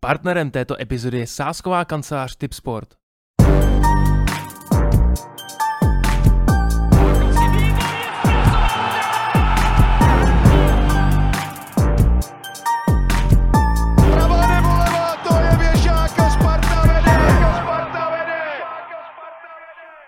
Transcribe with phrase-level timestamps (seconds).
[0.00, 2.88] Partnerem této epizody je sásková kancelář Tipsport.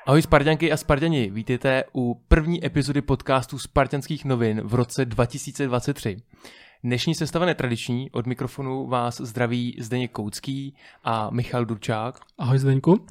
[0.06, 6.16] Ahoj Spartanky a Spartani, vítejte u první epizody podcastu Spartanských novin v roce 2023.
[6.84, 10.74] Dnešní sestava netradiční, od mikrofonu vás zdraví Zdeněk Koucký
[11.04, 12.20] a Michal Durčák.
[12.38, 13.06] Ahoj Zdeňku.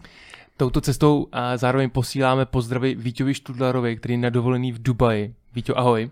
[0.57, 5.33] Touto cestou a zároveň posíláme pozdravy Víťovi Študlarovi, který je na dovolený v Dubaji.
[5.55, 6.09] Víťo, ahoj.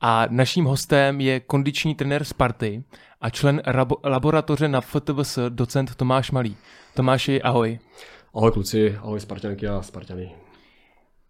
[0.00, 2.84] A naším hostem je kondiční trenér Sparty
[3.20, 6.56] a člen rabo- laboratoře na FTVS docent Tomáš Malý.
[6.94, 7.78] Tomáši, ahoj.
[8.34, 10.30] Ahoj kluci, ahoj Spartanky a Spartany.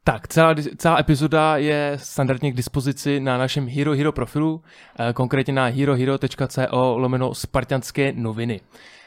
[0.05, 4.63] Tak, celá, celá epizoda je standardně k dispozici na našem Hero Hero profilu,
[4.99, 8.61] eh, konkrétně na herohero.co lomeno spartanské noviny.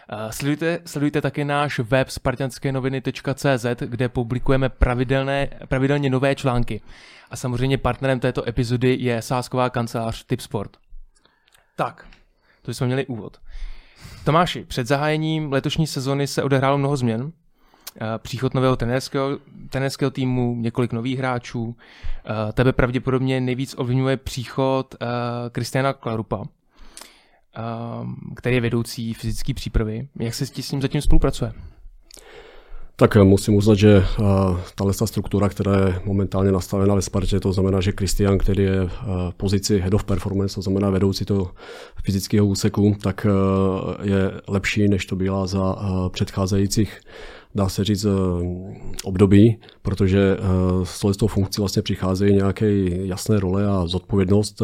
[0.09, 6.81] Eh, Sledujte, sledujte také náš web spartanskénoviny.cz, kde publikujeme pravidelné, pravidelně nové články.
[7.31, 10.77] A samozřejmě partnerem této epizody je sásková kancelář Tipsport.
[11.75, 12.07] Tak,
[12.61, 13.37] to jsme měli úvod.
[14.25, 17.31] Tomáši, před zahájením letošní sezony se odehrálo mnoho změn.
[18.01, 19.37] Eh, Příchod nového trenérského,
[19.69, 21.75] trenérského týmu, několik nových hráčů.
[22.25, 25.07] Eh, Tebe pravděpodobně nejvíc ovlivňuje příchod eh,
[25.49, 27.61] Kristiana Klarupa, eh,
[28.35, 30.07] který je vedoucí fyzické přípravy.
[30.19, 31.53] Jak se s tím zatím spolupracuje?
[32.95, 34.05] Tak musím uznat, že
[34.75, 38.87] tahle ta struktura, která je momentálně nastavena ve Spartě, to znamená, že Kristian, který je
[38.87, 41.51] v pozici head of performance, to znamená vedoucí toho
[42.03, 43.27] fyzického úseku, tak
[44.01, 45.75] je lepší, než to byla za
[46.09, 46.99] předcházejících
[47.55, 48.05] dá se říct,
[49.03, 50.37] období, protože
[50.83, 52.73] s touhle funkcí vlastně přicházejí nějaké
[53.05, 54.61] jasné role a zodpovědnost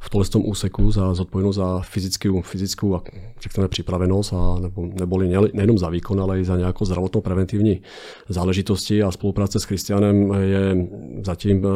[0.00, 3.02] v tohle tom úseku za zodpovědnost za fyzickou, fyzickou a
[3.40, 7.82] řekněme připravenost a nebo, neboli nejenom za výkon, ale i za nějakou zdravotnou preventivní
[8.28, 9.02] záležitosti.
[9.02, 10.88] A spolupráce s Kristianem je
[11.24, 11.66] zatím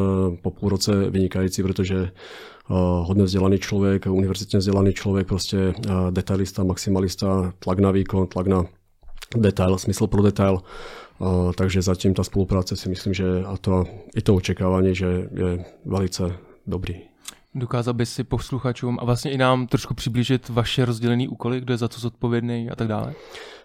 [0.42, 2.10] po půl roce vynikající, protože
[3.02, 5.75] hodně vzdělaný člověk, univerzitně vzdělaný člověk, prostě
[6.10, 8.64] detailista, maximalista, tlak na výkon, tlak na
[9.36, 10.58] detail, smysl pro detail.
[11.18, 13.84] Uh, takže zatím ta spolupráce si myslím, že a to,
[14.16, 16.32] i to očekávání, že je velice
[16.66, 16.94] dobrý.
[17.54, 21.78] Dokázal by si posluchačům a vlastně i nám trošku přiblížit vaše rozdělené úkoly, kdo je
[21.78, 23.14] za co zodpovědný a tak dále?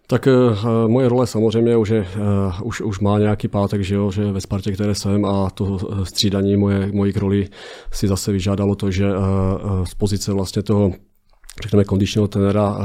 [0.07, 4.11] Tak uh, moje role samozřejmě už, je, uh, už, už má nějaký pátek, že, jo,
[4.11, 7.49] že ve Spartě, které jsem a to střídaní moje, mojich rolí
[7.91, 10.91] si zase vyžádalo to, že uh, z pozice vlastně toho
[11.63, 12.77] řekněme, kondičního trenéra,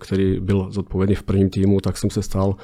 [0.00, 2.56] který byl zodpovědný v prvním týmu, tak jsem se stal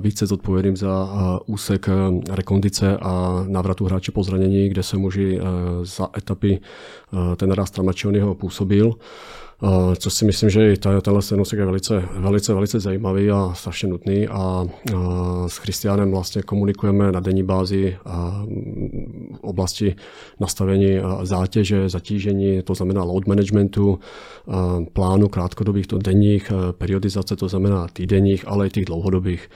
[0.00, 1.08] více zodpovědným za
[1.46, 1.86] úsek
[2.30, 5.18] rekondice a návratu hráče po zranění, kde jsem už
[5.82, 6.60] za etapy
[7.36, 8.92] trenéra Stramačonyho působil.
[9.62, 13.88] Uh, co si myslím, že i tenhle scénosek je velice, velice, velice zajímavý a strašně
[13.88, 18.44] nutný a uh, s Christianem vlastně komunikujeme na denní bázi a
[19.34, 19.96] v oblasti
[20.40, 23.98] nastavení zátěže, zatížení, to znamená load managementu,
[24.92, 29.50] plánu krátkodobých, to denních, periodizace, to znamená týdenních, ale i těch dlouhodobých.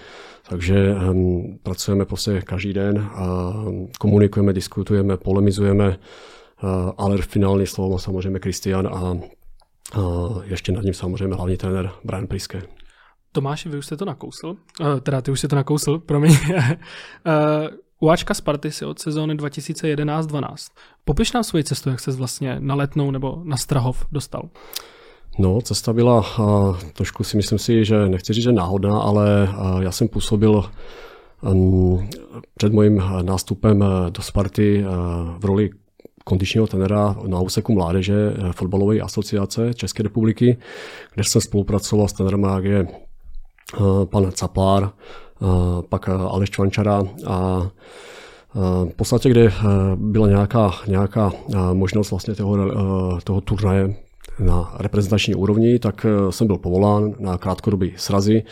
[0.49, 3.55] Takže um, pracujeme prostě každý den, a
[3.99, 5.89] komunikujeme, diskutujeme, polemizujeme,
[6.63, 9.17] uh, ale finální slovo má samozřejmě Kristian a
[10.43, 12.63] ještě nad ním samozřejmě hlavní trenér Brian Priske.
[13.33, 16.37] Tomáši, vy už jste to nakousl, uh, teda ty už jsi to nakousl, promiň.
[18.01, 20.55] Uáčka Sparty si od sezóny 2011-12.
[21.05, 24.43] Popiš nám svoji cestu, jak se vlastně na Letnou nebo na Strahov dostal.
[25.39, 29.83] No, cesta byla uh, trošku si myslím si, že nechci říct, že náhodná, ale uh,
[29.83, 30.65] já jsem působil
[31.43, 32.09] um,
[32.55, 34.91] před mojím nástupem do Sparty uh,
[35.39, 35.71] v roli
[36.31, 38.15] kondičního trenéra na úseku mládeže
[38.55, 40.57] fotbalové asociace České republiky,
[41.15, 42.87] kde jsem spolupracoval s trenérem, jak je
[44.05, 44.91] pan Caplár,
[45.89, 47.69] pak Aleš Čvančara a
[48.85, 49.53] v podstatě, kde
[49.95, 51.33] byla nějaká, nějaká
[51.73, 52.57] možnost vlastně toho,
[53.25, 53.95] toho turnaje
[54.39, 58.43] na reprezentační úrovni, tak jsem byl povolán na krátkodobý srazy.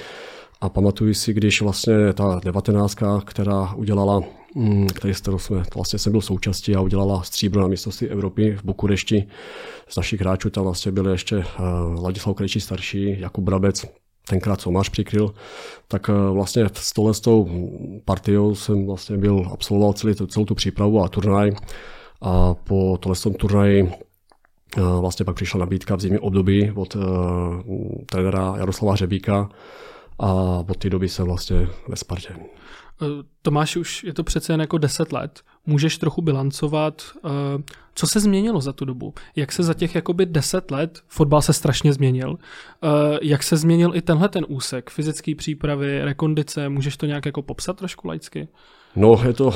[0.60, 4.22] A pamatuju si, když vlastně ta devatenáctka, která udělala
[4.94, 9.26] který kterou jsme, vlastně jsem byl součástí a udělala stříbro na mistrovství Evropy v Bukurešti.
[9.88, 11.44] Z našich hráčů tam vlastně byli ještě uh,
[12.02, 13.86] Ladislav Krejčí starší, Jakub Brabec,
[14.28, 15.34] tenkrát Somář přikryl,
[15.88, 17.48] tak uh, vlastně s tohle s tou
[18.04, 21.52] partiou jsem vlastně byl, absolvoval celý, celou tu přípravu a turnaj.
[22.20, 23.90] A po tohle tom turnaji uh,
[25.00, 27.02] vlastně pak přišla nabídka v zimním období od uh,
[28.06, 29.48] trenéra Jaroslava Řebíka,
[30.18, 30.32] a
[30.68, 32.36] od té doby jsem vlastně ve Spartě.
[33.42, 35.40] Tomáš, už je to přece jen jako 10 let.
[35.66, 37.02] Můžeš trochu bilancovat,
[37.94, 39.14] co se změnilo za tu dobu?
[39.36, 42.38] Jak se za těch jakoby 10 let, fotbal se strašně změnil,
[43.22, 47.76] jak se změnil i tenhle ten úsek, fyzické přípravy, rekondice, můžeš to nějak jako popsat
[47.76, 48.48] trošku laicky?
[48.96, 49.54] No, je to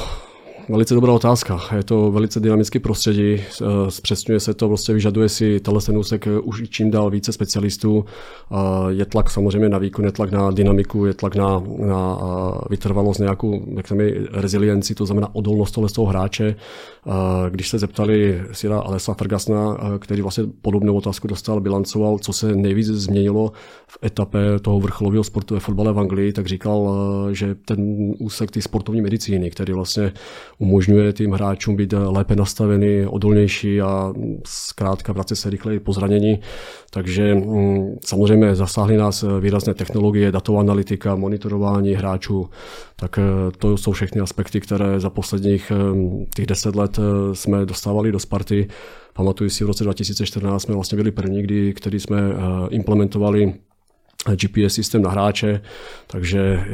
[0.68, 1.60] Velice dobrá otázka.
[1.76, 6.38] Je to velice dynamický prostředí, eh, zpřesňuje se to, prostě vyžaduje si tenhle úsek eh,
[6.38, 8.04] už čím dál více specialistů.
[8.88, 12.18] Je tlak samozřejmě na výkon, je tlak na dynamiku, je tlak na, na
[12.70, 16.56] vytrvalost, nějakou jak se mi, rezilienci, to znamená odolnost tohle z toho hráče.
[17.50, 22.54] Když se zeptali Sira Alessa Fergasna, eh, který vlastně podobnou otázku dostal, bilancoval, co se
[22.54, 23.52] nejvíc změnilo
[23.86, 26.94] v etape toho vrcholového sportu ve fotbale v Anglii, tak říkal,
[27.32, 30.12] že ten úsek ty sportovní medicíny, který vlastně
[30.62, 34.14] umožňuje tým hráčům být lépe nastavený, odolnější a
[34.46, 36.40] zkrátka vracet se rychleji po zranění.
[36.90, 42.48] Takže mm, samozřejmě zasáhly nás výrazné technologie, datová analytika, monitorování hráčů,
[42.96, 43.22] tak eh,
[43.58, 48.18] to jsou všechny aspekty, které za posledních eh, těch deset let eh, jsme dostávali do
[48.18, 48.68] Sparty.
[49.12, 52.18] Pamatuju si, v roce 2014 jsme vlastně byli první, kdy, který jsme
[52.70, 53.54] implementovali
[54.30, 55.60] GPS systém na hráče,
[56.06, 56.64] takže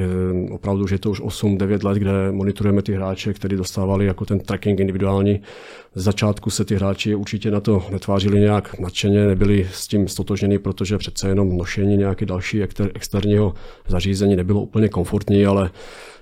[0.51, 4.41] opravdu, že je to už 8-9 let, kde monitorujeme ty hráče, kteří dostávali jako ten
[4.41, 5.41] tracking individuální.
[5.99, 10.59] Z začátku se ty hráči určitě na to netvářili nějak nadšeně, nebyli s tím stotožněni,
[10.59, 12.63] protože přece jenom nošení nějaké další
[12.95, 13.55] externího
[13.89, 15.71] zařízení nebylo úplně komfortní, ale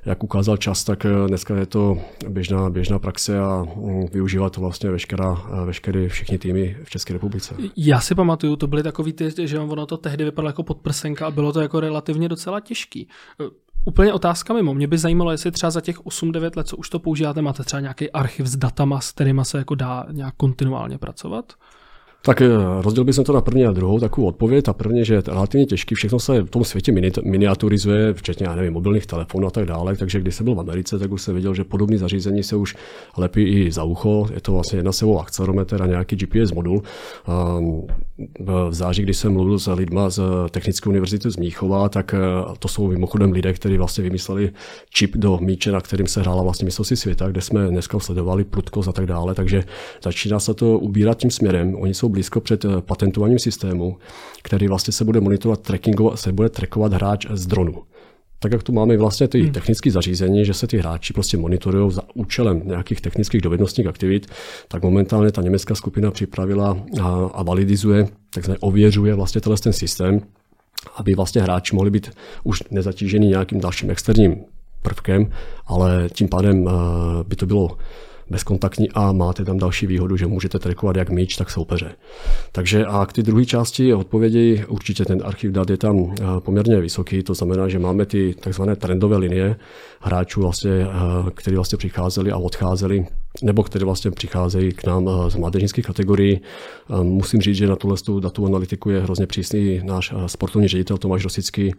[0.06, 4.60] jak ukázal čas, tak eh, dneska je to běžná, běžná praxe a mm, využívat to
[4.60, 7.54] vlastně veškerá, eh, veškeré všechny týmy v České republice.
[7.76, 11.30] Já si pamatuju, to byly takový ty, že ono to tehdy vypadalo jako podprsenka a
[11.30, 13.08] bylo to jako relativně docela těžký.
[13.88, 14.74] Úplně otázka mimo.
[14.74, 17.80] Mě by zajímalo, jestli třeba za těch 8-9 let, co už to používáte, máte třeba
[17.80, 21.52] nějaký archiv s datama, s kterými se jako dá nějak kontinuálně pracovat?
[22.26, 22.48] Tak eh,
[22.80, 24.64] rozdělil bych to na první a druhou takovou odpověď.
[24.64, 26.92] Ta první, že je relativně těžký, všechno se v tom světě
[27.24, 29.96] miniaturizuje, včetně, já nevím, mobilních telefonů a tak dále.
[29.96, 32.76] Takže když jsem byl v Americe, tak už se viděl, že podobné zařízení se už
[33.16, 34.28] lepí i za ucho.
[34.34, 36.82] Je to vlastně jedna sebou akcelerometr a nějaký GPS modul.
[38.40, 40.20] V září, když jsem mluvil s lidma z
[40.50, 42.18] Technické univerzity z Míchova, tak eh,
[42.58, 44.50] to jsou mimochodem lidé, kteří vlastně vymysleli
[44.90, 48.88] čip do míče, na kterým se hrála vlastně mistrovství světa, kde jsme dneska sledovali prudkost
[48.88, 49.34] a tak dále.
[49.34, 49.64] Takže
[50.02, 51.76] začíná se to ubírat tím směrem.
[51.78, 53.96] Oni jsou blízko před eh, patentovaním systému,
[54.42, 57.82] který vlastně se bude monitorovat trackingovat, se bude trackovat hráč z dronu.
[58.38, 59.52] Tak jak tu máme vlastně ty hmm.
[59.52, 64.26] technické zařízení, že se ty hráči prostě monitorují za účelem nějakých technických dovednostních aktivit,
[64.68, 70.20] tak momentálně ta německá skupina připravila a, a validizuje, takzvaně ověřuje vlastně tenhle ten systém,
[70.96, 72.10] aby vlastně hráči mohli být
[72.44, 74.36] už nezatížený nějakým dalším externím
[74.82, 75.30] prvkem,
[75.66, 76.72] ale tím pádem eh,
[77.28, 77.78] by to bylo
[78.30, 81.92] bezkontaktní a máte tam další výhodu, že můžete trackovat jak míč, tak soupeře.
[82.52, 86.80] Takže a k ty druhé části odpovědi určitě ten archiv dat je tam eh, poměrně
[86.80, 89.56] vysoký, to znamená, že máme ty takzvané trendové linie
[90.00, 90.86] hráčů, vlastně, eh,
[91.34, 93.06] kteří vlastně přicházeli a odcházeli
[93.42, 96.40] nebo které vlastně přicházejí k nám eh, z mládežnických kategorií.
[97.02, 101.72] Musím říct, že na tuhle datovou analytiku je hrozně přísný náš sportovní ředitel Tomáš Rosický,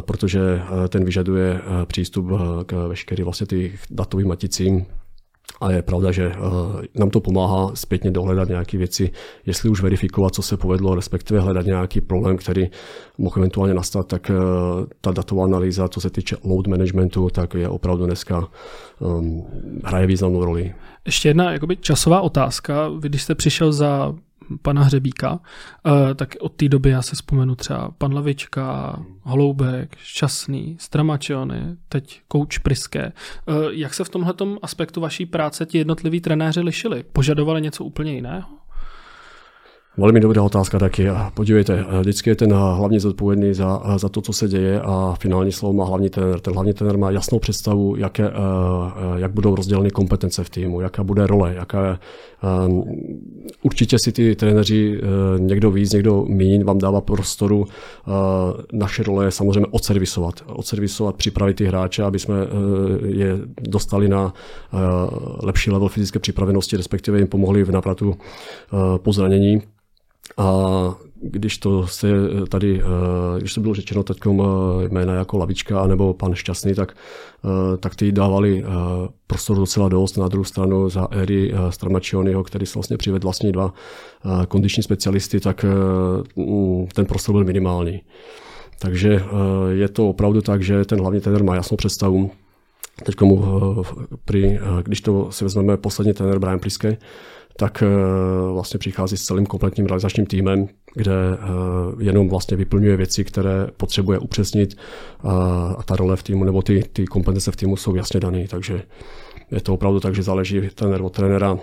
[0.00, 0.40] protože
[0.88, 2.26] ten vyžaduje přístup
[2.66, 4.86] k veškerým vlastně ty datovým maticím,
[5.60, 6.34] a je pravda, že uh,
[6.94, 9.10] nám to pomáhá zpětně dohledat nějaké věci,
[9.46, 12.70] jestli už verifikovat, co se povedlo, respektive hledat nějaký problém, který
[13.18, 17.68] mohl eventuálně nastat, tak uh, ta datová analýza, co se týče load managementu, tak je
[17.68, 18.48] opravdu dneska
[18.98, 19.46] um,
[19.84, 20.74] hraje významnou roli.
[21.06, 22.88] Ještě jedna jakoby časová otázka.
[22.88, 24.14] Vy, když jste přišel za
[24.62, 25.40] pana Hřebíka,
[25.86, 32.20] eh, tak od té doby já se vzpomenu třeba pan Lavička, Holoubek, Šťastný, Stramačiony, teď
[32.28, 33.02] kouč Priské.
[33.02, 33.12] Eh,
[33.70, 37.04] jak se v tomhle aspektu vaší práce ti jednotliví trenéři lišili?
[37.12, 38.55] Požadovali něco úplně jiného?
[39.98, 41.08] Velmi dobrá otázka taky.
[41.34, 45.72] Podívejte, vždycky je ten hlavně zodpovědný za, za to, co se děje a finální slovo
[45.72, 46.40] má hlavní trenér.
[46.40, 48.32] Ten hlavní trenér má jasnou představu, jaké, eh,
[49.16, 52.00] jak budou rozděleny kompetence v týmu, jaká bude role, jaká
[52.66, 52.84] um,
[53.62, 55.00] určitě si ty trenéři
[55.38, 57.64] někdo víc, někdo míň vám dává prostoru.
[58.72, 60.34] Naše role je samozřejmě odservisovat.
[60.46, 62.36] Odservisovat, připravit ty hráče, aby jsme
[63.06, 64.34] je dostali na
[65.42, 68.14] lepší level fyzické připravenosti, respektive jim pomohli v návratu
[69.02, 69.62] po zranění.
[70.36, 72.08] A když to se
[72.48, 76.96] tady, eh, když to bylo řečeno teď eh, jména jako Lavička nebo pan Šťastný, tak,
[77.44, 78.64] eh, tak ty dávali
[79.26, 80.16] prostor docela dost.
[80.16, 83.74] Na druhou stranu za éry Stramačionyho, který se vlastně přivedl vlastně dva
[84.48, 85.64] kondiční specialisty, tak
[86.36, 88.00] mm, ten prostor byl minimální.
[88.78, 89.22] Takže
[89.70, 92.30] je to opravdu tak, že ten hlavní trenér má jasnou představu,
[93.04, 93.44] Teď mu,
[94.24, 96.96] pri, když to si vezmeme poslední trenér Brian Priske,
[97.56, 97.82] tak
[98.52, 101.14] vlastně přichází s celým kompletním realizačním týmem, kde
[101.98, 104.76] jenom vlastně vyplňuje věci, které potřebuje upřesnit
[105.76, 108.82] a ta role v týmu nebo ty, ty kompetence v týmu jsou jasně dané, takže
[109.50, 111.58] je to opravdu tak, že záleží trenér od trenéra,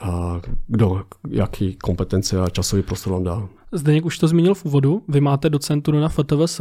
[0.00, 3.48] a kdo, jaký kompetence a časový prostor vám dá.
[3.72, 6.60] Zdeněk už to zmínil v úvodu, vy máte docenturu na FTVS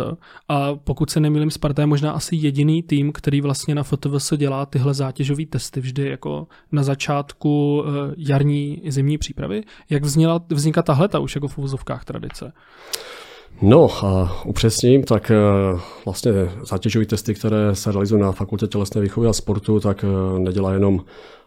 [0.49, 4.65] a pokud se nemýlím, Sparta je možná asi jediný tým, který vlastně na FTVS dělá
[4.65, 9.63] tyhle zátěžové testy vždy jako na začátku eh, jarní i zimní přípravy.
[9.89, 12.53] Jak vznikla, vzniká tahle ta už jako v úvozovkách tradice?
[13.61, 15.35] No a upřesním, tak eh,
[16.05, 16.31] vlastně
[16.63, 20.99] zátěžové testy, které se realizují na Fakultě tělesné výchovy a sportu, tak eh, nedělá jenom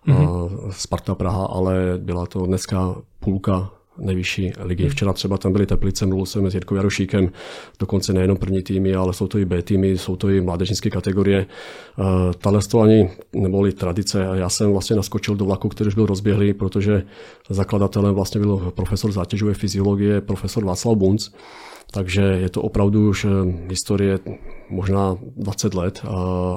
[0.07, 0.71] mm-hmm.
[0.71, 4.83] Sparta Praha, ale byla to dneska půlka nejvyšší ligy.
[4.83, 4.93] Hmm.
[4.93, 7.31] Včera třeba tam byly Teplice, mluvil jsem s Jirkou Jarošíkem,
[7.79, 11.47] dokonce nejenom první týmy, ale jsou to i B týmy, jsou to i mládežnické kategorie.
[12.39, 14.29] Tahle to ani neboli tradice.
[14.35, 17.03] Já jsem vlastně naskočil do vlaku, který už byl rozběhlý, protože
[17.51, 21.31] zakladatelem vlastně byl profesor zátěžové fyziologie, profesor Václav Bunc.
[21.91, 23.29] Takže je to opravdu už eh,
[23.69, 24.19] historie
[24.71, 26.03] možná 20 let,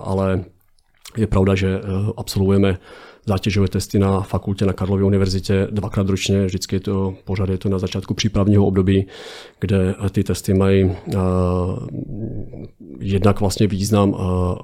[0.03, 0.43] ale
[1.17, 2.77] je pravda, že eh, absolvujeme
[3.31, 7.69] zátěžové testy na fakultě na Karlově univerzitě dvakrát ročně, vždycky je to pořád je to
[7.69, 9.05] na začátku přípravního období,
[9.59, 10.91] kde ty testy mají uh,
[12.99, 14.19] jednak vlastně význam uh,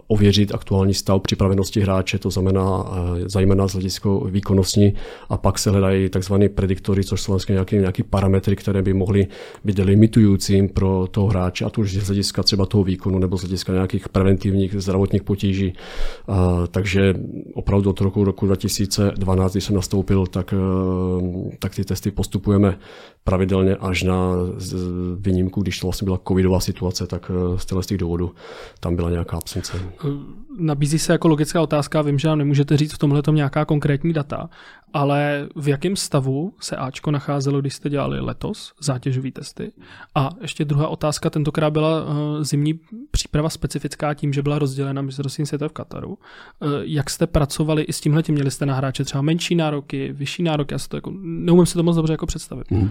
[0.07, 2.93] ověřit aktuální stav připravenosti hráče, to znamená uh,
[3.25, 4.93] zejména z hlediska výkonnostní
[5.29, 6.33] a pak se hledají tzv.
[6.55, 9.27] prediktory, což jsou vlastně nějaké, nějaké parametry, které by mohly
[9.63, 13.41] být limitujícím pro toho hráče, a to už z hlediska třeba toho výkonu nebo z
[13.41, 15.73] hlediska nějakých preventivních zdravotních potíží.
[16.27, 16.35] Uh,
[16.71, 17.13] takže
[17.53, 22.77] opravdu od roku, roku 2012, když jsem nastoupil, tak, eh, tak ty testy postupujeme
[23.27, 24.33] pravidelně až na
[25.15, 28.31] výjimku, když to vlastně byla covidová situace, tak eh, z těch důvodů
[28.79, 29.79] tam byla nějaká absence.
[30.59, 34.49] Nabízí se jako logická otázka, vím, že nám nemůžete říct v tomhle nějaká konkrétní data,
[34.93, 39.71] ale v jakém stavu se Ačko nacházelo, když jste dělali letos zátěžové testy?
[40.15, 42.79] A ještě druhá otázka, tentokrát byla uh, zimní
[43.11, 46.17] příprava specifická tím, že byla rozdělena mistrovství světa v Kataru.
[46.81, 50.73] Jak jste pracovali i s tímhle, měli jste na hráče třeba menší nároky, vyšší nároky,
[50.73, 52.71] já se to jako, neumím si to moc dobře jako představit.
[52.71, 52.89] Mm.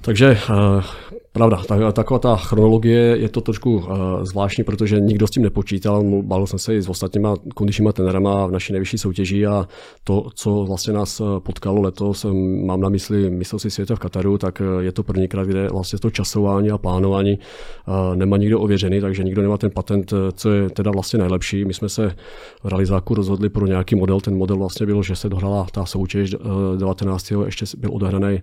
[0.00, 0.84] Takže uh,
[1.32, 3.84] pravda, tak, taková ta chronologie je to trošku uh,
[4.22, 6.02] zvláštní, protože nikdo s tím nepočítal.
[6.22, 9.68] Bavil jsem se i s ostatníma kondičníma tenerama v naší nejvyšší soutěži a
[10.04, 12.26] to, co vlastně nás eh, potkalo letos,
[12.64, 16.70] mám na mysli mistrovství světa v Kataru, tak je to prvníkrát, kde vlastně to časování
[16.70, 21.18] a plánování uh, nemá nikdo ověřený, takže nikdo nemá ten patent, co je teda vlastně
[21.18, 21.64] nejlepší.
[21.64, 22.14] My jsme se
[22.62, 24.20] v realizáku rozhodli pro nějaký model.
[24.20, 26.36] Ten model vlastně byl, že se dohrala ta soutěž
[26.78, 27.32] 19.
[27.44, 28.42] ještě byl odehraný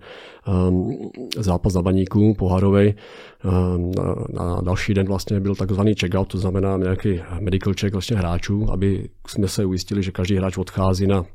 [0.69, 2.76] um, zápas na baníku pohárovej.
[2.85, 8.17] Ehm, na, na další den vlastně byl takzvaný check-out, to znamená nějaký medical check vlastně
[8.17, 11.25] hráčů, aby jsme se ujistili, že každý hráč odchází na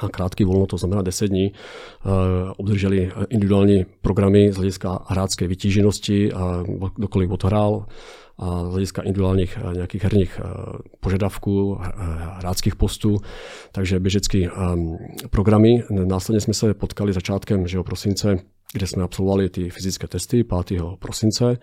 [0.00, 2.12] a krátký volno, to znamená 10 dní, ehm,
[2.56, 6.64] obdrželi individuální programy z hlediska hrácké vytíženosti a
[6.96, 7.86] kdokoliv odhrál
[8.40, 10.48] a z hlediska individuálních eh, nějakých herních eh,
[11.00, 11.90] požadavků, eh,
[12.38, 13.16] hráckých postů,
[13.72, 14.96] takže běžecký ehm,
[15.30, 15.82] programy.
[15.90, 18.38] Následně jsme se potkali začátkem že prosince
[18.72, 20.82] kde jsme absolvovali ty fyzické testy 5.
[20.98, 21.56] prosince.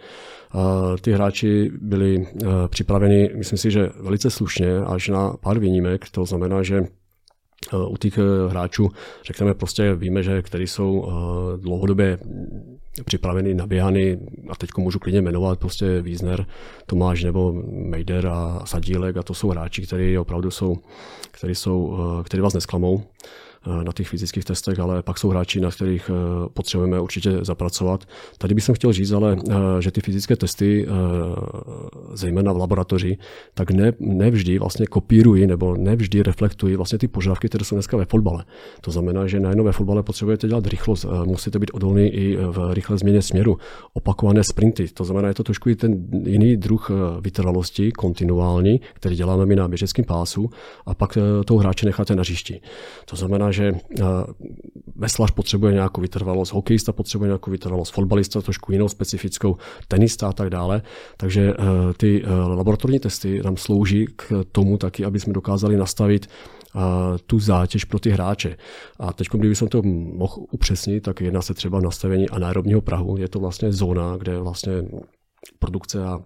[1.02, 6.10] Ty hráči byli eh, připraveni, myslím si, že velice slušně, až na pár výjimek.
[6.12, 8.90] To znamená, že eh, u těch eh, hráčů,
[9.26, 11.12] řekneme prostě, víme, že který jsou
[11.58, 12.18] dlouhodobě
[13.06, 16.46] připraveny, naběhany, a teď můžu klidně jmenovat, prostě Wiesner,
[16.86, 20.76] Tomáš nebo Mejder a Sadílek, a to jsou hráči, kteří opravdu jsou,
[21.32, 23.04] který, jsou, který vás nesklamou.
[23.66, 28.06] Eh, na těch fyzických testech, ale pak jsou hráči, na kterých eh, potřebujeme určitě zapracovat.
[28.38, 30.88] Tady bych chtěl říct, ale eh, že ty fyzické testy,
[32.14, 33.18] zejména v laboratoři,
[33.54, 38.06] tak ne, nevždy vlastně kopírují nebo nevždy reflektují vlastně ty požadavky, které jsou dneska ve
[38.06, 38.46] fotbale.
[38.82, 42.98] To znamená, že najednou ve fotbale potřebujete dělat rychlost, musíte být odolný i v rychlé
[42.98, 43.58] změně směru,
[43.94, 44.88] opakované sprinty.
[44.88, 49.68] To znamená, je to trošku i ten jiný druh vytrvalosti, kontinuální, který děláme my na
[49.68, 50.50] běžeckém pásu
[50.86, 52.62] a pak toho hráče necháte na hřišti.
[53.06, 54.04] To znamená, že eh,
[54.96, 60.50] veslař potřebuje nějakou vytrvalost, hokejista potřebuje nějakou vytrvalost, fotbalista trošku jinou specifickou, tenista a tak
[60.50, 60.82] dále.
[61.18, 66.28] Takže eh, ty eh, laboratorní testy nám slouží k tomu taky, aby jsme dokázali nastavit
[67.26, 68.58] tu zátěž pro ty hráče.
[69.00, 73.18] A teď, kdybychom to mohl upřesnit, tak jedná se třeba nastavení anaerobního prahu.
[73.18, 74.74] Je to vlastně zóna, kde vlastně
[75.60, 76.20] produkce a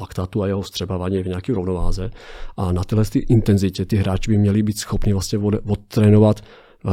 [0.00, 2.10] laktátu a jeho vstřebávání v nějaké rovnováze.
[2.56, 6.40] A na téhle intenzitě ty hráči by měli být schopni vlastně odtrénovat
[6.84, 6.92] uh,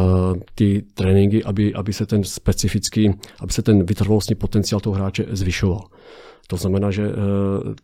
[0.55, 5.81] ty tréninky, aby, aby se ten specifický, aby se ten vytrvalostní potenciál toho hráče zvyšoval.
[6.47, 7.11] To znamená, že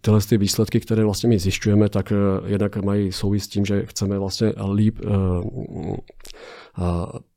[0.01, 2.13] tyhle ty výsledky, které vlastně my zjišťujeme, tak
[2.45, 4.99] jednak mají souvis s tím, že chceme vlastně líp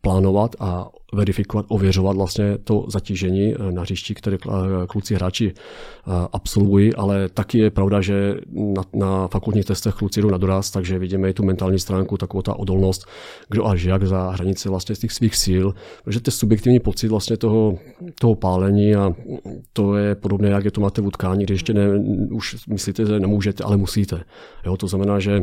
[0.02, 4.50] plánovat a verifikovat, ověřovat vlastně to zatížení eh, na hřišti, které eh,
[4.86, 10.30] kluci hráči eh, absolvují, ale taky je pravda, že na, na fakultních testech kluci jdou
[10.30, 13.06] na doraz, takže vidíme i tu mentální stránku, takovou ta odolnost,
[13.48, 15.74] kdo až jak za hranice vlastně z těch svých síl,
[16.04, 17.78] protože to je subjektivní pocit vlastně toho,
[18.20, 19.12] toho pálení a
[19.72, 21.88] to je podobné, jak je to máte v utkání, když ještě ne,
[22.30, 24.24] už myslíte, že nemůžete, ale musíte.
[24.66, 25.42] Jo, to znamená, že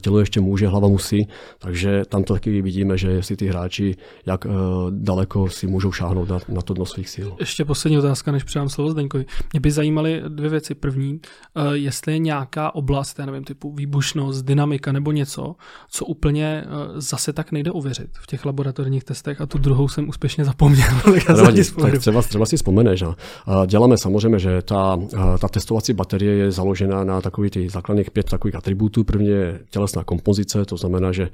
[0.00, 4.44] tělo ještě může, hlava musí, takže tam to taky vidíme, že jestli ty hráči, jak
[4.44, 4.52] uh,
[4.90, 7.28] daleko si můžou šáhnout na, na to dno svých sil.
[7.40, 9.26] Ještě poslední otázka, než předám slovo Zdeňkovi.
[9.52, 10.74] Mě by zajímaly dvě věci.
[10.74, 15.54] První, uh, jestli je nějaká oblast, já nevím, typu výbušnost, dynamika nebo něco,
[15.90, 20.08] co úplně uh, zase tak nejde ověřit v těch laboratorních testech a tu druhou jsem
[20.08, 20.88] úspěšně zapomněl.
[21.28, 23.02] Nevadí, tak třeba, třeba si vzpomeneš.
[23.02, 23.16] No.
[23.66, 24.98] Děláme samozřejmě, že ta,
[25.40, 29.04] ta testovací baterie je založena na takových ty základních pět takových atributů.
[29.04, 31.28] První je tělesná kompozice, to znamená, že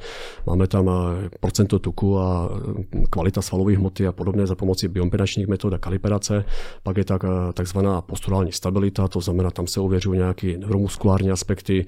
[0.46, 2.50] máme tam eh, procento tuku a
[2.94, 6.44] eh, kvalita svalové hmoty a podobně za pomocí biompenačních metod a kalibrace.
[6.82, 11.86] Pak je tak, eh, takzvaná posturální stabilita, to znamená, tam se ověřují nějaké neuromuskulární aspekty,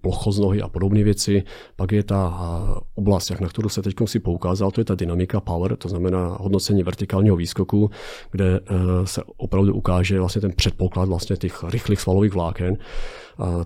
[0.00, 1.42] plochost nohy a podobné věci.
[1.76, 2.38] Pak je ta
[2.94, 6.36] oblast, jak na kterou se teď si poukázal, to je ta dynamika power, to znamená
[6.40, 7.90] hodnocení vertikálního výskoku,
[8.30, 8.60] kde
[9.04, 12.76] se opravdu ukáže vlastně ten předpoklad vlastně těch rychlých svalových vláken.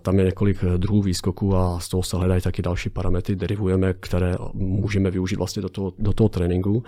[0.03, 4.35] Tam je několik druhů výskoků a z toho se hledají taky další parametry, derivujeme, které
[4.55, 6.83] můžeme využít vlastně do toho, do toho tréninku.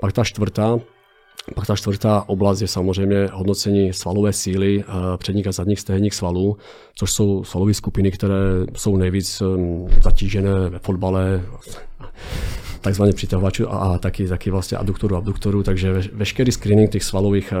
[0.00, 0.78] Pak ta čtvrtá,
[1.54, 6.56] pak ta čtvrtá oblast je samozřejmě hodnocení svalové síly eh, předních a zadních stehních svalů,
[6.94, 8.36] což jsou svalové skupiny, které
[8.76, 11.42] jsou nejvíc hm, zatížené ve fotbale,
[12.80, 17.56] takzvaně přitahovačů a, taky, taky vlastně abduktorů, abduktorů, takže ve, veškerý screening těch svalových, eh,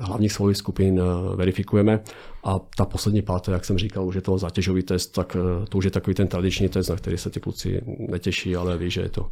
[0.00, 2.00] hlavních svalových skupin eh, verifikujeme.
[2.44, 5.36] A ta poslední páté, jak jsem říkal, už je to zátěžový test, tak
[5.68, 8.90] to už je takový ten tradiční test, na který se ty kluci netěší, ale ví,
[8.90, 9.30] že je to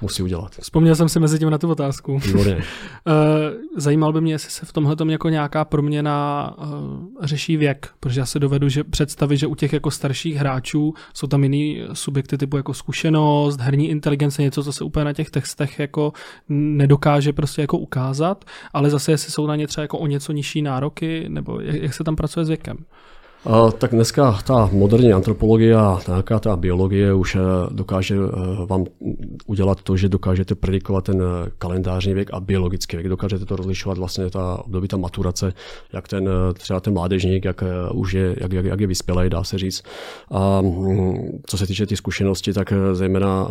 [0.00, 0.52] musí udělat.
[0.60, 2.18] Vzpomněl jsem si mezi tím na tu otázku.
[2.18, 2.62] Výborně.
[3.08, 6.66] Eh, zajímal by mě, jestli se v tomhle jako nějaká proměna uh,
[7.22, 11.26] řeší věk, protože já se dovedu že představit, že u těch jako starších hráčů jsou
[11.26, 15.78] tam jiný subjekty typu jako zkušenost, herní inteligence, něco, co se úplně na těch textech
[15.78, 16.12] jako
[16.48, 20.62] nedokáže prostě jako ukázat, ale zase jestli jsou na ně třeba jako o něco nižší
[20.62, 22.76] nároky, nebo jak, jak se tam pracuje s věkem?
[23.78, 28.84] Tak dneska ta moderní antropologie a nějaká ta biologie už eh, dokáže eh, vám
[29.46, 33.08] udělat to, že dokážete predikovat ten eh, kalendářní věk a biologický věk.
[33.08, 35.52] Dokážete to rozlišovat vlastně ta období, ta maturace,
[35.92, 39.58] jak ten třeba ten mládežník, jak už je, jak, jak, jak je vyspělý, dá se
[39.58, 39.82] říct.
[40.30, 43.48] A mm, co se týče ty zkušenosti, tak zejména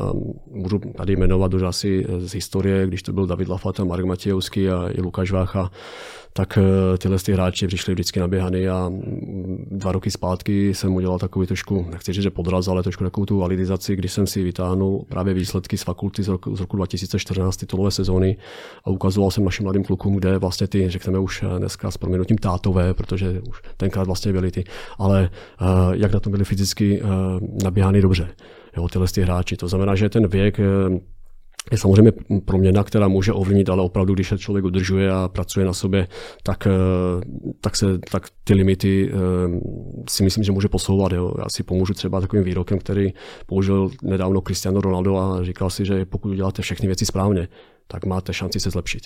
[0.52, 4.90] můžu tady jmenovat už asi z historie, když to byl David Lafata, Mark Matějovský a
[4.90, 5.72] i Lukáš Vácha,
[6.38, 11.20] tak eh, tyhle ty hráči přišli vždycky naběhaný a mm, dva roky zpátky jsem udělal
[11.20, 15.06] takový trošku, nechci říct, že podraz, ale trošku takovou tu validizaci, když jsem si vytáhnul
[15.10, 18.38] právě výsledky z fakulty z roku, z roku 2014 titulové sezóny
[18.84, 22.38] a ukazoval jsem našim mladým klukům, kde vlastně ty, řekneme už eh, dneska s proměnutím
[22.38, 24.64] tátové, protože už tenkrát vlastně byli ty,
[24.98, 25.30] ale
[25.62, 27.02] uh, jak na tom byli fyzicky
[27.64, 28.28] naběhaný dobře.
[28.78, 29.58] Jo, tyhle ty hráči.
[29.58, 30.60] To znamená, že ten věk
[31.72, 32.12] je samozřejmě
[32.46, 36.08] proměna, která může ovlivnit, ale opravdu, když se člověk udržuje a pracuje na sobě,
[36.44, 36.72] tak, eh,
[37.62, 39.16] tak, se, tak ty limity eh,
[40.10, 41.12] si myslím, že může posouvat.
[41.12, 41.34] Jo.
[41.38, 43.14] Já si pomůžu třeba takovým výrokem, který
[43.46, 47.48] použil nedávno Cristiano Ronaldo a říkal si, že pokud uděláte všechny věci správně,
[47.88, 49.02] tak máte šanci se zlepšit.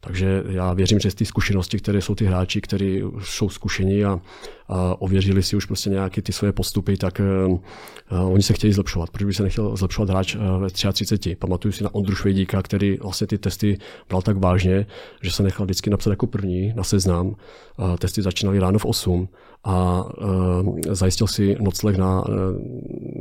[0.00, 4.20] Takže já věřím, že z ty zkušenosti, které jsou ty hráči, kteří jsou zkušení a,
[4.68, 9.10] a ověřili si už prostě nějaké ty svoje postupy, tak uh, oni se chtějí zlepšovat.
[9.10, 11.36] Proč by se nechtěl zlepšovat hráč uh, ve 33?
[11.36, 14.86] Pamatuju si na Ondru Švejdíka, který vlastně ty testy bral tak vážně,
[15.22, 17.26] že se nechal vždycky napsat jako první na seznam.
[17.26, 19.28] Uh, testy začínaly ráno v 8
[19.64, 22.34] a uh, zajistil si nocleh na uh,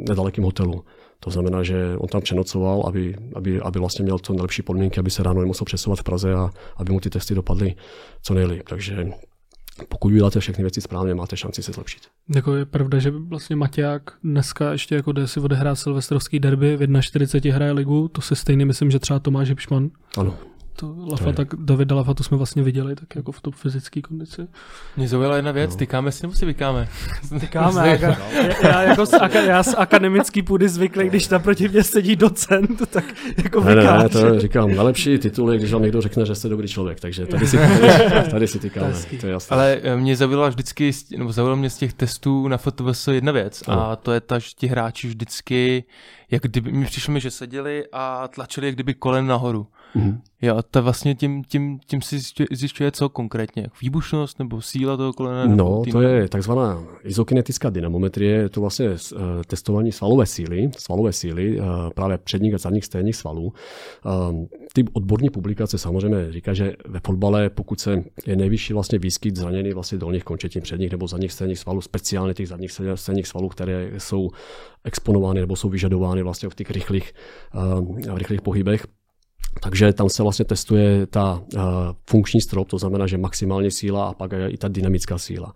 [0.10, 0.84] nedalekém hotelu.
[1.20, 5.12] To znamená, že on tam přenocoval, aby, aby, aby vlastně měl co nejlepší podmínky, aby
[5.12, 7.76] se ráno nemusel přesouvat v Praze a aby mu ty testy dopadly
[8.22, 8.70] co nejlíp.
[8.70, 9.10] Takže
[9.90, 12.02] pokud uděláte všechny věci správně, máte šanci se zlepšit.
[12.36, 17.02] Jako je pravda, že vlastně Maťák dneska ještě jako jde si odehrát silvestrovský derby, v
[17.02, 19.90] 41 hraje ligu, to se stejně myslím, že třeba Tomáš Hipšman.
[20.18, 20.38] Ano,
[20.80, 24.48] to Lafa, tak Davida Lafa, to jsme vlastně viděli, tak jako v top fyzické kondici.
[24.98, 25.78] Mě zaujala jedna věc, no.
[25.78, 26.88] tykáme si nebo si vykáme?
[27.40, 28.18] Tykáme, já,
[28.63, 29.12] já, jako z,
[29.46, 33.06] já z akademický půdy zvyklý, když naproti mě sedí docent, tak
[33.44, 36.50] jako ne, ne, ne, to říkám, nejlepší titul je, když vám někdo řekne, že jste
[36.50, 37.58] dobrý člověk, takže tady si,
[38.32, 39.56] tady si tykáme, to je jasné.
[39.56, 43.63] Ale eh, mě zaujala vždycky, nebo zaujala mě z těch testů na FOTVS jedna věc
[43.68, 43.90] no.
[43.90, 45.84] a to je ta, že ti hráči vždycky,
[46.32, 49.68] jak kdyby, mi přišlo mi, že seděli a tlačili jak kdyby kolen nahoru.
[49.98, 50.20] Mm-hmm.
[50.42, 52.20] Jo, a to vlastně tím, tím, tím si
[52.52, 53.68] zjišťuje co konkrétně?
[53.82, 55.56] Výbušnost nebo síla toho kolena?
[55.56, 58.98] No, to je takzvaná izokinetická dynamometrie, je to vlastně uh,
[59.48, 63.54] testování svalové síly, svalové síly, uh, právě předních a zadních stejných svalů.
[64.06, 69.36] Uh, ty odborní publikace samozřejmě říká, že ve fotbale, pokud se je nejvyšší vlastně výskyt
[69.36, 73.92] zraněný vlastně dolních končetin předních nebo zadních stejných svalů, speciálně těch zadních stejných svalů, které
[73.98, 74.30] jsou
[74.84, 77.14] exponovány nebo jsou vyžadovány vlastně v těch rychlých,
[77.56, 78.88] uh, rychlých pohybech,
[79.62, 81.62] takže tam se vlastně testuje ta uh,
[82.10, 85.54] funkční strop, to znamená, že maximální síla a pak i ta dynamická síla.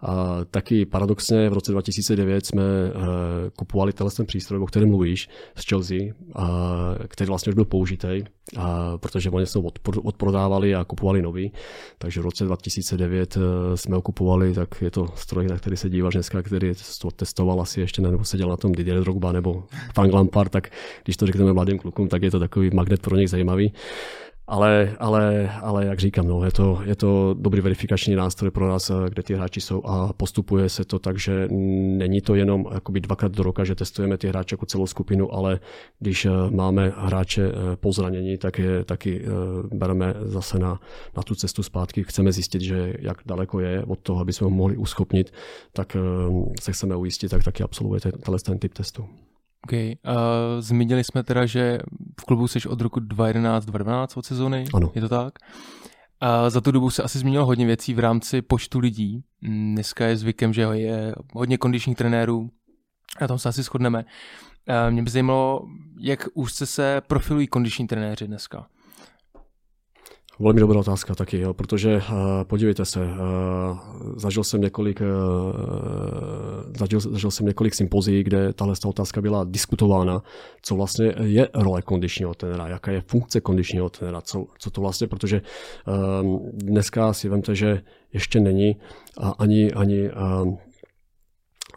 [0.00, 3.02] A taky paradoxně v roce 2009 jsme uh,
[3.56, 6.44] kupovali ten přístroj, o kterém mluvíš, z Chelsea, uh,
[7.08, 8.24] který vlastně už byl použitý,
[8.56, 8.62] uh,
[8.96, 9.58] protože oni se
[10.02, 11.52] odprodávali a kupovali nový.
[11.98, 13.42] Takže v roce 2009 uh,
[13.74, 17.60] jsme ho kupovali, tak je to stroj, na který se díváš dneska, který to testoval
[17.60, 20.70] asi ještě, nebo seděl na tom Didier Drogba nebo Frank Lampard, tak
[21.04, 23.72] když to řekneme mladým klukům, tak je to takový magnet pro nich zajímavý.
[24.48, 28.90] Ale, ale, ale jak říkám, no, je, to, je to dobrý verifikační nástroj pro nás,
[29.08, 31.48] kde ty hráči jsou a postupuje se to tak, že
[31.98, 35.60] není to jenom jakoby dvakrát do roka, že testujeme ty hráče jako celou skupinu, ale
[35.98, 39.28] když eh, máme hráče eh, po zranění, tak je taky eh,
[39.76, 40.80] bereme zase na,
[41.16, 42.04] na tu cestu zpátky.
[42.04, 45.32] Chceme zjistit, že jak daleko je od toho, aby jsme ho mohli uschopnit,
[45.72, 45.96] tak
[46.60, 48.12] se chceme ujistit, tak taky absolvujete
[48.44, 49.04] ten typ testu.
[49.64, 49.72] OK.
[49.72, 49.80] Uh,
[50.60, 51.78] zmínili jsme teda, že
[52.20, 54.64] v klubu jsi od roku 2011-2012 od sezóny.
[54.74, 54.92] Ano.
[54.94, 55.34] Je to tak?
[56.20, 59.24] A za tu dobu se asi změnilo hodně věcí v rámci počtu lidí.
[59.42, 62.50] Dneska je zvykem, že je hodně kondičních trenérů.
[63.20, 64.04] Na tom se asi shodneme.
[64.90, 65.62] Mě by zajímalo,
[66.00, 68.66] jak úzce se profilují kondiční trenéři dneska.
[70.40, 72.02] Velmi dobrá otázka taky, jo, protože uh,
[72.44, 73.08] podívejte se, uh,
[74.16, 75.06] zažil jsem několik, uh,
[76.78, 80.22] zažil, zažil jsem několik sympozí, kde tahle otázka byla diskutována,
[80.62, 85.06] co vlastně je role kondičního trenéra, jaká je funkce kondičního trenéra, co, co to vlastně,
[85.06, 85.42] protože
[86.52, 88.76] dneska si vemte, že ještě není
[89.38, 90.10] ani, ani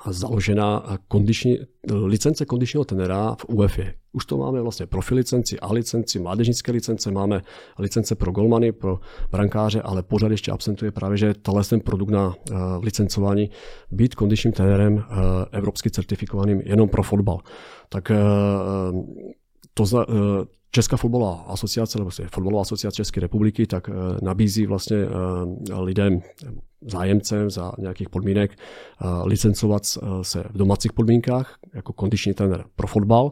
[0.08, 1.58] založena kondiční,
[1.92, 3.84] licence kondičního tenera v UEFA.
[4.14, 7.42] Už to máme vlastně profi licenci, A licenci, mládežnické licence, máme
[7.80, 9.00] licence pro golmany, pro
[9.32, 13.50] brankáře, ale pořád ještě absentuje právě, že tahle ten produkt na uh, licencování
[13.92, 15.04] být kondičním trenérem uh,
[15.52, 17.40] evropsky certifikovaným jenom pro fotbal.
[17.90, 19.06] Tak uh,
[19.74, 20.06] to za,
[20.72, 23.90] Česká fotbalová asociace, nebo fotbalová asociace České republiky, tak
[24.22, 24.98] nabízí vlastně
[25.80, 26.22] lidem,
[26.88, 28.52] zájemcem za nějakých podmínek
[29.24, 33.30] licencovat uh, se v domácích podmínkách jako kondiční trenér pro fotbal.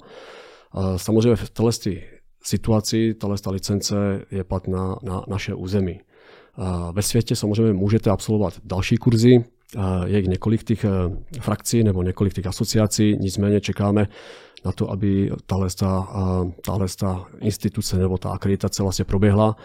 [0.95, 1.69] Samozřejmě v této
[2.43, 3.95] situaci, tato licence
[4.31, 5.99] je platná na naše území.
[6.91, 9.43] Ve světě samozřejmě můžete absolvovat další kurzy,
[10.05, 10.85] je jich několik těch
[11.39, 14.07] frakcí nebo několik těch asociací, nicméně čekáme
[14.65, 15.69] na to, aby tahle,
[17.39, 19.55] instituce nebo ta akreditace vlastně proběhla.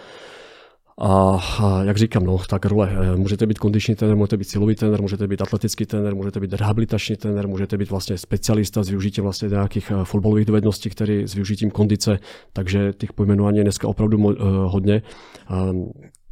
[0.99, 1.39] A,
[1.83, 2.91] jak říkám, no, tak role.
[2.93, 6.53] Eh, můžete být kondiční trenér, můžete být silový trenér, můžete být atletický trenér, můžete být
[6.53, 11.35] rehabilitační trenér, můžete být vlastně specialista s využitím vlastně nějakých eh, fotbalových dovedností, který s
[11.35, 12.19] využitím kondice,
[12.53, 14.35] takže těch pojmenování je dneska opravdu eh,
[14.67, 15.03] hodně.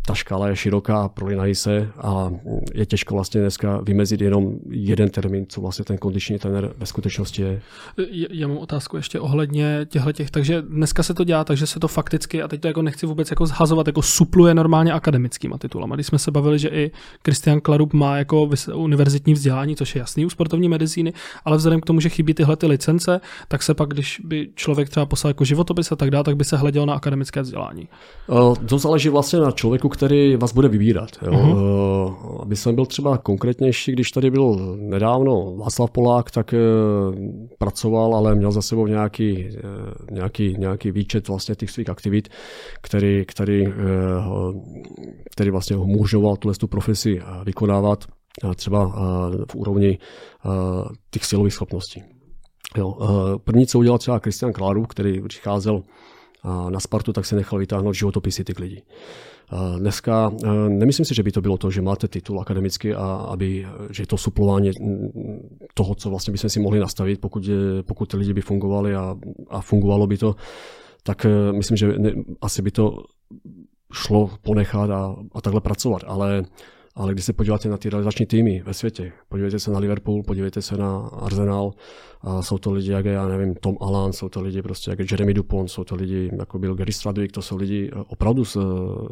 [0.07, 2.31] Ta škála je široká, prolinají se a
[2.75, 7.43] je těžko vlastně dneska vymezit jenom jeden termín, co vlastně ten kondiční trenér ve skutečnosti
[7.43, 7.61] je.
[8.31, 11.88] Já mám otázku ještě ohledně těchto těch, takže dneska se to dělá, takže se to
[11.88, 15.95] fakticky, a teď to jako nechci vůbec jako zhazovat, jako supluje normálně akademickýma titulama.
[15.95, 16.91] Když jsme se bavili, že i
[17.25, 21.12] Christian Klarup má jako univerzitní vzdělání, což je jasný u sportovní medicíny,
[21.45, 24.88] ale vzhledem k tomu, že chybí tyhle ty licence, tak se pak, když by člověk
[24.88, 27.88] třeba poslal jako životopis a tak dále, tak by se hleděl na akademické vzdělání.
[28.67, 31.11] To záleží vlastně na člověku, který vás bude vybírat.
[31.22, 31.33] Jo.
[31.33, 32.42] Uh-huh.
[32.42, 37.14] Aby jsem byl třeba konkrétnější, když tady byl nedávno Václav Polák, tak uh,
[37.59, 42.28] pracoval, ale měl za sebou nějaký, uh, nějaký, nějaký výčet vlastně těch svých aktivit,
[42.83, 43.66] který, který,
[45.31, 48.05] který vlastně ho umožňoval tuhle tu profesi vykonávat
[48.57, 48.87] třeba
[49.50, 49.98] v úrovni
[51.11, 52.02] těch silových schopností.
[52.76, 52.96] Jo.
[53.44, 55.83] První, co udělal třeba Kristian Kláru, který přicházel
[56.68, 58.83] na Spartu, tak se nechal vytáhnout životopisy těch lidí.
[59.79, 60.33] Dneska
[60.69, 64.07] nemyslím si, že by to bylo to, že máte titul akademický a aby, že je
[64.07, 64.71] to suplování
[65.75, 67.51] toho, co vlastně bychom si mohli nastavit, pokud,
[67.83, 69.17] pokud ty lidi by fungovali a,
[69.49, 70.35] a fungovalo by to,
[71.03, 73.05] tak e, myslím, že ne, asi by to
[73.93, 76.03] šlo ponechat a, a takhle pracovat.
[76.07, 76.45] Ale
[76.94, 80.62] ale když se podíváte na ty realizační týmy ve světě, podívejte se na Liverpool, podívejte
[80.62, 81.72] se na Arsenal,
[82.24, 84.98] a jsou to lidi, jak je, já nevím, Tom Alan, jsou to lidi prostě, jak
[84.98, 88.44] je Jeremy Dupont, jsou to lidi, jako byl Gary Stradwick, to jsou lidi eh, opravdu
[88.44, 88.59] s,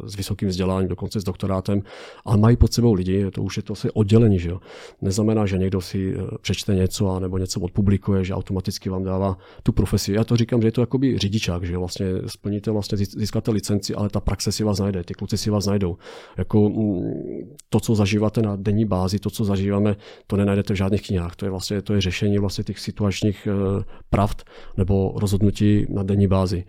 [0.05, 1.81] s vysokým vzděláním, dokonce s doktorátem,
[2.25, 4.59] ale mají pod sebou lidi, to už je to asi oddělení, že jo.
[5.01, 9.37] Neznamená, že někdo si eh, přečte něco a nebo něco odpublikuje, že automaticky vám dává
[9.63, 10.13] tu profesi.
[10.13, 14.09] Já to říkám, že je to jakoby řidičák, že vlastně splníte, vlastně získáte licenci, ale
[14.09, 15.97] ta praxe si vás najde, ty kluci si vás najdou.
[16.37, 19.95] Jako mm, to, co zažíváte na denní bázi, to, co zažíváme,
[20.27, 21.35] to nenajdete v žádných knihách.
[21.35, 24.43] To je vlastně to je řešení vlastně těch situačních eh, pravd
[24.77, 26.63] nebo rozhodnutí na denní bázi.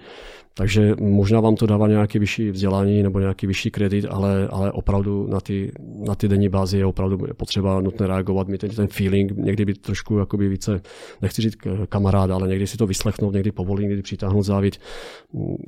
[0.54, 5.26] Takže možná vám to dává nějaký vyšší vzdělání nebo nějaký vyšší kredit, ale, ale opravdu
[5.26, 9.32] na ty, na ty denní bázi je opravdu potřeba nutné reagovat, mít ten, ten feeling,
[9.36, 10.80] někdy být trošku jakoby více,
[11.22, 11.56] nechci říct
[11.88, 14.80] kamarád, ale někdy si to vyslechnout, někdy povolit, někdy přitáhnout závit.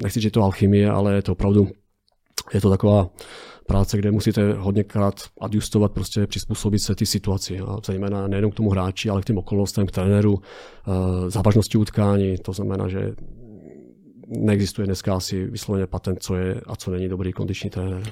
[0.03, 1.69] Nechci říct, že to alchymie, ale je to opravdu,
[2.55, 3.11] je to taková
[3.67, 7.61] práce, kde musíte hodněkrát adjustovat, prostě přizpůsobit se ty situaci.
[7.61, 12.37] A zejména nejenom k tomu hráči, ale k těm okolnostem, k trenéru, eh, závažnosti utkání.
[12.39, 13.15] To znamená, že
[14.29, 18.03] neexistuje dneska asi vysloveně patent, co je a co není dobrý kondiční trenér.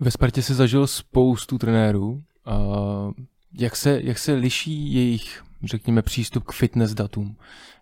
[0.00, 2.22] Ve Spartě se zažil spoustu trenérů.
[2.44, 3.10] A
[3.58, 7.36] jak, se, jak se liší jejich, řekněme, přístup k fitness datům?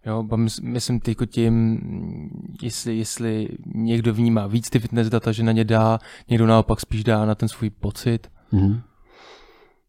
[0.06, 0.24] Jo,
[0.62, 1.80] myslím teď tím,
[2.62, 7.04] jestli, jestli někdo vnímá víc ty fitness data, že na ně dá, někdo naopak spíš
[7.04, 8.28] dá na ten svůj pocit.
[8.52, 8.80] Mm-hmm.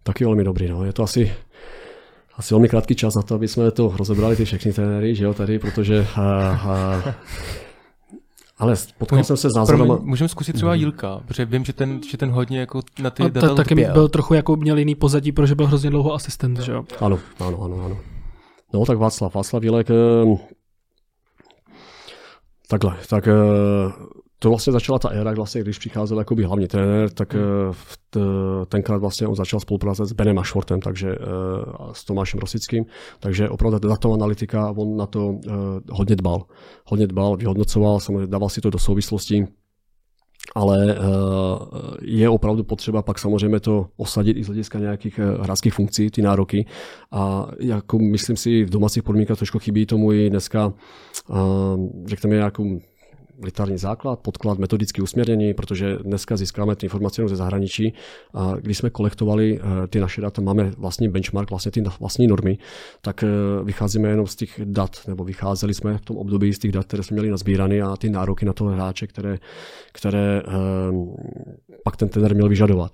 [0.04, 0.86] Taky velmi dobrý, no.
[0.86, 1.34] Je to asi
[2.38, 5.34] asi velmi krátký čas na to, aby jsme to rozebrali ty všechny trenéry, že jo,
[5.34, 7.04] tady, protože a, a,
[8.60, 10.00] ale potkal jsem se s názorama...
[10.02, 10.80] Můžeme zkusit třeba mhm.
[10.80, 14.34] Jílka, protože vím, že ten, že ten hodně jako na ty data taky byl trochu
[14.34, 16.84] jako měl jiný pozadí, protože byl hrozně dlouho asistent, že jo?
[17.00, 17.98] Ano, ano, ano, ano.
[18.74, 20.38] No tak Václav, Václav Jílek, eh,
[22.70, 23.32] takhle, tak eh,
[24.40, 27.44] to vlastně začala ta éra, vlastně, když přicházel jakoby hlavní trenér, tak hmm.
[28.16, 31.16] Eh, tenkrát vlastně on začal spolupracovat s Benem Ashwortem, takže
[31.92, 32.86] s Tomášem Rosickým,
[33.20, 35.40] takže opravdu datová analytika, on na to
[35.92, 36.46] hodně dbal.
[36.86, 39.46] Hodně dbal, vyhodnocoval, samozřejmě dával si to do souvislostí
[40.56, 41.00] ale eh,
[42.02, 46.22] je opravdu potřeba pak samozřejmě to osadit i z hlediska nějakých eh, hráčských funkcí, ty
[46.22, 46.66] nároky.
[47.12, 50.74] A jako myslím si, v domácích podmínkách trošku chybí tomu i dneska,
[51.32, 51.36] eh,
[52.06, 52.80] řekněme, nějakou
[53.44, 57.94] literární základ, podklad, metodicky usměrnění, protože dneska získáme ty informace ze zahraničí
[58.34, 62.58] a když jsme kolektovali eh, ty naše data, máme vlastní benchmark, vlastně ty vlastní normy,
[63.02, 63.28] tak eh,
[63.64, 67.04] vycházíme jenom z těch dat, nebo vycházeli jsme v tom období z těch dat, které
[67.04, 69.38] jsme měli nazbírané a ty nároky na toho hráče, které,
[69.92, 70.52] které eh,
[71.84, 72.92] pak ten trenér měl vyžadovat.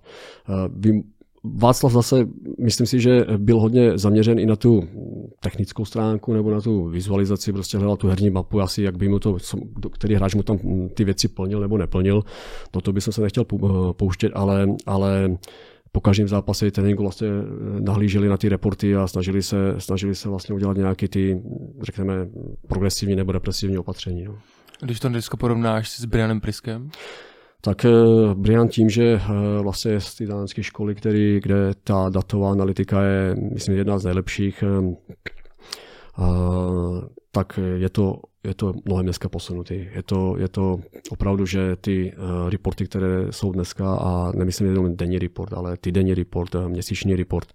[0.75, 1.03] Vy
[1.43, 2.27] Václav zase,
[2.59, 4.83] myslím si, že byl hodně zaměřen i na tu
[5.39, 9.19] technickou stránku nebo na tu vizualizaci, prostě hledal tu herní mapu, asi jak by mu
[9.19, 9.37] to,
[9.91, 10.59] který hráč mu tam
[10.93, 12.23] ty věci plnil nebo neplnil.
[12.73, 13.45] Do toho bych se nechtěl
[13.91, 15.37] pouštět, ale, ale
[15.91, 17.27] po každém zápase tréninku vlastně
[17.79, 21.41] nahlíželi na ty reporty a snažili se, snažili se vlastně udělat nějaké ty,
[21.81, 22.13] řekněme,
[22.67, 24.23] progresivní nebo depresivní opatření.
[24.23, 24.37] No.
[24.81, 26.89] Když to dneska porovnáš s Brianem Priskem?
[27.65, 27.91] Tak eh,
[28.33, 33.35] Brian tím, že eh, vlastně z té dánské školy, který, kde ta datová analytika je,
[33.53, 34.95] myslím, jedna z nejlepších, eh,
[37.31, 39.87] tak je to je to mnohem dneska posunutý.
[39.95, 40.79] Je to, je to
[41.09, 45.91] opravdu, že ty uh, reporty, které jsou dneska, a nemyslím jenom denní report, ale ty
[45.91, 47.53] denní report, uh, měsíční report,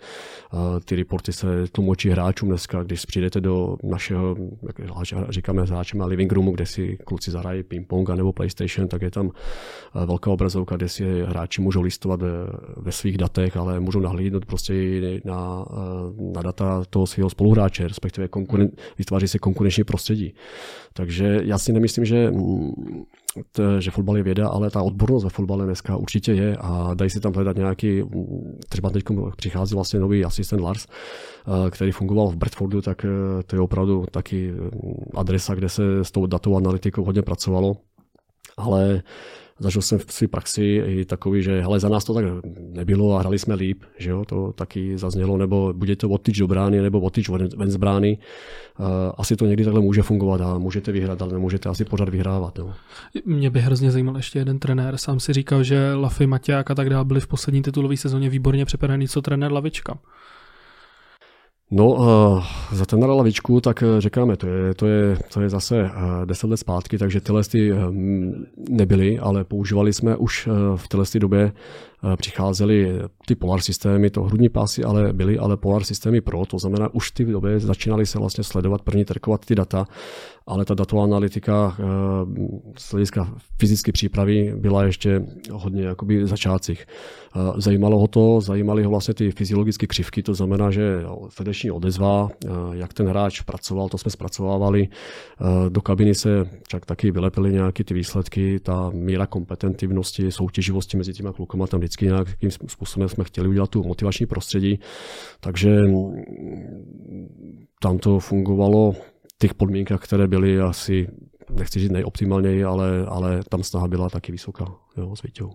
[0.53, 4.77] uh, ty reporty se tlumočí hráčům dneska, když přijdete do našeho, jak
[5.29, 10.05] říkáme hráčem living roomu, kde si kluci zahrají ping-pong nebo PlayStation, tak je tam uh,
[10.05, 12.31] velká obrazovka, kde si hráči můžou listovat ve,
[12.77, 15.65] ve svých datech, ale můžou nahlídnout prostě na,
[16.35, 20.35] na data toho svého spoluhráče, respektive konkuren- vytváří se konkurenční prostředí.
[20.93, 22.73] Takže já si nemyslím, že, mm,
[23.53, 27.11] to, že fotbal je věda, ale ta odbornost ve fotbale dneska určitě je a dají
[27.11, 29.05] si tam hledat nějaký, mm, třeba teď
[29.37, 34.07] přichází vlastně nový asistent Lars, eh, který fungoval v Bradfordu, tak eh, to je opravdu
[34.11, 34.71] taky mm,
[35.15, 37.77] adresa, kde se s tou datovou analytikou hodně pracovalo.
[38.57, 39.03] Ale
[39.59, 42.25] zažil jsem v své praxi i takový, že hele, za nás to tak
[42.59, 46.47] nebylo a hrali jsme líp, že jo, to taky zaznělo, nebo bude to odtyč do
[46.47, 48.19] brány, nebo odtyč ven z brány.
[49.19, 52.59] Asi to někdy takhle může fungovat a můžete vyhrát, ale nemůžete asi pořád vyhrávat.
[52.59, 52.75] No.
[53.25, 54.97] Mě by hrozně zajímal ještě jeden trenér.
[54.97, 58.65] Sám si říkal, že Lafy, Maťák a tak dále byli v poslední titulové sezóně výborně
[58.65, 59.99] připravení, co trenér Lavička.
[61.71, 65.49] No, uh, za ten na lavičku, tak uh, říkáme, to je, to je, to je
[65.49, 65.91] zase uh,
[66.25, 67.73] deset let zpátky, takže tyhle ty
[68.69, 71.53] nebyly, ale používali jsme už v téhle době
[72.17, 76.95] přicházely ty Polar systémy, to hrudní pásy ale byly ale Polar systémy Pro, to znamená
[76.95, 79.87] už v té době začínaly se vlastně sledovat, první trkovat ty data,
[80.47, 81.83] ale ta datová analytika eh,
[82.79, 86.87] z hlediska fyzické přípravy byla ještě hodně jakoby v začátcích.
[87.37, 92.29] Eh, zajímalo ho to, zajímaly ho vlastně ty fyziologické křivky, to znamená, že srdeční odezva,
[92.73, 94.89] jak ten hráč pracoval, to jsme zpracovávali.
[95.69, 101.33] Do kabiny se však taky vylepily nějaké ty výsledky, ta míra kompetentivnosti, soutěživosti mezi těma
[101.33, 104.81] klukama tam vždycky nějakým způsobem jsme chtěli udělat tu motivační prostředí,
[105.41, 106.23] takže mm,
[107.81, 108.99] tam to fungovalo v
[109.39, 111.09] těch podmínkách, které byly asi,
[111.51, 114.65] nechci říct nejoptimálněji, ale, ale tam snaha byla taky vysoká
[114.97, 115.51] jo, s Vítěou.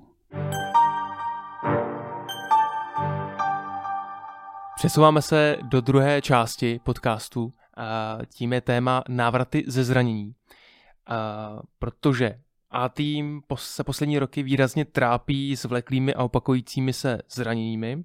[4.75, 7.53] Přesouváme se do druhé části podcastu.
[7.77, 10.33] A tím je téma návraty ze zranění.
[11.07, 12.39] A protože
[12.73, 18.03] a tým se poslední roky výrazně trápí s vleklými a opakujícími se zraněními.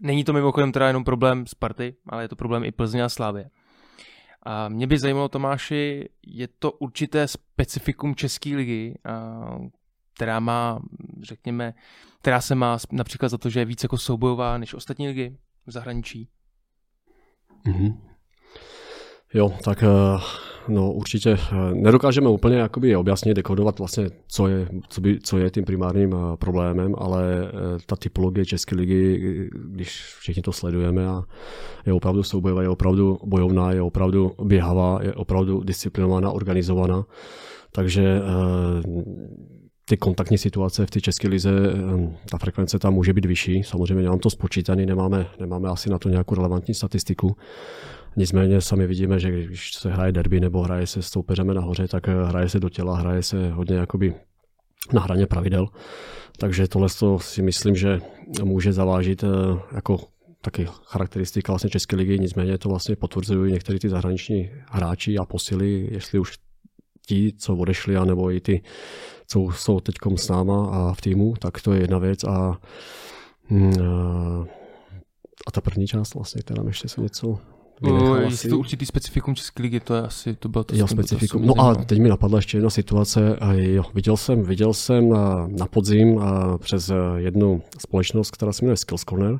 [0.00, 3.50] Není to mimochodem teda jenom problém Sparty, ale je to problém i Plzně a Slávě.
[4.42, 8.98] A mě by zajímalo, Tomáši, je to určité specifikum České ligy,
[10.14, 10.82] která má,
[11.22, 11.74] řekněme,
[12.20, 15.70] která se má například za to, že je víc jako soubojová než ostatní ligy v
[15.70, 16.28] zahraničí?
[17.66, 17.98] Mm-hmm.
[19.34, 19.86] Jo, tak eh,
[20.68, 25.50] no určitě eh, nedokážeme úplně jakoby objasnit, dekodovat vlastně, co je, co, by, co je
[25.50, 27.52] tím primárním eh, problémem, ale
[27.86, 29.20] ta typologie České ligy,
[29.64, 31.22] když všichni to sledujeme, a
[31.86, 37.04] je opravdu soubojová, je opravdu bojovná, je opravdu běhavá, je opravdu disciplinovaná, organizovaná.
[37.72, 38.20] Takže
[39.88, 41.50] ty kontaktní situace v té české lize,
[42.30, 43.62] ta frekvence tam může být vyšší.
[43.62, 47.36] Samozřejmě nemám to spočítaný, nemáme, nemáme asi na to nějakou relevantní statistiku.
[48.18, 52.08] Nicméně sami vidíme, že když se hraje derby nebo hraje se s soupeřemi nahoře, tak
[52.08, 54.14] eh, hraje se do těla, hraje se hodně jakoby
[54.92, 55.68] na hraně pravidel.
[56.38, 58.00] Takže tohle si myslím, že
[58.42, 59.28] může zavážit eh,
[59.74, 59.98] jako
[60.40, 65.88] taky charakteristika vlastně České ligy, nicméně to vlastně potvrzují někteří ty zahraniční hráči a posily,
[65.90, 66.38] jestli už
[67.06, 68.62] ti, co odešli, anebo i ty,
[69.26, 72.58] co jsou teď s náma a v týmu, tak to je jedna věc a,
[73.50, 73.72] mm,
[75.46, 77.38] a ta první část vlastně, která ještě se něco
[77.82, 78.48] vynechal je asi.
[78.48, 80.76] to určitý specifikum České ligy, to je asi, to bylo to.
[80.76, 81.46] Jo, specifikum.
[81.46, 83.38] No a teď mi napadla ještě jedna situace.
[83.52, 86.20] Jo, viděl jsem, viděl jsem na, na podzim
[86.58, 89.38] přes jednu společnost, která se jmenuje Skills Corner,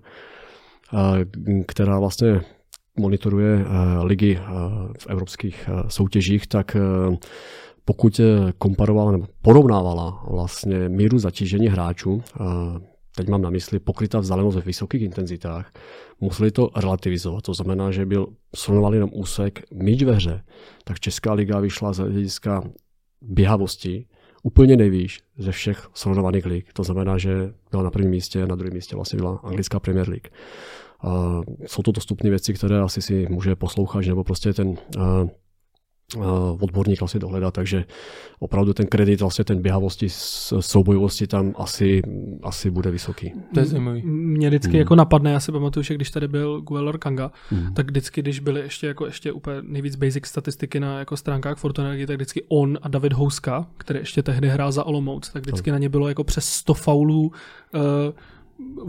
[1.67, 2.41] která vlastně
[2.97, 3.65] monitoruje
[4.03, 4.39] ligy
[4.99, 6.77] v evropských soutěžích, tak
[7.85, 8.21] pokud
[8.59, 12.23] komparovala nebo porovnávala vlastně míru zatížení hráčů,
[13.19, 15.73] teď mám na mysli pokrytá vzdálenost ve vysokých intenzitách,
[16.21, 17.45] museli to relativizovat.
[17.45, 20.45] To znamená, že byl srovnával jenom úsek míč ve hře,
[20.85, 22.63] tak Česká liga vyšla z hlediska
[23.23, 24.07] běhavosti
[24.43, 26.73] úplně nejvýš ze všech srovnovaných lig.
[26.73, 30.29] To znamená, že byla na prvním místě, na druhém místě vlastně byla anglická Premier League.
[31.05, 34.77] Uh, jsou to dostupné věci, které asi si může poslouchat, nebo prostě ten uh,
[36.61, 37.85] odborník vlastně dohledat, takže
[38.39, 40.07] opravdu ten kredit, vlastně ten běhavosti,
[40.61, 42.03] soubojovosti tam asi,
[42.43, 43.33] asi bude vysoký.
[43.55, 44.03] To je zajímavý.
[44.07, 44.79] Mě vždycky hmm.
[44.79, 47.75] jako napadne, já si pamatuju, že když tady byl Guelor Kanga, hmm.
[47.75, 51.91] tak vždycky, když byly ještě jako ještě úplně nejvíc basic statistiky na jako stránkách Fortuna
[52.07, 55.73] tak vždycky on a David Houska, který ještě tehdy hrál za Olomouc, tak vždycky tak.
[55.73, 57.33] na ně bylo jako přes 100 faulů
[57.75, 57.81] uh,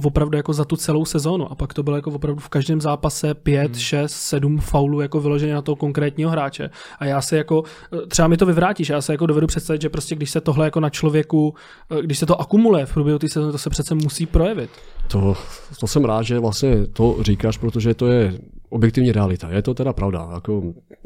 [0.04, 3.34] opravdu jako za tu celou sezónu a pak to bylo jako opravdu v každém zápase
[3.34, 3.80] 5, hmm.
[3.80, 7.64] 6, 7 faulů jako vyloženě na toho konkrétního hráče a já se jako,
[8.08, 10.80] třeba mi to vyvrátíš, já se jako dovedu představit, že prostě když se tohle jako
[10.80, 11.56] na člověku,
[12.02, 14.70] když se to akumuluje v průběhu té sezóny, to se přece musí projevit.
[15.08, 15.36] To,
[15.80, 18.34] to jsem rád, že vlastně to říkáš, protože to je
[18.70, 19.50] objektivní realita.
[19.50, 20.30] Je to teda pravda.
[20.34, 20.64] Jako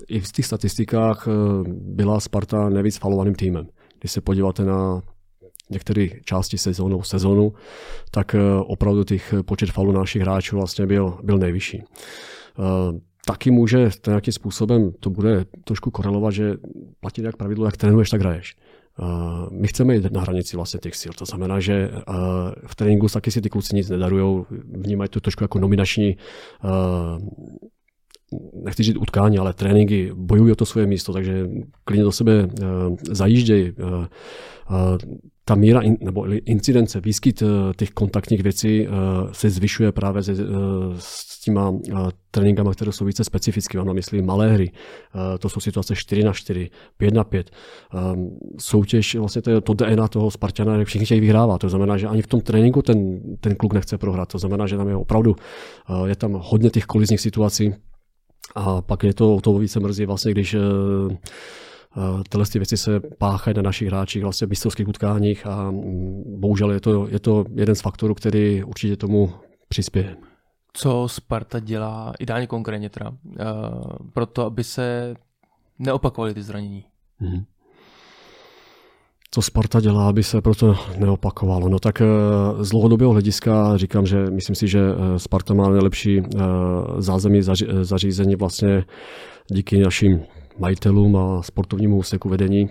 [0.08, 1.32] I v těch statistikách eh,
[1.70, 3.68] byla Sparta nejvíc falovaným týmem.
[4.00, 5.02] Když se podíváte na
[5.70, 7.54] některé části sezónu, sezónu,
[8.12, 11.84] tak eh, opravdu těch počet faulů našich hráčů vlastně byl, byl nejvyšší.
[11.84, 16.54] Eh, taky může nějakým způsobem, to bude trošku korelovat, že
[17.00, 18.56] platí jak pravidlo, jak trénuješ, tak hraješ.
[19.00, 19.04] Eh,
[19.52, 21.12] my chceme jít na hranici vlastně těch sil.
[21.18, 21.92] To znamená, že
[22.68, 26.18] v tréninku taky si ty kluci nic nedarují, vnímají to trošku jako nominační
[28.54, 31.50] nechci říct utkání, ale tréninky bojují o to svoje místo, takže
[31.86, 32.48] klidně do sebe
[33.12, 33.74] zajíždějí
[35.46, 38.94] ta míra in, nebo incidence, výskyt uh, těch kontaktních věcí uh,
[39.32, 40.40] se zvyšuje právě se, uh,
[40.98, 41.74] s těma
[42.32, 43.78] tréninkama, které jsou více specifické.
[43.78, 44.72] Mám na mysli malé hry.
[45.40, 47.52] To jsou situace 4 na 4, 5 na 5.
[48.14, 51.62] Um, soutěž, vlastně to je to DNA toho Spartana, všichni chtějí vyhrávat.
[51.62, 54.30] To znamená, že ani v tom tréninku ten, ten kluk nechce prohrát.
[54.30, 55.36] To znamená, že tam je opravdu,
[56.06, 57.74] je tam hodně těch kolizních situací.
[58.56, 60.56] A pak je to, to více mrzí vlastně, když
[62.30, 66.72] tyhle ty věci se páchají na našich hráčích vlastně v mistrovských utkáních a mm, bohužel
[66.72, 69.34] je to, je to jeden z faktorů, který určitě tomu
[69.68, 70.18] přispěje.
[70.74, 73.16] Co Sparta dělá, ideálně konkrétně teda, uh,
[74.14, 75.16] proto, aby se
[75.80, 76.86] neopakovaly ty zranění?
[77.22, 77.44] Mm-hmm
[79.34, 81.70] co Sparta dělá, aby se proto neopakovalo.
[81.70, 82.06] No tak eh,
[82.60, 86.22] z dlouhodobého hlediska říkám, že myslím si, že eh, Sparta má nejlepší
[86.98, 87.42] zázemí
[87.82, 88.86] zařízení vlastně
[89.52, 90.22] díky našim
[90.58, 92.70] majitelům a sportovnímu úseku vedení,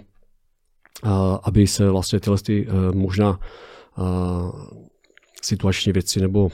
[1.42, 3.40] aby se vlastně tyhle ty možná
[5.42, 6.50] situační věci nebo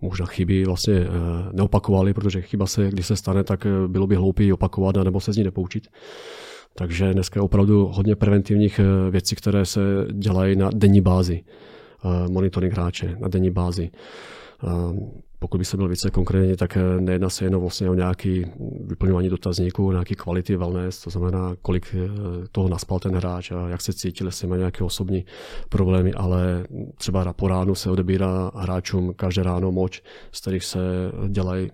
[0.00, 1.06] možná chyby vlastně
[1.52, 5.32] neopakovaly, protože chyba se, když se stane, tak bylo by hloupý opakovat a nebo se
[5.32, 5.88] z ní nepoučit.
[6.74, 8.80] Takže dneska je opravdu hodně preventivních
[9.10, 9.80] věcí, které se
[10.12, 11.44] dělají na denní bázi.
[12.30, 13.90] Monitoring hráče na denní bázi.
[15.44, 18.46] Eh, pokud by se byl více konkrétně, tak nejedná se jenom vlastně o nějaký
[18.84, 21.94] vyplňování dotazníků, nějaký kvality wellness, to znamená, kolik
[22.52, 25.24] toho naspal ten hráč a jak se cítil, jestli má nějaké osobní
[25.68, 26.66] problémy, ale
[26.96, 30.78] třeba po ránu se odebírá hráčům každé ráno moč, z kterých se
[31.28, 31.70] dělají,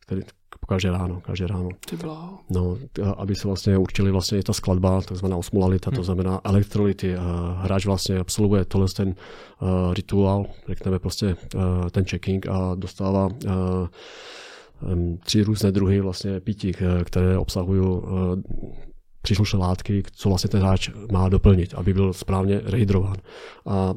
[0.00, 0.22] který,
[0.66, 1.68] každé ráno, každé ráno.
[1.90, 2.38] Ty bláho.
[2.50, 2.76] No,
[3.16, 5.96] aby se vlastně určili vlastně i ta skladba, takzvaná osmolalita, hmm.
[5.96, 7.16] to znamená elektrolyty.
[7.56, 13.30] Hráč vlastně absolvuje tohle ten uh, rituál, řekneme prostě uh, ten checking a dostává uh,
[15.24, 16.72] tři různé druhy vlastně pití,
[17.04, 18.02] které obsahují
[19.22, 23.16] příslušné látky, co vlastně ten hráč má doplnit, aby byl správně rehydrován.
[23.66, 23.94] A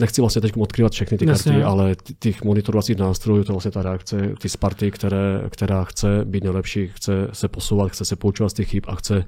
[0.00, 1.52] nechci vlastně teď odkryvat všechny ty Jasně.
[1.52, 6.44] karty, ale těch monitorovacích nástrojů, to vlastně ta reakce, ty Sparty, které, která chce být
[6.44, 9.24] nejlepší, chce se posouvat, chce se poučovat z těch chyb a chce,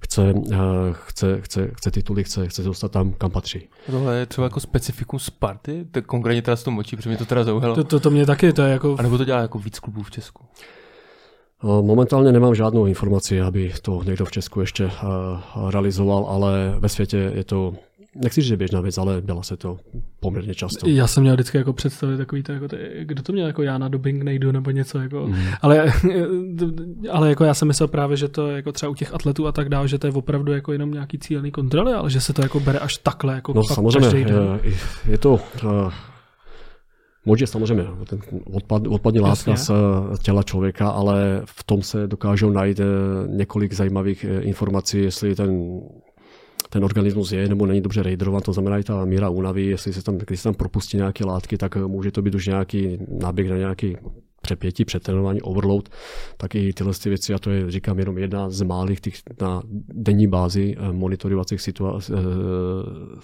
[0.00, 0.54] chce, uh,
[0.92, 3.68] chce, chce, chce tituly, chce, chce se dostat tam, kam patří.
[3.86, 7.24] Tohle je třeba jako specifikum Sparty, tak konkrétně teda s tom močí, protože mě to
[7.24, 7.74] teda zaujalo.
[7.74, 8.96] To, to, to mě taky, to je jako...
[8.98, 10.44] A nebo to dělá jako víc klubů v Česku?
[11.62, 17.32] Momentálně nemám žádnou informaci, aby to někdo v Česku ještě uh, realizoval, ale ve světě
[17.34, 17.74] je to
[18.22, 19.76] nechci říct, že běžná věc, ale dělá se to
[20.20, 20.88] poměrně často.
[20.88, 23.78] Já jsem měl vždycky jako představit takový to, jako ty, kdo to měl jako já
[23.78, 25.44] na dubbing nejdu nebo něco, jako, mm.
[25.62, 25.92] ale,
[27.10, 29.68] ale jako já jsem myslel právě, že to jako třeba u těch atletů a tak
[29.68, 32.60] dále, že to je opravdu jako jenom nějaký cílený kontroly, ale že se to jako
[32.60, 33.34] bere až takhle.
[33.34, 34.74] Jako no samozřejmě, je,
[35.08, 35.92] je to, uh,
[37.28, 38.20] Moč je samozřejmě ten
[38.52, 39.70] odpad, odpadní látka z
[40.22, 42.84] těla člověka, ale v tom se dokážou najít eh,
[43.26, 45.80] několik zajímavých eh, informací, jestli ten
[46.68, 50.02] ten organismus je nebo není dobře rejdrovan, to znamená i ta míra únavy, jestli se
[50.02, 53.56] tam, když se tam propustí nějaké látky, tak může to být už nějaký náběh na
[53.56, 53.96] nějaký
[54.48, 55.88] přepětí, přetrénování, overload,
[56.36, 59.62] tak i tyhle ty věci, a to je, říkám, jenom jedna z málých těch na
[59.88, 62.18] denní bázi eh, monitorovacích situací, eh,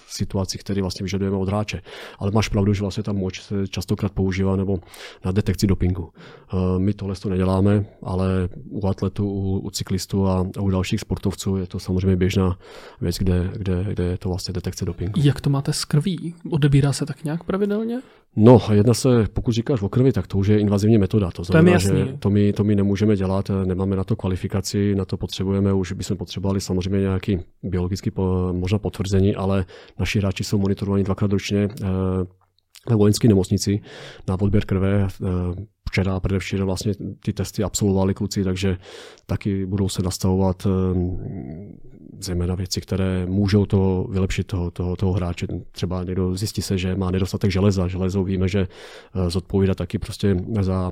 [0.07, 1.81] situací, které vlastně vyžadujeme od hráče.
[2.19, 4.77] Ale máš pravdu, že vlastně ta moč se častokrát používá nebo
[5.25, 6.09] na detekci dopingu.
[6.13, 10.99] Eh, my tohle to neděláme, ale u atletů, u, u cyklistů a, a u dalších
[10.99, 12.57] sportovců je to samozřejmě běžná
[13.01, 15.21] věc, kde, kde, kde je to vlastně detekce dopingu.
[15.23, 16.33] Jak to máte s krví?
[16.51, 18.01] Odebírá se tak nějak pravidelně?
[18.35, 21.14] No, jedna se, pokud říkáš o krvi, tak to už je invazivní metoda.
[21.33, 25.05] To znamená, to že to my, to my nemůžeme dělat, nemáme na to kvalifikaci, na
[25.05, 28.11] to potřebujeme, už bychom potřebovali samozřejmě nějaký biologický
[28.51, 29.65] možná potvrzení, ale
[29.99, 31.87] naši hráči jsou monitorovaní dvakrát ročně eh,
[32.89, 33.79] ve vojenské nemocnici
[34.27, 35.07] na odběr krve.
[35.07, 35.27] Eh,
[35.89, 36.93] včera, předevčera vlastně
[37.23, 38.77] ty testy absolvovali kluci, takže
[39.25, 40.69] taky budou se nastavovat eh,
[42.19, 45.47] zejména věci, které můžou to vylepšit toho, toho, toho hráče.
[45.71, 47.87] Třeba někdo zjistí se, že má nedostatek železa.
[47.87, 48.67] Železo víme, že
[49.27, 50.91] zodpovídá taky prostě za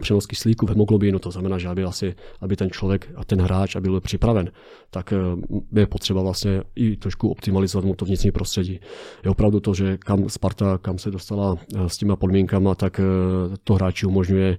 [0.00, 3.76] přenos kyslíku v hemoglobinu, to znamená, že aby, asi, aby ten člověk a ten hráč
[3.76, 4.50] aby byl připraven,
[4.90, 5.16] tak eh,
[5.80, 8.80] je potřeba vlastně i trošku optimalizovat mu to vnitřní prostředí.
[9.24, 13.04] Je opravdu to, že kam Sparta, kam se dostala eh, s těma podmínkama, tak eh,
[13.64, 14.58] to hráči umožňuje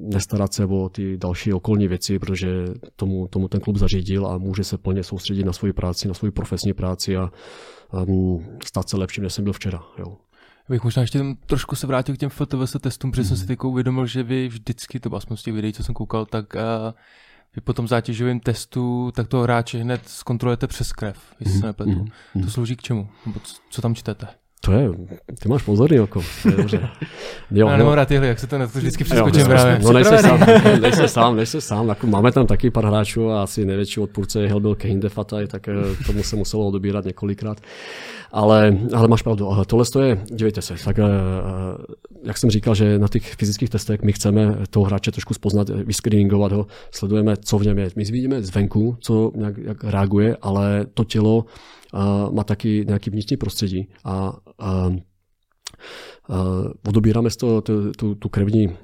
[0.00, 2.64] nestarat se o ty další okolní věci, protože
[2.96, 6.30] tomu, tomu ten klub zařídil a může se plně soustředit na svoji práci, na svoji
[6.32, 7.30] profesní práci a
[8.06, 9.82] um, stát se lepším, než jsem byl včera.
[9.98, 10.16] Jo
[10.68, 13.28] bych možná ještě tam trošku se vrátil k těm FTVS testům, protože mm.
[13.28, 13.48] jsem si mhm.
[13.48, 16.60] teď uvědomil, že vy vždycky, to aspoň z těch videí, co jsem koukal, tak uh,
[17.56, 21.60] vy po tom zátěžovém testu tak toho hráče hned zkontrolujete přes krev, jestli mm.
[21.60, 22.06] se nepletu.
[22.34, 22.44] Mm.
[22.44, 23.08] To slouží k čemu?
[23.26, 23.40] Nebo
[23.70, 24.26] co tam čtete?
[24.64, 24.90] To je,
[25.42, 26.88] ty máš pozorný oko, to je dobře.
[27.50, 29.78] Jo, Já nemám rád tyhle, jak se to na to vždycky přeskočím právě.
[29.82, 30.40] No nejsi sám,
[30.80, 34.48] nejsi sám, nejsi sám, jako máme tam taky pár hráčů a asi největší odpůrce je
[34.48, 35.74] Helbil Kane Defataj, tak eh,
[36.06, 37.58] tomu se muselo odebírat několikrát.
[38.32, 40.96] Ale, ale máš pravdu, tohle je, dívejte se, tak,
[42.22, 46.52] jak jsem říkal, že na těch fyzických testech my chceme toho hráče trošku spoznat, vyscreeningovat
[46.52, 47.90] ho, sledujeme, co v něm je.
[47.96, 51.44] My vidíme zvenku, co nějak, jak reaguje, ale to tělo
[52.30, 54.90] má taky nějaký vnitřní prostředí a, a
[56.88, 58.76] odobíráme z toho tu, tu, tu krevní uh,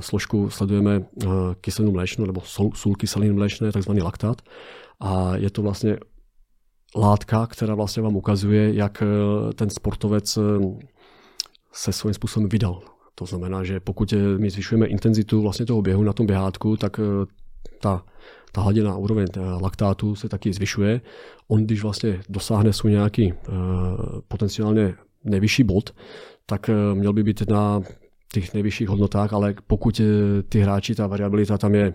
[0.00, 4.42] složku, sledujeme uh, kyselinu mléčnou nebo sůl, sůl kyseliny mléčné, takzvaný laktát.
[5.00, 5.96] A je to vlastně
[6.96, 9.02] látka, která vlastně vám ukazuje, jak
[9.54, 10.38] ten sportovec
[11.76, 12.82] se svým způsobem vydal.
[13.14, 17.00] To znamená, že pokud my zvyšujeme intenzitu vlastně toho běhu na tom běhátku, tak
[17.80, 18.04] ta,
[18.52, 19.26] ta hladina úroveň
[19.60, 21.00] laktátu se taky zvyšuje.
[21.48, 23.54] On, když vlastně dosáhne svůj nějaký uh,
[24.28, 25.94] potenciálně nejvyšší bod,
[26.46, 27.82] tak měl by být na
[28.32, 30.00] těch nejvyšších hodnotách, ale pokud
[30.48, 31.94] ty hráči, ta variabilita tam je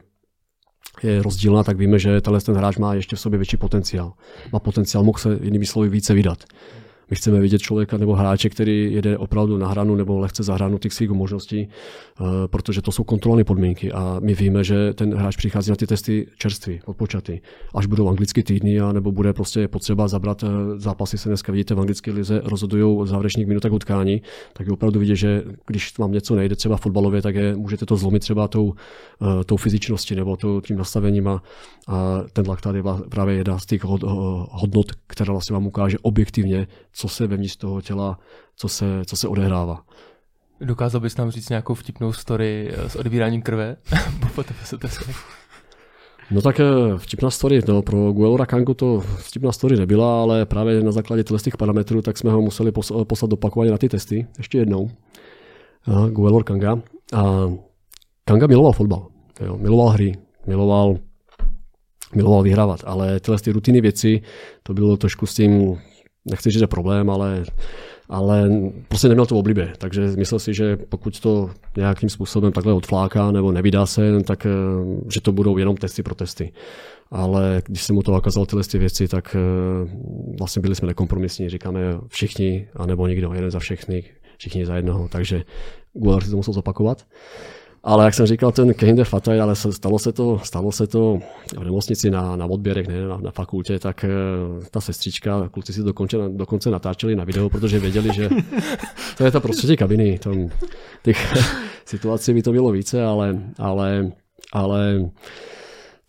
[1.03, 4.13] je rozdílná, tak víme, že tenhle ten hráč má ještě v sobě větší potenciál.
[4.53, 6.43] Má potenciál, mohl se jinými slovy více vydat.
[7.11, 10.77] My chceme vidět člověka nebo hráče, který jede opravdu na hranu nebo lehce za hranu
[10.77, 15.35] těch svých možností, eh, protože to jsou kontrolní podmínky a my víme, že ten hráč
[15.35, 17.39] přichází na ty testy čerstvý, odpočatý.
[17.75, 21.75] Až budou anglicky týdny a nebo bude prostě potřeba zabrat eh, zápasy, se dneska vidíte
[21.75, 24.21] v anglické lize rozhodují závěrečných minutách utkání,
[24.53, 27.97] tak je opravdu vidět, že když vám něco nejde třeba fotbalově, tak je, můžete to
[27.97, 28.73] zlomit třeba tou,
[29.21, 31.43] eh, tou fyzičností nebo tou, tím nastavením a,
[31.87, 36.67] a ten laktát je právě jedna z těch hodnot, která vlastně vám ukáže objektivně,
[37.01, 38.19] co se vevnitř toho těla,
[38.55, 39.83] co se, co se odehrává.
[40.61, 43.75] Dokázal bys nám říct nějakou vtipnou story eh, s odbíráním krve?
[46.31, 46.63] No tak eh,
[46.97, 51.57] vtipná story, no, pro Guelora Kangu to vtipná story nebyla, ale právě na základě těch
[51.57, 52.71] parametrů tak jsme ho museli
[53.07, 54.89] poslat opakovaně na ty testy, ještě jednou.
[56.09, 56.81] Guelor Kanga.
[57.13, 57.51] A
[58.25, 59.07] Kanga miloval fotbal,
[59.45, 60.97] jo, miloval hry, miloval,
[62.15, 64.21] miloval vyhrávat, ale tyhle ty rutiny věci,
[64.63, 65.77] to bylo trošku s tím
[66.25, 67.43] nechci říct, že problém, ale,
[68.09, 68.49] ale
[68.87, 69.73] prostě neměl to v oblibě.
[69.77, 74.49] Takže myslel si, že pokud to nějakým způsobem takhle odfláká nebo nevydá se, tak eh,
[75.13, 76.51] že to budou jenom testy pro testy.
[77.11, 79.89] Ale když jsem mu to ukázal tyhle ty věci, tak eh,
[80.39, 84.03] vlastně byli jsme nekompromisní, říkáme všichni, anebo nikdo, jeden za všechny,
[84.37, 85.07] všichni za jednoho.
[85.07, 85.43] Takže
[85.93, 87.05] Gular si to musel zopakovat.
[87.83, 91.19] Ale jak jsem říkal, ten Kinder Fataj, ale stalo se to, stalo se to
[91.59, 94.05] v nemocnici na, na odběrech, ne na, na fakultě, tak
[94.57, 98.29] uh, ta sestřička, kluci si dokonce, dokonce natáčeli na video, protože věděli, že
[99.17, 100.19] to je ta prostředí kabiny.
[100.19, 100.49] Tom,
[101.03, 101.33] těch
[101.85, 104.11] situací by to bylo více, ale, ale,
[104.53, 105.09] ale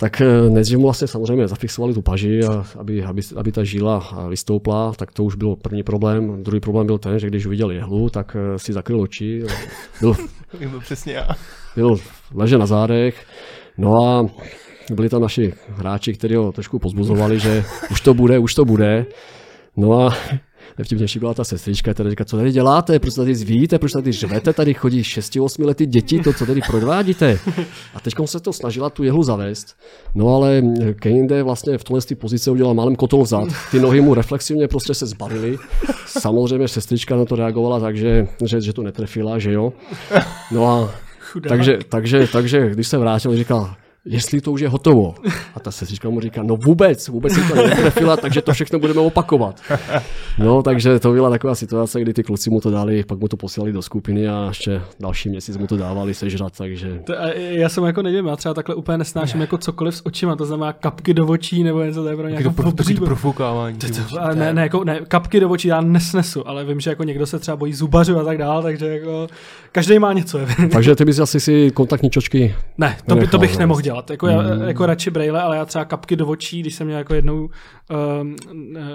[0.03, 4.27] tak eh, nejdřív mu vlastně samozřejmě zafixovali tu paži, a aby, aby, aby ta žíla
[4.29, 6.43] vystoupla, tak to už byl první problém.
[6.43, 9.43] Druhý problém byl ten, že když uviděl jehlu, tak eh, si zakryl oči.
[10.01, 10.15] Byl,
[10.71, 11.29] byl přesně já.
[11.77, 11.97] Byl
[12.35, 13.27] leže na zádech.
[13.79, 14.27] No a
[14.95, 19.07] byli tam naši hráči, kteří ho trošku pozbuzovali, že už to bude, už to bude.
[19.77, 20.15] No a
[20.79, 24.53] nejvtipnější byla ta sestřička, která říká, co tady děláte, proč tady zvíte, proč tady žvete,
[24.53, 27.39] tady chodí 6-8 lety děti, to co tady prodvádíte.
[27.95, 29.77] A teď se to snažila tu jehlu zavést.
[30.15, 30.63] No ale
[31.01, 33.49] Kejinde vlastně v tohle pozici udělal málem kotol vzad.
[33.71, 35.57] Ty nohy mu reflexivně prostě se zbalily.
[36.07, 39.73] Samozřejmě sestřička na to reagovala tak, že, že, že to netrefila, že jo.
[40.53, 40.95] No a
[41.49, 43.75] takže, takže, takže, když se vrátil, říkal,
[44.05, 45.15] jestli to už je hotovo.
[45.55, 49.01] A ta sestřička mu říká, no vůbec, vůbec si to netrefila, takže to všechno budeme
[49.01, 49.61] opakovat.
[50.39, 53.37] No, takže to byla taková situace, kdy ty kluci mu to dali, pak mu to
[53.37, 57.01] posílali do skupiny a ještě další měsíc mu to dávali sežrat, takže...
[57.05, 59.43] To, já jsem jako nevím, já třeba takhle úplně nesnáším ne.
[59.43, 62.51] jako cokoliv s očima, to znamená kapky do očí nebo něco, to je pro nějakou
[62.51, 63.79] to, pro, to profukávání.
[64.35, 67.39] ne, ne, jako, ne, kapky do očí já nesnesu, ale vím, že jako někdo se
[67.39, 69.27] třeba bojí zubařů a tak dál, takže jako
[69.73, 70.39] každý má něco.
[70.73, 74.11] takže ty bys asi si kontaktní čočky Ne, to, by, to bych nemohl dělat dělat.
[74.11, 74.33] Jako, mm.
[74.33, 77.49] já, jako radši brejle, ale já třeba kapky do očí, když jsem měl jako jednou
[78.21, 78.37] um,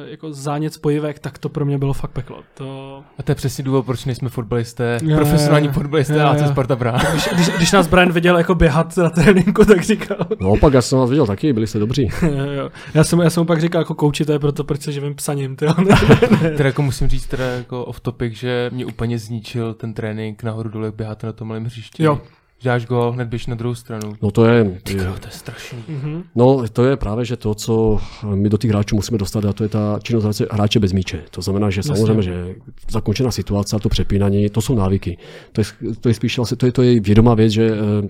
[0.06, 2.40] jako zánět spojivek, tak to pro mě bylo fakt peklo.
[2.54, 3.04] To...
[3.18, 6.76] A to je přesně důvod, proč nejsme fotbalisté, je, profesionální fotbalisté je, a AC Sparta
[6.76, 6.98] Brá.
[7.12, 10.18] Když, když, když, nás Brian viděl jako běhat na tréninku, tak říkal.
[10.40, 12.10] No opak, já jsem vás viděl taky, byli jste dobří.
[12.94, 15.56] já, jsem, já jsem pak říkal jako kouči, to je proto, proč se živím psaním.
[15.56, 15.74] Tyjo.
[16.40, 20.70] teda jako musím říct teda jako off topic, že mě úplně zničil ten trénink nahoru
[20.70, 22.04] dole, běhat na tom malém hřišti.
[22.04, 22.22] Jo,
[22.64, 24.14] dáš gol, hned běž na druhou stranu.
[24.22, 24.80] No to je...
[24.84, 25.84] Tyko, to je strašný.
[25.90, 26.24] Mm-hmm.
[26.36, 28.00] No to je právě, že to, co
[28.36, 31.24] my do těch hráčů musíme dostat, a to je ta činnost hráče bez míče.
[31.32, 32.56] To znamená, že samozřejmě, že
[32.92, 35.18] zakončená situace a to přepínání, to jsou návyky.
[35.52, 35.66] To je,
[36.02, 38.10] to je spíš vlastně, to je, to je vědomá věc, že eh,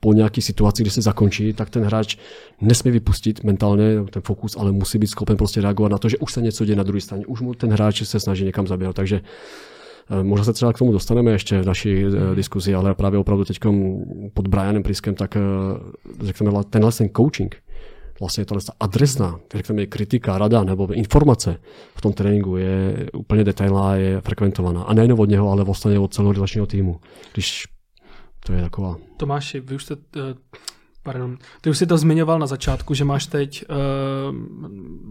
[0.00, 2.16] po nějaké situaci, kdy se zakončí, tak ten hráč
[2.60, 6.32] nesmí vypustit mentálně ten fokus, ale musí být schopen prostě reagovat na to, že už
[6.32, 7.26] se něco děje na druhé straně.
[7.26, 8.96] Už mu ten hráč se snaží někam zaběhat.
[8.96, 9.20] Takže
[10.22, 12.34] možná se třeba k tomu dostaneme ještě v naší mm.
[12.34, 13.58] diskuzi, ale právě opravdu teď
[14.34, 15.40] pod Brianem Priskem, tak eh,
[16.20, 17.56] řekněme, tenhle ten coaching,
[18.20, 21.56] vlastně tahle adresná, řekněme, kritika, rada nebo informace
[21.96, 24.82] v tom tréninku je úplně detailná, je frekventovaná.
[24.82, 27.00] A nejen od něho, ale vlastně od celého relačního týmu.
[27.32, 27.64] Když
[28.46, 28.96] to je taková...
[29.16, 29.96] Tomáši, vy už jste
[31.04, 31.38] Pardon.
[31.60, 33.76] Ty už si to zmiňoval na začátku, že máš teď uh,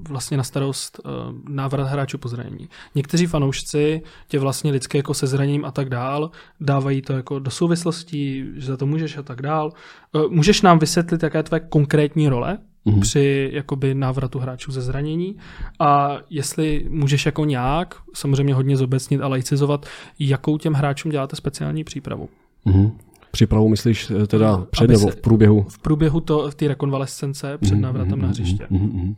[0.10, 1.12] vlastně na starost uh,
[1.50, 2.70] návrat hráčů po zranění.
[2.96, 7.52] Někteří fanoušci tě vlastně lidsky jako se zraněním a tak dál dávají to jako do
[7.52, 9.72] souvislostí, že za to můžeš a tak dál.
[10.12, 13.02] Uh, můžeš nám vysvětlit, jaká je tvoje konkrétní role mm-hmm.
[13.02, 15.38] při jakoby návratu hráčů ze zranění
[15.80, 19.86] a jestli můžeš jako nějak, samozřejmě hodně zobecnit a laicizovat,
[20.20, 22.30] jakou těm hráčům děláte speciální přípravu.
[22.66, 22.92] Mm-hmm.
[23.36, 25.66] Přípravu myslíš eh, teda před nebo v průběhu?
[25.70, 28.68] V průběhu to, v té rekonvalescence před mhm, návratem mm-hmm, na hřiště.
[28.72, 29.16] Mm-hmm.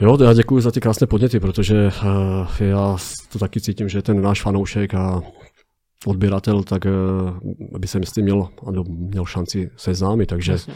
[0.00, 2.96] Jo, já děkuji za ty krásné podněty, protože uh, já
[3.32, 5.22] to taky cítím, že ten náš fanoušek a
[6.06, 8.48] odběratel, tak uh, by se myslím měl,
[8.86, 10.74] měl šanci seznámit, takže Jasně.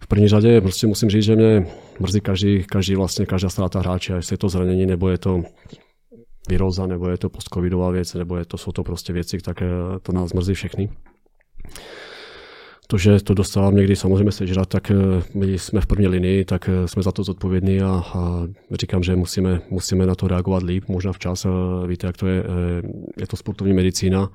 [0.00, 1.66] v první řadě prostě musím říct, že mě
[2.00, 5.42] mrzí každý, každý vlastně, každá ztráta hráče, jestli je to zranění, nebo je to
[6.48, 9.62] viróza, nebo je to postcovidová věc, nebo je to, jsou to prostě věci, tak
[10.02, 10.90] to nás mrzí všechny.
[12.90, 14.94] To, že to dostávám někdy samozřejmě sežrat, tak eh,
[15.34, 18.42] my jsme v první linii, tak eh, jsme za to zodpovědní a, a
[18.72, 21.46] říkám, že musíme, musíme na to reagovat líp, možná včas.
[21.86, 22.82] Víte, jak to je, eh,
[23.20, 24.30] je to sportovní medicína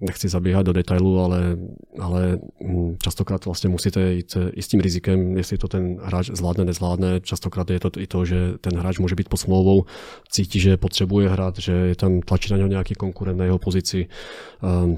[0.00, 1.56] Nechci zabíhat do detailu, ale,
[1.98, 6.64] ale hm, častokrát vlastně musíte jít i s tím rizikem, jestli to ten hráč zvládne,
[6.64, 7.20] nezvládne.
[7.20, 9.84] Častokrát je to i to, že ten hráč může být pod smlouvou,
[10.28, 14.06] cítí, že potřebuje hrát, že je tam tlačí na něho nějaký konkurent na jeho pozici.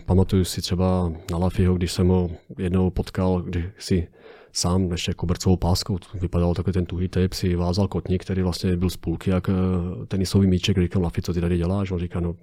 [0.06, 4.08] Pamatuju si třeba na Lafiho, když jsem ho jednou potkal, když si
[4.52, 8.90] sám ještě kobercovou páskou, vypadal takový ten tuhý tape, si vázal kotník, který vlastně byl
[8.90, 9.52] z půlky, jak eh,
[10.06, 11.90] tenisový míček, říkám, Lafi, co ty tady děláš?
[11.90, 12.34] On říká, no,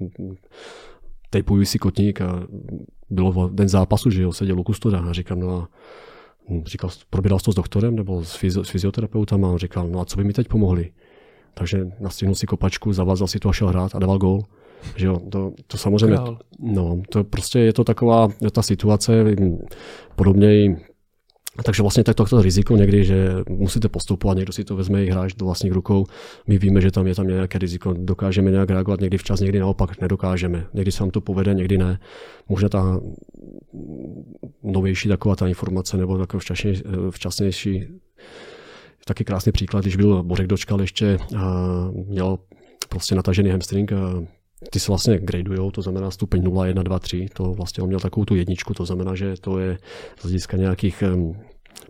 [1.34, 2.48] tejpuju si kotník a
[3.10, 5.68] bylo den zápasu, že jo, seděl u kustoda a říkám, no a
[6.50, 10.00] hm, říkal, probíral to s doktorem nebo s, fyzi- s fyzioterapeutem a on říkal, no
[10.00, 10.92] a co by mi teď pomohli?
[11.54, 14.42] Takže nastihnul si kopačku, zavázal si to a šel hrát a dával gol.
[14.96, 16.18] Že jo, to, to samozřejmě,
[16.60, 19.26] no, to prostě je to taková ta situace,
[20.16, 20.78] podobně
[21.64, 25.34] takže vlastně tak to riziko někdy, že musíte postupovat, někdo si to vezme i hráč
[25.34, 26.06] do vlastních rukou.
[26.48, 30.02] My víme, že tam je tam nějaké riziko, dokážeme nějak reagovat někdy včas, někdy naopak
[30.02, 30.66] nedokážeme.
[30.74, 32.00] Někdy se vám to povede, někdy ne.
[32.50, 33.00] Možná ta
[34.64, 37.88] novější taková ta informace nebo takový včasnější, včasnější
[39.06, 41.68] taky krásný příklad, když byl Bořek Dočkal ještě a
[42.08, 42.40] měl
[42.90, 44.24] prostě natažený hamstring, a
[44.70, 48.00] ty se vlastně gradujou, to znamená stupeň 0, 1, 2, 3, to vlastně on měl
[48.00, 49.78] takovou tu jedničku, to znamená, že to je
[50.20, 51.04] z hlediska nějakých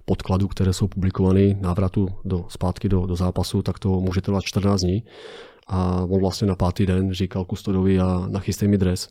[0.05, 4.81] podkladů, které jsou publikovány návratu do, zpátky do, do zápasu, tak to může trvat 14
[4.81, 5.03] dní.
[5.67, 9.09] A on vlastně na pátý den říkal kustodovi a nachystej mi dres.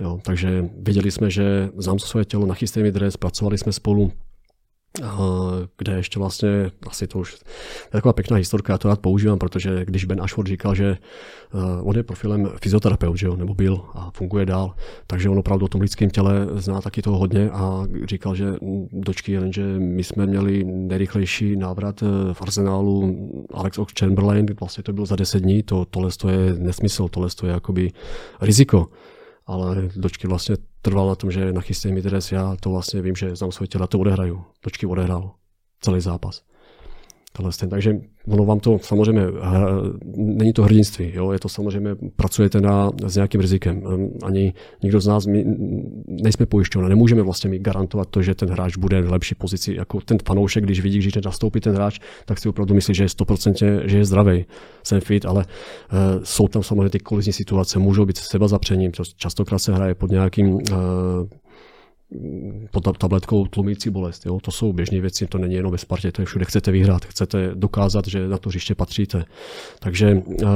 [0.00, 4.12] Jo, takže viděli jsme, že znám své tělo, nachystej mi dres, pracovali jsme spolu
[5.76, 9.84] kde ještě vlastně, asi to už je taková pěkná historka, já to rád používám, protože
[9.84, 10.98] když Ben Ashford říkal, že
[11.54, 14.74] uh, on je profilem fyzioterapeut, že jo, nebo byl a funguje dál,
[15.06, 18.46] takže on opravdu o tom lidském těle zná taky toho hodně a říkal, že
[18.92, 23.16] dočky jenže my jsme měli nejrychlejší návrat eh, v arzenálu
[23.54, 27.28] Alex Ox Chamberlain, vlastně to bylo za 10 dní, to, tohle to je nesmysl, tohle
[27.30, 27.90] to je jakoby
[28.40, 28.88] riziko
[29.46, 33.36] ale dočky vlastně trval na tom, že nachystej mi dres, já to vlastně vím, že
[33.36, 34.44] znám svoje těla, to odehraju.
[34.64, 35.34] Dočky odehrál
[35.80, 36.42] celý zápas
[37.42, 37.68] ten.
[37.68, 37.96] Takže
[38.28, 39.22] ono vám to samozřejmě,
[40.16, 41.32] není to hrdinství, jo?
[41.32, 43.82] je to samozřejmě, pracujete na, s nějakým rizikem.
[44.22, 45.44] Ani nikdo z nás, my
[46.06, 49.74] nejsme pojišťovna, nemůžeme vlastně mi garantovat to, že ten hráč bude v lepší pozici.
[49.74, 53.08] Jako ten panoušek, když vidí, že nastoupí ten hráč, tak si opravdu myslí, že je
[53.08, 54.44] 100%, že je zdravý,
[54.84, 59.58] jsem fit, ale uh, jsou tam samozřejmě ty kolizní situace, můžou být seba zapřením, častokrát
[59.58, 60.60] se hraje pod nějakým uh,
[62.70, 64.26] pod tabletkou tlumící bolest.
[64.26, 64.38] Jo?
[64.42, 66.44] To jsou běžné věci, to není jenom ve Spartě, to je všude.
[66.44, 69.24] Chcete vyhrát, chcete dokázat, že na to hřiště patříte.
[69.78, 70.48] Takže, uh,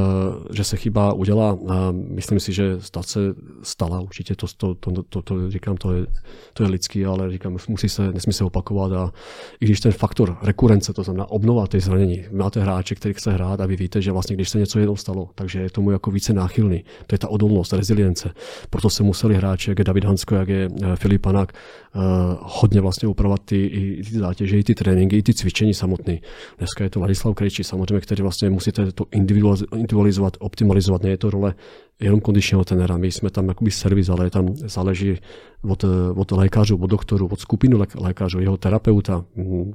[0.52, 3.20] že se chyba udělá, uh, myslím si, že stát se
[3.62, 6.06] stala určitě, to, to, to, to, to říkám, to je,
[6.52, 9.12] to je lidský, ale říkám, musí se, nesmí se opakovat a
[9.60, 13.60] i když ten faktor rekurence, to znamená obnova těch zranění, máte hráče, který chce hrát
[13.60, 16.32] a vy víte, že vlastně když se něco jednou stalo, takže je tomu jako více
[16.32, 16.84] náchylný.
[17.06, 18.30] To je ta odolnost, rezilience.
[18.70, 21.52] Proto se museli hráči, jak je David Hansko, jak je eh, Filip Panak,
[21.94, 26.18] uh, hodně vlastně upravovat ty, i, ty zátěže, i ty tréninky, i ty cvičení samotné.
[26.58, 31.02] Dneska je to Ladislav Krejčí, samozřejmě, který vlastně musíte to individualizovat, optimalizovat.
[31.02, 31.54] Nie je to role
[32.00, 32.96] jenom kondičního trenéra.
[32.96, 35.18] My jsme tam jakoby servis, ale tam záleží
[35.62, 35.84] od,
[36.14, 39.72] od lékařů, od doktorů, od skupiny lékařů, jeho terapeuta, mm,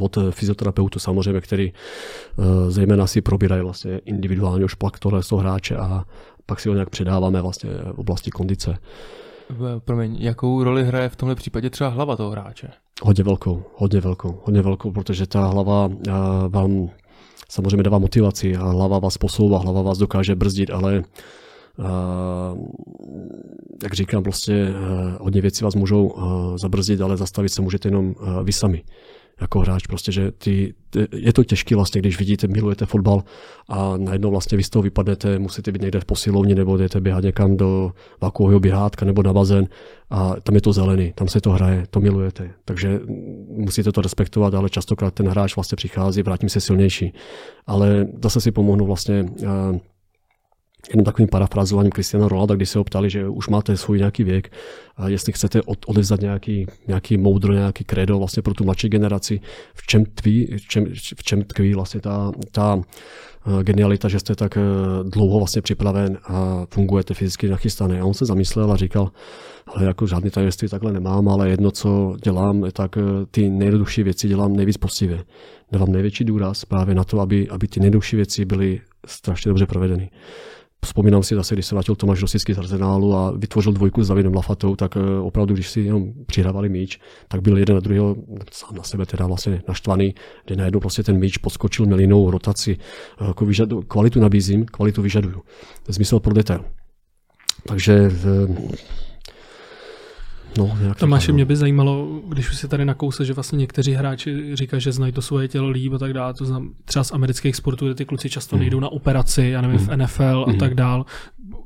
[0.00, 6.04] od fyzioterapeutu samozřejmě, který uh, zejména si probírají vlastně individuálně už plak tohle hráče a
[6.46, 8.78] pak si ho nějak předáváme vlastně v oblasti kondice.
[9.84, 12.68] Promiň, jakou roli hraje v tomhle případě třeba hlava toho hráče?
[13.02, 15.92] Hodně velkou, hodně velkou, hodně velkou, protože ta hlava uh,
[16.48, 16.88] vám
[17.48, 21.02] samozřejmě dává motivaci a hlava vás posouvá, hlava vás dokáže brzdit, ale
[21.78, 21.84] uh,
[23.82, 24.68] jak říkám, prostě
[25.20, 26.14] hodně věcí vás můžou
[26.56, 28.82] zabrzdit, ale zastavit se můžete jenom vy sami
[29.40, 30.74] jako hráč, prostě, že ty,
[31.12, 33.24] je to těžké vlastně, když vidíte, milujete fotbal
[33.68, 37.24] a najednou vlastně vy z toho vypadnete, musíte být někde v posilovně nebo jdete běhat
[37.24, 39.68] někam do vakuového běhátka nebo na bazén
[40.10, 42.50] a tam je to zelený, tam se to hraje, to milujete.
[42.64, 43.00] Takže
[43.48, 47.12] musíte to respektovat, ale častokrát ten hráč vlastně přichází, vrátím se silnější.
[47.66, 49.24] Ale zase si pomohnu vlastně
[50.88, 54.52] jedním takovým parafrazováním Cristiano Ronalda, kdy se ho ptali, že už máte svůj nějaký věk,
[54.96, 59.40] a jestli chcete od, odevzdat nějaký, nějaký moudro, nějaký kredo vlastně pro tu mladší generaci,
[59.74, 64.34] v čem tkví, v čem, v čem tkví vlastně ta, ta eh, genialita, že jste
[64.34, 64.60] tak eh,
[65.04, 67.98] dlouho vlastně připraven a fungujete fyzicky nachystaný.
[67.98, 69.10] A on se zamyslel a říkal,
[69.66, 74.28] ale jako žádný tajemství takhle nemám, ale jedno, co dělám, tak eh, ty nejjednodušší věci
[74.28, 75.24] dělám nejvíc poctivě.
[75.72, 80.10] Dávám největší důraz právě na to, aby, aby ty nejjednodušší věci byly strašně dobře provedeny
[80.84, 84.34] vzpomínám si zase, když se vrátil Tomáš Rosický z Arsenálu a vytvořil dvojku s Davidem
[84.34, 88.16] Lafatou, tak eh, opravdu, když si jenom přihrávali míč, tak byl jeden na druhého
[88.52, 90.14] sám na sebe teda vlastně naštvaný,
[90.44, 92.76] kde najednou prostě ten míč podskočil milinou rotaci.
[93.20, 95.42] Eh, jako vyžadu, kvalitu nabízím, kvalitu vyžaduju.
[95.88, 96.64] Zmysel pro detail.
[97.68, 98.76] Takže eh,
[100.58, 104.80] No, Tomáši, mě by zajímalo, když už si tady nakousl, že vlastně někteří hráči říkají,
[104.80, 106.34] že znají to svoje tělo líp a tak dále.
[106.34, 108.60] To znam, třeba z amerických sportů, kde ty kluci často mm.
[108.60, 109.86] nejdou na operaci, já nevím, mm.
[109.86, 110.54] v NFL mm.
[110.54, 111.06] a tak dál.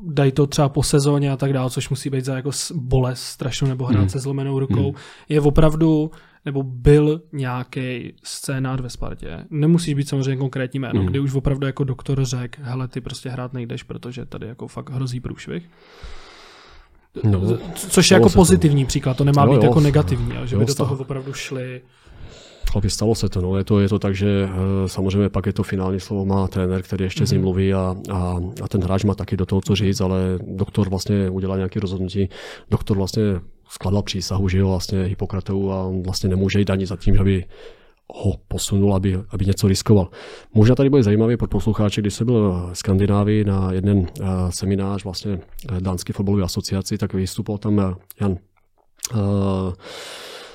[0.02, 3.68] Dají to třeba po sezóně a tak dále, což musí být za jako bolest strašnou
[3.68, 4.08] nebo hrát mm.
[4.08, 4.90] se zlomenou rukou.
[4.90, 4.98] Mm.
[5.28, 6.10] Je opravdu
[6.44, 9.44] nebo byl nějaký scénář ve Spartě.
[9.50, 11.06] Nemusíš být samozřejmě konkrétní jméno, mm.
[11.06, 14.90] kdy už opravdu jako doktor řekl, hele, ty prostě hrát nejdeš, protože tady jako fakt
[14.90, 15.68] hrozí průšvih.
[17.24, 18.88] No, což je jako pozitivní to.
[18.88, 21.32] příklad, to nemá jo, být jo, jako negativní, ale že jo, by do toho opravdu
[21.32, 21.80] šli.
[22.70, 23.56] Chlapi, stalo se to, no.
[23.56, 26.82] je to, je to tak, že uh, samozřejmě pak je to finální slovo má trenér,
[26.82, 27.26] který ještě mm-hmm.
[27.26, 27.44] s ním mhm.
[27.44, 31.30] mluví a, a, a, ten hráč má taky do toho co říct, ale doktor vlastně
[31.30, 32.28] udělal nějaké rozhodnutí,
[32.70, 33.22] doktor vlastně
[33.68, 37.44] skladal přísahu, že jo, vlastně Hippokratovu a on vlastně nemůže jít ani za tím, aby
[38.14, 40.08] ho posunul, aby, aby něco riskoval.
[40.54, 44.06] Možná tady bude zajímavý pro posluchače, když jsem byl v Skandinávii na jeden uh,
[44.50, 49.18] seminář vlastně uh, Dánské fotbalové asociaci, tak vystupoval tam uh, Jan uh,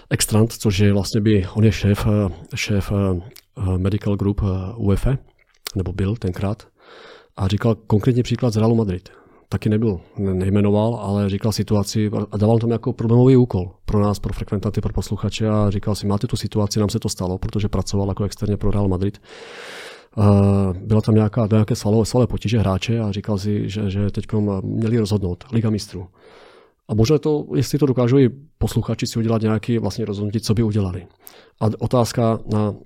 [0.10, 2.08] Ekstrand, což je vlastně by, on je šéf,
[2.56, 2.92] šéf
[3.78, 4.42] Medical Group
[4.78, 5.18] UEFE,
[5.76, 6.68] nebo byl tenkrát,
[7.38, 9.10] a říkal konkrétně příklad z Realu Madrid
[9.50, 14.34] taky nebyl, nejmenoval, ale říkal situaci a dával tam jako problémový úkol pro nás, pro
[14.34, 18.08] frekventanty, pro posluchače a říkal si, máte tu situaci, nám se to stalo, protože pracoval
[18.08, 19.22] jako externě pro Real Madrid.
[20.82, 24.26] Byla tam nějaká, nějaké svalové, svalové potíže hráče a říkal si, že, že teď
[24.62, 26.08] měli rozhodnout Liga mistrů.
[26.88, 30.64] A možná to, jestli to dokážou i posluchači si udělat nějaký vlastně rozhodnutí, co by
[30.64, 31.08] udělali.
[31.60, 32.80] A otázka na uh,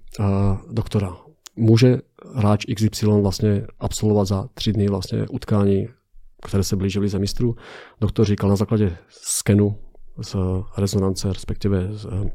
[0.72, 1.18] doktora.
[1.56, 1.98] Může
[2.36, 5.88] hráč XY vlastně absolvovat za tři dny vlastně utkání
[6.44, 7.56] které se blížily ze mistrů.
[8.02, 9.76] Doktor říkal na základě skenu
[10.22, 10.36] z
[10.78, 12.32] rezonance, respektive z eh,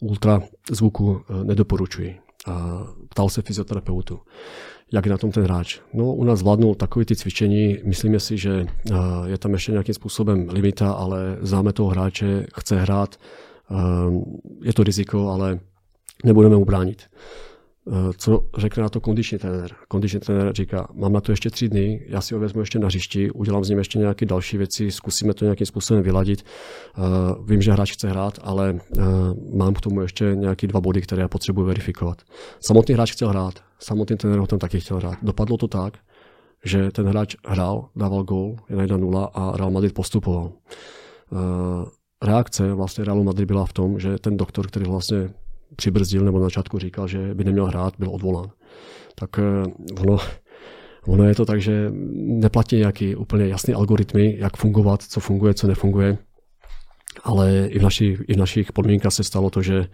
[0.00, 2.18] ultrazvuku eh, nedoporučuji.
[2.46, 4.20] A ptal se fyzioterapeutu,
[4.92, 5.80] jak je na tom ten hráč.
[5.94, 8.94] No, u nás zvládnul takové ty cvičení, myslíme si, že eh,
[9.26, 13.16] je tam ještě nějakým způsobem limita, ale známe toho hráče, chce hrát,
[14.62, 15.60] je to riziko, ale
[16.24, 17.02] nebudeme mu bránit.
[17.88, 19.70] Eh, co řekne na to kondiční trenér.
[19.88, 22.86] Kondiční trenér říká, mám na to ještě tři dny, já si ho vezmu ještě na
[22.86, 26.42] hřišti, udělám s ním ještě nějaké další věci, zkusíme to nějakým způsobem vyladit.
[26.98, 29.04] Uh, vím, že hráč chce hrát, ale uh,
[29.58, 32.22] mám k tomu ještě nějaké dva body, které já potřebuji verifikovat.
[32.60, 35.18] Samotný hráč chtěl hrát, samotný trenér ho tam taky chtěl hrát.
[35.22, 35.98] Dopadlo to tak,
[36.64, 40.52] že ten hráč hrál, dával gól, je 1-0 a Real Madrid postupoval.
[42.22, 45.30] Reakce vlastně Realu Madrid byla v tom, že ten doktor, který vlastně
[45.76, 48.50] přibrzdil nebo na začátku říkal, že by neměl hrát, byl odvolán.
[49.14, 49.42] Tak eh,
[50.00, 50.18] ono,
[51.06, 55.66] ono je to tak, že neplatí nějaký úplně jasný algoritmy, jak fungovat, co funguje, co
[55.66, 56.18] nefunguje.
[57.24, 59.86] Ale i v, naši, i v našich podmínkách se stalo to, že,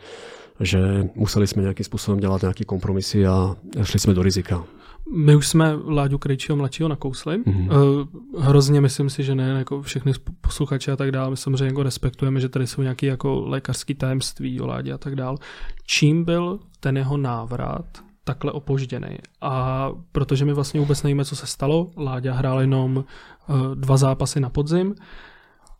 [0.60, 4.64] že museli jsme nějakým způsobem dělat nějaké kompromisy a šli jsme do rizika.
[5.12, 7.38] My už jsme Láďu Krejčího mladšího nakousli.
[7.38, 8.08] Mm-hmm.
[8.38, 11.30] Hrozně myslím si, že ne jako všechny posluchače a tak dále.
[11.30, 15.16] My samozřejmě jako respektujeme, že tady jsou nějaké jako lékařské tajemství o Ládě a tak
[15.16, 15.36] dále.
[15.86, 17.86] Čím byl ten jeho návrat
[18.24, 19.18] takhle opožděný?
[19.40, 24.40] A protože my vlastně vůbec nevíme, co se stalo, Láďa hrál jenom uh, dva zápasy
[24.40, 24.94] na podzim,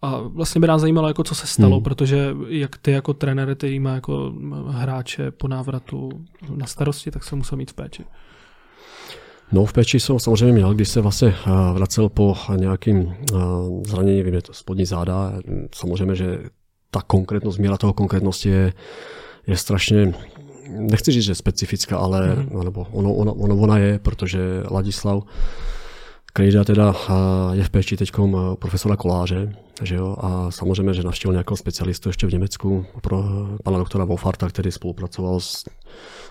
[0.03, 1.85] a vlastně by nás zajímalo, jako co se stalo, hmm.
[1.85, 4.33] protože jak ty jako trenér, ty má jako
[4.69, 6.11] hráče po návratu
[6.55, 8.05] na starosti, tak se musel mít v péči.
[9.53, 13.37] No v péči jsem samozřejmě měl, když se vlastně eh, vracel po nějakým eh,
[13.87, 15.33] zranění, vím, je to spodní záda,
[15.75, 16.39] samozřejmě, že
[16.91, 18.73] ta konkrétnost, míra toho konkrétnosti je,
[19.47, 20.15] je strašně,
[20.69, 22.65] nechci říct, že specifická, ale mm.
[22.65, 25.23] nebo ono, ono, ono, ona je, protože Ladislav
[26.33, 27.13] Krejda teda eh,
[27.57, 28.13] je v péči teď
[28.59, 29.53] profesora Koláře
[29.83, 30.17] Že jo?
[30.21, 33.25] A samozřejmě, že navštívil nějakého specialistu ještě v Německu, pro
[33.65, 35.65] pana doktora Wolfarta, který spolupracoval s,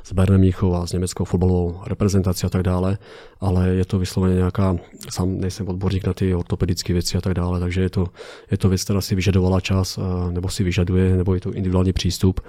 [0.04, 2.98] s Bernem Míchou a s německou fotbalovou reprezentací a tak dále,
[3.39, 4.76] ale je to vysloveně nějaká,
[5.10, 8.08] sám nejsem odborník na ty ortopedické věci a tak dále, takže je to,
[8.52, 10.00] je to věc, která si vyžadovala čas,
[10.32, 12.41] nebo si vyžaduje, nebo je to individuální přístup.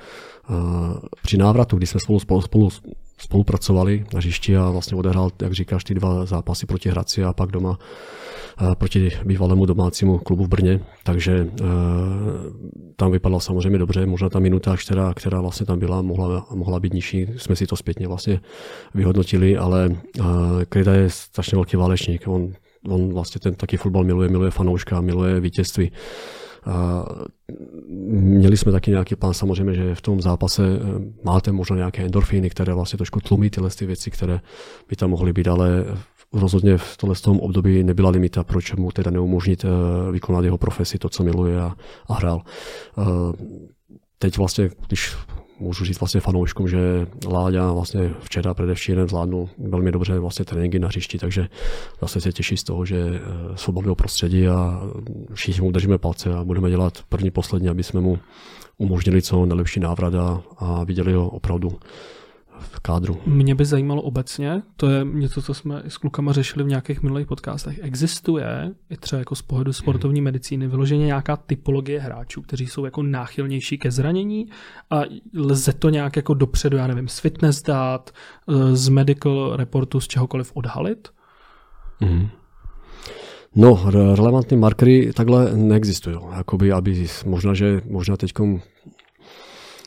[1.23, 2.71] Při návratu, kdy jsme spolu, spolu, spolu
[3.21, 7.51] spolupracovali na hřišti a vlastně odehrál, jak říkáš, ty dva zápasy proti Hradci a pak
[7.51, 7.79] doma
[8.75, 11.65] proti bývalému domácímu klubu v Brně, takže e,
[12.97, 16.95] tam vypadalo samozřejmě dobře, možná ta minuta, která, která vlastně tam byla, mohla, mohla být
[16.95, 18.41] nižší, jsme si to zpětně vlastně
[18.95, 20.23] vyhodnotili, ale e,
[20.65, 22.53] Krida je strašně velký válečník, on,
[22.89, 25.93] on vlastně ten taky fotbal miluje, miluje fanouška, miluje vítězství.
[26.65, 27.05] A
[27.89, 30.79] měli jsme taky nějaký plán samozřejmě, že v tom zápase e,
[31.25, 34.41] máte možná nějaké endorfíny, které vlastně trošku tlumí tyhle ty věci, které
[34.89, 35.85] by tam mohly být, ale
[36.33, 40.99] rozhodně v tohle tom období nebyla limita, proč mu teda neumožnit eh, vykonat jeho profesi,
[40.99, 41.77] to, co miluje a,
[42.09, 42.43] a hrál.
[42.99, 43.03] Eh,
[44.19, 45.17] teď vlastně, když
[45.61, 50.89] můžu říct vlastně fanouškům, že Láďa vlastně včera předevčírem zvládnul velmi dobře vlastně tréninky na
[50.89, 51.49] hřišti, takže
[52.01, 53.21] zase se těší z toho, že eh,
[53.55, 54.83] svobodného prostředí a
[55.35, 58.19] všichni mu držíme palce a budeme dělat první, poslední, aby jsme mu
[58.79, 61.79] umožnili co nejlepší návrat a, a viděli ho opravdu
[62.61, 63.17] v kádru.
[63.27, 67.27] Mě by zajímalo obecně, to je něco, co jsme s klukama řešili v nějakých minulých
[67.27, 67.79] podcastech.
[67.83, 73.03] Existuje, i třeba jako z pohledu sportovní medicíny, vyloženě nějaká typologie hráčů, kteří jsou jako
[73.03, 74.47] náchylnější ke zranění
[74.91, 75.03] a
[75.35, 78.11] lze to nějak jako dopředu, já nevím, z fitness dát,
[78.49, 81.09] eh, z medical reportu, z čehokoliv odhalit?
[82.01, 82.29] Mm.
[83.57, 86.17] No, relevantní markery takhle neexistují.
[86.37, 88.33] Jakoby, aby možná, že možná teď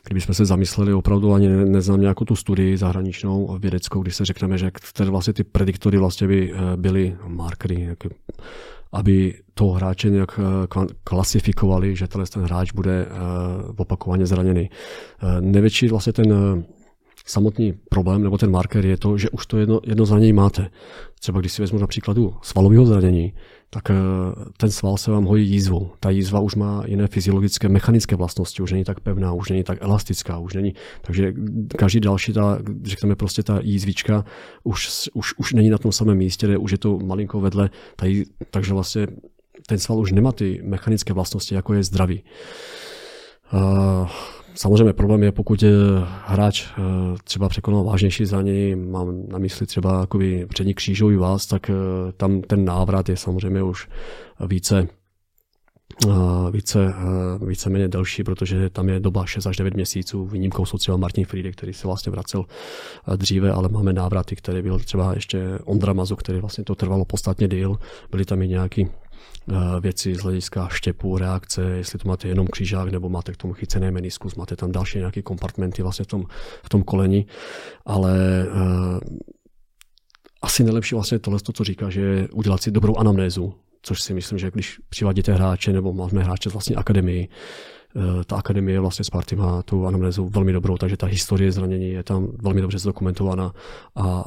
[0.04, 4.70] kdybychom se zamysleli, opravdu ani neznám nějakou tu studii zahraničnou vědeckou, když se řekneme, že
[4.70, 7.96] které vlastně ty prediktory vlastně by eh, byly markery,
[8.92, 13.10] aby toho hráče nějak eh, klasifikovali, že ten hráč bude eh,
[13.76, 14.70] opakovaně zraněný.
[15.40, 16.34] Největší vlastně ten
[17.26, 20.70] samotný problém nebo ten marker je to, že už to jedno, jedno zranění máte.
[21.20, 23.32] Třeba když si vezmu například svalového zranění,
[23.74, 23.94] tak eh,
[24.56, 25.90] ten sval se vám hojí jízvou.
[26.00, 29.78] Ta jízva už má jiné fyziologické, mechanické vlastnosti, už není tak pevná, už není tak
[29.82, 31.34] elastická, už není, takže
[31.78, 34.24] každý další, ta, řekněme prostě ta jízvička
[34.64, 38.24] už, už, už není na tom samém místě, už je to malinko vedle, ta jí,
[38.50, 39.06] takže vlastně
[39.66, 42.22] ten sval už nemá ty mechanické vlastnosti, jako je zdravý.
[43.52, 44.08] Uh,
[44.54, 45.64] Samozřejmě problém je, pokud
[46.24, 46.82] hráč eh,
[47.24, 51.74] třeba překonal vážnější zranění, mám na mysli třeba jakoby přední křížový vás, tak eh,
[52.16, 53.88] tam ten návrat je samozřejmě už
[54.46, 54.88] více
[56.06, 56.94] eh, více,
[57.46, 60.26] víceméně delší, protože tam je doba 6 až 9 měsíců.
[60.26, 62.44] Výjimkou jsou třeba Martin Friede, který se vlastně vracel
[63.16, 67.48] dříve, ale máme návraty, které byl třeba ještě Ondra Mazu, který vlastně to trvalo podstatně
[67.48, 67.76] díl.
[68.10, 69.01] Byly tam i nějaký Eh,
[69.80, 73.90] věci z hlediska štěpu, reakce, jestli to máte jenom křížák nebo máte k tomu chycené
[73.90, 76.24] meniskus, máte tam další nějaké kompartmenty vlastně v tom,
[76.64, 77.26] v tom koleni,
[77.86, 78.98] ale uh,
[80.42, 84.38] asi nejlepší vlastně tohle, to, co říká, že udělat si dobrou anamnézu, což si myslím,
[84.38, 87.28] že když přivádíte hráče nebo máme hráče z vlastní akademii,
[87.96, 92.02] eh, ta akademie vlastně Sparty má tu anamnézu velmi dobrou, takže ta historie zranění je
[92.02, 93.52] tam velmi dobře zdokumentovaná
[93.96, 94.24] a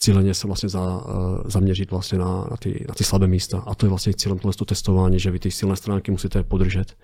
[0.00, 3.62] cíleně se vlastně za, eh, zaměřit vlastně na, na, ty, na ty slabé místa.
[3.66, 6.96] A to je vlastně cílem tohle testování, že vy ty silné stránky musíte podržet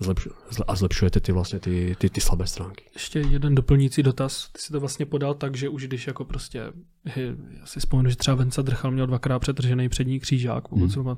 [0.00, 0.28] zlepš,
[0.66, 2.84] a zlepšujete ty vlastně ty, ty, ty slabé stránky.
[2.94, 4.48] Ještě jeden doplňující dotaz.
[4.52, 6.72] Ty si to vlastně podal tak, že už když jako prostě,
[7.50, 11.14] já si vzpomenu, že třeba Venca Drchal měl dvakrát přetržený přední křížák, pokud hmm.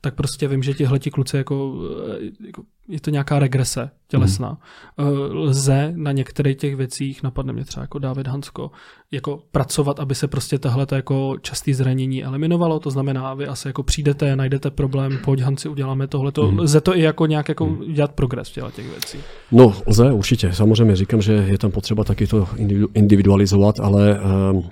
[0.00, 1.74] tak prostě vím, že tihle kluci jako,
[2.10, 4.58] eh, jako, je to nějaká regrese tělesná.
[4.98, 5.08] Hmm.
[5.30, 8.70] Lze na některých těch věcích, napadne mě třeba jako David Hansko,
[9.10, 13.82] jako pracovat, aby se prostě tahle jako častý zranění eliminovalo, to znamená, vy asi jako
[13.82, 16.58] přijdete, najdete problém, pojď Hanci, uděláme tohle, to, hmm.
[16.58, 17.92] lze to i jako nějak jako hmm.
[17.92, 19.18] dělat progres v těch věcí?
[19.52, 20.52] No, lze, určitě.
[20.52, 22.48] Samozřejmě říkám, že je tam potřeba taky to
[22.94, 24.64] individualizovat, ale uh,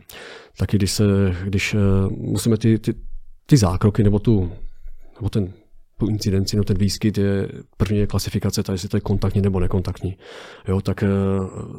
[0.59, 1.05] taky když se,
[1.45, 1.81] když uh,
[2.11, 2.95] musíme ty, ty,
[3.47, 4.53] ty zákroky nebo tu,
[5.17, 5.53] nebo ten
[6.03, 9.61] tu incidenci, no ten výskyt je první je klasifikace, tady jestli to je kontaktní nebo
[9.61, 10.17] nekontaktní.
[10.69, 11.05] Jo, tak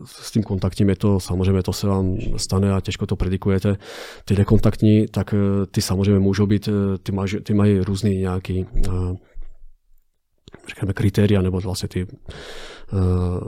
[0.05, 3.75] s tím kontaktním je to, samozřejmě to se vám stane a těžko to predikujete.
[4.25, 5.35] Ty nekontaktní, tak
[5.71, 6.69] ty samozřejmě můžou být,
[7.03, 8.65] ty, mají, ty mají různý nějaký
[10.67, 12.09] řekněme, kritéria nebo vlastně ty uh,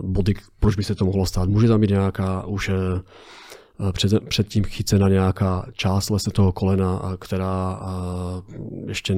[0.02, 1.50] body, proč by se to mohlo stát.
[1.50, 7.80] Může tam být nějaká už uh, před, předtím chycena nějaká část vlastně toho kolena, která
[7.82, 9.16] uh, ještě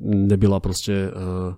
[0.00, 1.54] nebyla prostě uh,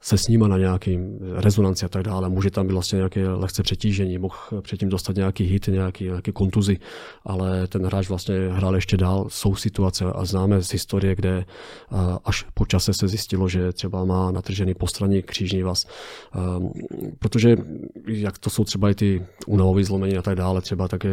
[0.00, 0.98] se s nima na nějaký
[1.32, 2.28] rezonanci a tak dále.
[2.28, 6.78] Může tam být vlastně nějaké lehce přetížení, mohl předtím dostat nějaký hit, nějaký, nějaké kontuzy,
[7.24, 9.26] ale ten hráč vlastně hrál ještě dál.
[9.28, 11.44] Jsou situace a známe z historie, kde
[12.24, 15.86] až po čase se zjistilo, že třeba má natržený postranní křížní vaz.
[17.18, 17.56] Protože
[18.06, 21.06] jak to jsou třeba i ty únavové zlomení a tak dále, třeba tak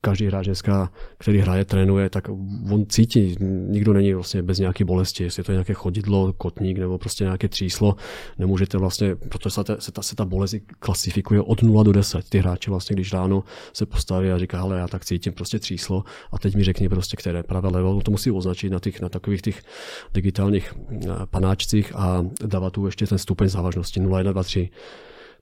[0.00, 2.28] každý hráč dneska, který hraje, trénuje, tak
[2.70, 3.36] on cítí,
[3.68, 7.48] nikdo není vlastně bez nějaké bolesti, jestli je to nějaké chodidlo, kotník nebo prostě nějaké
[7.48, 7.96] tříslo,
[8.38, 12.28] nemůžete vlastně, protože se ta, se ta, se ta bolest klasifikuje od 0 do 10.
[12.28, 16.04] Ty hráči vlastně, když ráno se postaví a říká, ale já tak cítím prostě tříslo
[16.32, 19.08] a teď mi řekni prostě, které pravé levo, no to musí označit na, těch, na
[19.08, 19.62] takových těch
[20.14, 24.70] digitálních eh, panáčcích a dávat tu ještě ten stupeň závažnosti 0, 1, 2, 3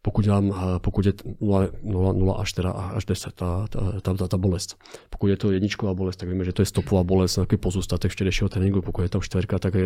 [0.03, 3.66] pokud, dám, eh, pokud je 0, 0, 0 až, teda, až 10 ta,
[4.01, 4.76] ta, ta, ta, bolest.
[5.11, 8.49] Pokud je to jedničková bolest, tak víme, že to je stopová bolest, takový pozůstatek včerejšího
[8.49, 8.83] tréninku.
[8.83, 9.85] Pokud je to čtverka, tak je,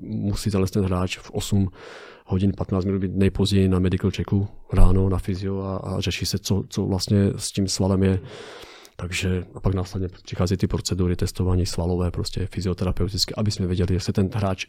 [0.00, 1.68] musí ten hráč v 8
[2.26, 6.38] hodin, 15 minut být nejpozději na medical checku ráno na fyzio a, a řeší se,
[6.38, 8.20] co, co vlastně s tím svalem je.
[8.96, 14.12] Takže a pak následně přichází ty procedury testování svalové, prostě fyzioterapeutické, aby jsme věděli, jestli
[14.12, 14.66] ten hráč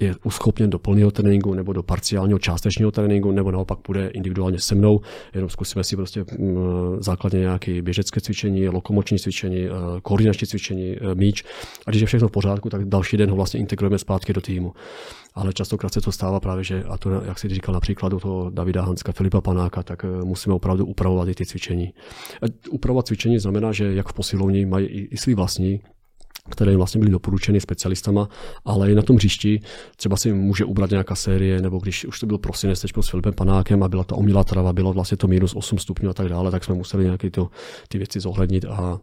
[0.00, 4.74] je uschopněn do plného tréninku nebo do parciálního částečního tréninku, nebo naopak půjde individuálně se
[4.74, 5.00] mnou,
[5.34, 6.56] jenom zkusíme si prostě mm,
[7.00, 9.70] základně nějaké běžecké cvičení, lokomoční cvičení, eh,
[10.02, 11.44] koordinační cvičení, eh, míč.
[11.86, 14.72] A když je všechno v pořádku, tak další den ho vlastně integrujeme zpátky do týmu.
[15.34, 18.50] Ale častokrát se to stává právě, že, a to, jak si říkal například do toho
[18.50, 21.94] Davida Hanska, Filipa Panáka, tak eh, musíme opravdu upravovat i ty cvičení.
[22.70, 25.80] Upravovat cvičení znamená, že jak v posilovní mají i, i svý vlastní
[26.50, 28.28] které vlastně byly doporučeny specialistama,
[28.64, 29.60] ale i na tom hřišti
[29.96, 33.32] třeba si může ubrat nějaká série, nebo když už to byl prosinec teď s Filipem
[33.32, 36.50] Panákem a byla ta omilá trava, bylo vlastně to minus 8 stupňů a tak dále,
[36.50, 37.50] tak jsme museli nějaké to,
[37.88, 38.98] ty věci zohlednit a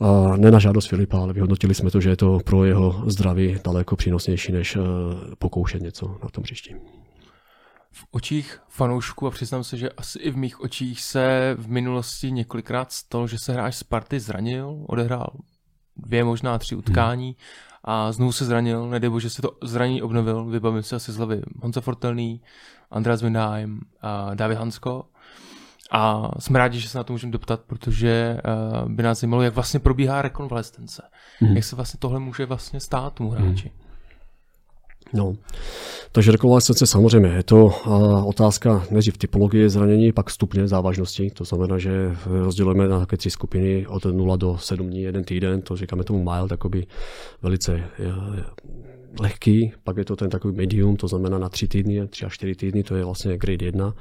[0.00, 3.58] a ne na žádost Filipa, ale vyhodnotili jsme to, že je to pro jeho zdraví
[3.64, 4.80] daleko přínosnější, než eh,
[5.38, 6.76] pokoušet něco na tom hřišti.
[7.92, 12.32] V očích fanoušků, a přiznám se, že asi i v mých očích se v minulosti
[12.32, 15.30] několikrát stalo, že se hráč Sparty zranil, odehrál
[15.96, 17.34] dvě, možná tři utkání hmm.
[17.84, 21.42] a znovu se zranil, nedej bože se to zranění obnovil, vybavím se asi z hlavy
[21.62, 22.40] Honza Fortelný,
[22.90, 25.04] Andreas Windheim a David Hansko.
[25.90, 28.40] A jsme rádi, že se na to můžeme doptat, protože
[28.82, 31.02] uh, by nás zajímalo, jak vlastně probíhá rekonvalescence.
[31.38, 31.56] Hmm.
[31.56, 33.68] Jak se vlastně tohle může vlastně stát tomu hráči.
[33.68, 33.83] Hmm.
[35.14, 35.36] No.
[36.12, 37.72] Takže rekonvalescence samozřejmě je to
[38.26, 41.30] otázka nejdřív typologie zranění, pak stupně závažnosti.
[41.30, 45.62] To znamená, že rozdělujeme na také tři skupiny od 0 do 7 dní, jeden týden,
[45.62, 46.86] to říkáme tomu mild, takoby
[47.42, 47.84] velice
[49.20, 52.54] lehký, pak je to ten takový medium, to znamená na tři týdny, tři až čtyři
[52.54, 53.94] týdny, to je vlastně grade 1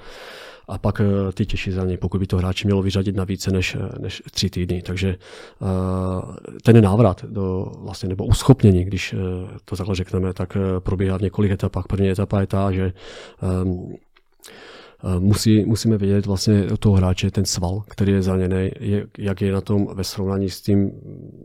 [0.68, 3.76] a pak eh, ty těžší zranění, pokud by to hráči mělo vyřadit na více než,
[3.76, 4.82] eh, než tři týdny.
[4.82, 5.16] Takže
[5.59, 9.16] uh, ten návrat do, vlastně, nebo uschopnění, když
[9.66, 11.88] to takhle řekneme, tak probíhá v několik etapách.
[11.88, 12.93] První etapa je ta, že
[13.64, 13.95] um,
[15.20, 18.72] musí, musíme vědět vlastně toho hráče ten sval, který je zraněný,
[19.18, 20.91] jak je na tom ve srovnání s tím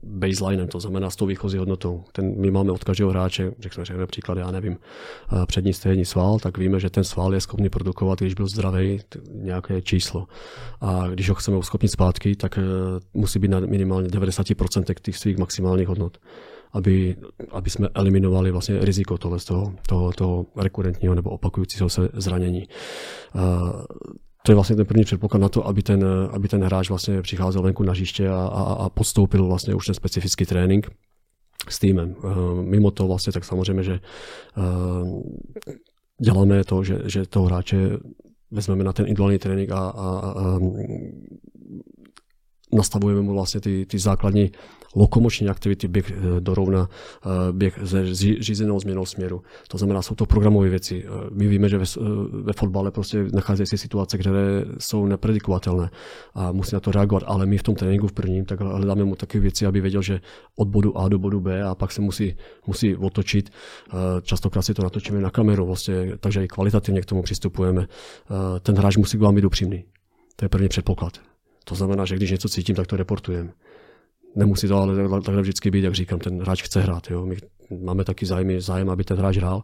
[0.02, 2.04] baselinem, to znamená s tou výchozí hodnotou.
[2.12, 4.76] Ten, my máme od každého hráče, řekněme, řekněme příklad, já nevím,
[5.46, 9.00] přední stejný sval, tak víme, že ten sval je schopný produkovat, když byl zdravý,
[9.32, 10.26] nějaké číslo.
[10.80, 12.62] A když ho chceme uschopnit zpátky, tak e,
[13.14, 16.18] musí být na minimálně 90% těch svých maximálních hodnot
[16.72, 17.16] aby,
[17.50, 22.68] aby jsme eliminovali vlastně riziko tohle z toho, toho, toho rekurentního nebo opakujícího se zranění.
[24.42, 27.62] to je vlastně ten první předpoklad na to, aby ten, aby ten hráč vlastně přicházel
[27.62, 30.90] venku na hřiště a, a, a podstoupil vlastně už ten specifický trénink
[31.68, 32.16] s týmem.
[32.60, 34.00] Mimo to vlastně tak samozřejmě, že
[36.22, 37.98] děláme to, že, že toho hráče
[38.50, 40.58] vezmeme na ten individuální trénink a, a, a
[42.72, 44.50] nastavujeme mu vlastně ty, ty základní
[44.96, 49.42] lokomoční aktivity, běh eh, do rovna, eh, běh ze řízenou změnou směru.
[49.68, 51.04] To znamená, jsou to programové věci.
[51.06, 51.84] Eh, my víme, že ve,
[52.30, 55.90] ve fotbale prostě nacházejí se situace, které jsou nepredikovatelné
[56.34, 59.16] a musí na to reagovat, ale my v tom tréninku v prvním tak hledáme mu
[59.16, 60.20] takové věci, aby věděl, že
[60.56, 62.36] od bodu A do bodu B a pak se musí,
[62.66, 63.50] musí otočit.
[64.22, 67.86] Častokrát si to natočíme na kameru, vlastně, takže i kvalitativně k tomu přistupujeme.
[68.62, 69.84] Ten hráč musí k vám být upřímný.
[70.36, 71.12] To je první předpoklad.
[71.64, 73.50] To znamená, že když něco cítím, tak to reportujeme.
[74.38, 77.10] Nemusí to ale takhle vždycky být, jak říkám, ten hráč chce hrát.
[77.10, 77.26] Jo.
[77.26, 77.36] My
[77.80, 79.62] máme taky zájem, zájem, aby ten hráč hrál,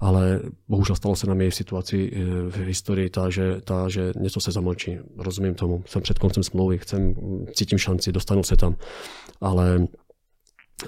[0.00, 4.12] ale bohužel stalo se na mě v situaci eh, v historii ta, že, ta, že
[4.16, 4.98] něco se zamlčí.
[5.18, 5.82] Rozumím tomu.
[5.86, 7.14] Jsem před koncem smlouvy, chcem,
[7.52, 8.76] cítím šanci, dostanu se tam.
[9.40, 9.86] Ale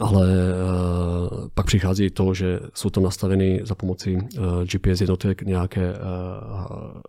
[0.01, 5.43] ale uh, pak přichází to, že jsou to nastaveny za pomocí uh, eh, GPS jednotek
[5.43, 7.01] nějaké uh,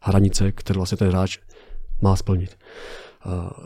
[0.00, 1.38] hranice, které vlastně ten hráč
[2.02, 2.56] má splnit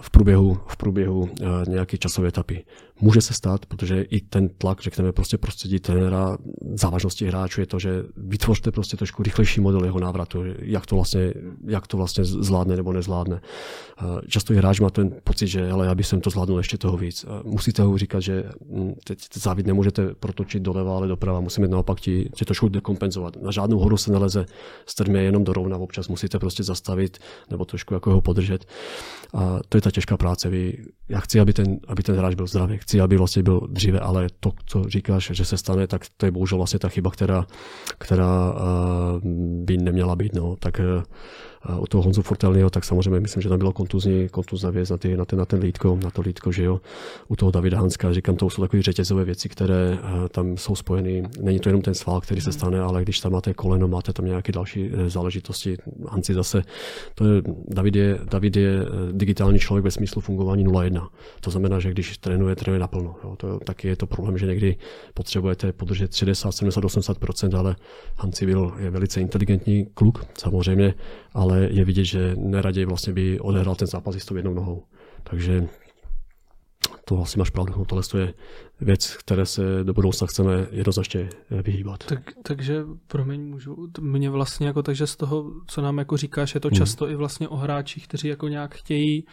[0.00, 1.30] v průběhu, v průběhu
[1.68, 2.64] nějaké časové etapy.
[3.00, 6.38] Může se stát, protože i ten tlak, řekneme, prostě prostředí trenéra,
[6.74, 11.34] závažnosti hráčů je to, že vytvořte prostě trošku rychlejší model jeho návratu, jak to vlastně,
[11.66, 13.40] jak to vlastně zvládne nebo nezvládne.
[14.28, 16.96] Často i hráč má ten pocit, že hele, já bych jsem to zvládnul ještě toho
[16.96, 17.26] víc.
[17.44, 22.30] Musíte ho říkat, že hm, teď závid nemůžete protočit doleva, ale doprava, musíme naopak ti,
[22.34, 23.42] ti trošku dekompenzovat.
[23.42, 24.46] Na žádnou horu se neleze
[24.86, 27.18] strmě jenom do rovna, občas musíte prostě zastavit
[27.50, 28.64] nebo trošku jako ho podržet.
[29.34, 30.50] A to je ta těžká práce.
[30.50, 34.00] Vy, já chci, aby ten, aby ten hráč byl zdravý, chci, aby vlastně byl dříve,
[34.00, 37.46] ale to, co říkáš, že se stane, tak to je bohužel vlastně ta chyba, která,
[37.98, 38.60] která uh,
[39.64, 40.34] by neměla být.
[40.34, 40.56] No.
[40.56, 41.02] Tak uh,
[41.78, 45.16] u toho Honzu Fortelního, tak samozřejmě myslím, že tam bylo kontuzní, kontuzná věc na, ty,
[45.16, 46.80] na, ten, na ten lítko, na to lítko, že jo.
[47.28, 51.22] U toho Davida Hanska, říkám, to jsou takové řetězové věci, které uh, tam jsou spojeny.
[51.40, 54.26] Není to jenom ten sval, který se stane, ale když tam máte koleno, máte tam
[54.26, 55.76] nějaké další záležitosti.
[56.08, 56.62] Hanci zase,
[57.14, 61.08] to je, David je, David je digitální člověk ve smyslu fungování 0-1.
[61.40, 63.14] To znamená, že když trénuje, trénuje naplno.
[63.24, 63.36] Jo.
[63.36, 64.76] To, taky je to problém, že někdy
[65.14, 67.76] potřebujete podržet 60, 70, 80% ale
[68.16, 70.94] Hanci byl, je velice inteligentní kluk, samozřejmě,
[71.36, 74.82] ale je vidět, že neraději vlastně by odehrál ten zápas s tou jednou nohou.
[75.22, 75.68] Takže
[77.04, 77.74] to asi máš pravdu.
[77.76, 78.34] No, tohle je
[78.80, 82.04] věc, které se do budoucna chceme jednoznačně vyhýbat.
[82.04, 86.60] Tak, takže, promiň, můžu, mě vlastně jako, takže z toho, co nám jako říkáš, je
[86.60, 86.76] to hmm.
[86.76, 89.24] často i vlastně o hráčích, kteří jako nějak chtějí,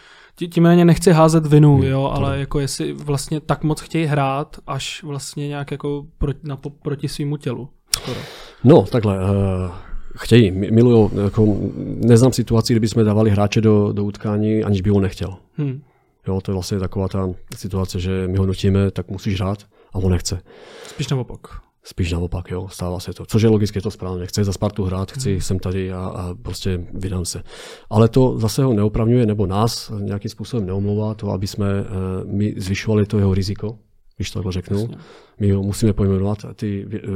[0.49, 2.39] tím méně nechci házet vinu, hmm, jo, ale to.
[2.39, 7.37] jako jestli vlastně tak moc chtějí hrát, až vlastně nějak jako proti, na, proti svýmu
[7.37, 7.69] tělu.
[7.95, 8.19] Skoro.
[8.63, 9.82] No, takhle, uh
[10.15, 11.09] chtějí, milují.
[11.23, 11.57] Jako,
[12.05, 15.35] neznám situaci, kdyby jsme dávali hráče do, do utkání, aniž by ho nechtěl.
[15.57, 15.81] Hmm.
[16.27, 19.57] Jo, to je vlastně taková ta situace, že my ho nutíme, tak musíš hrát
[19.93, 20.41] a on nechce.
[20.87, 21.39] Spíš naopak.
[21.85, 23.25] Spíš naopak, jo, stává se to.
[23.25, 24.25] Což je logicky, je to správně.
[24.25, 25.41] Chce za Spartu hrát, chci, hmm.
[25.41, 27.43] jsem tady a, a prostě vydám se.
[27.89, 31.87] Ale to zase ho neopravňuje, nebo nás nějakým způsobem neomlouvá to, aby jsme uh,
[32.25, 33.77] my zvyšovali to jeho riziko,
[34.15, 34.79] když to takhle řeknu.
[34.79, 34.97] Jasně.
[35.39, 37.11] My ho musíme pojmenovat, ty, uh,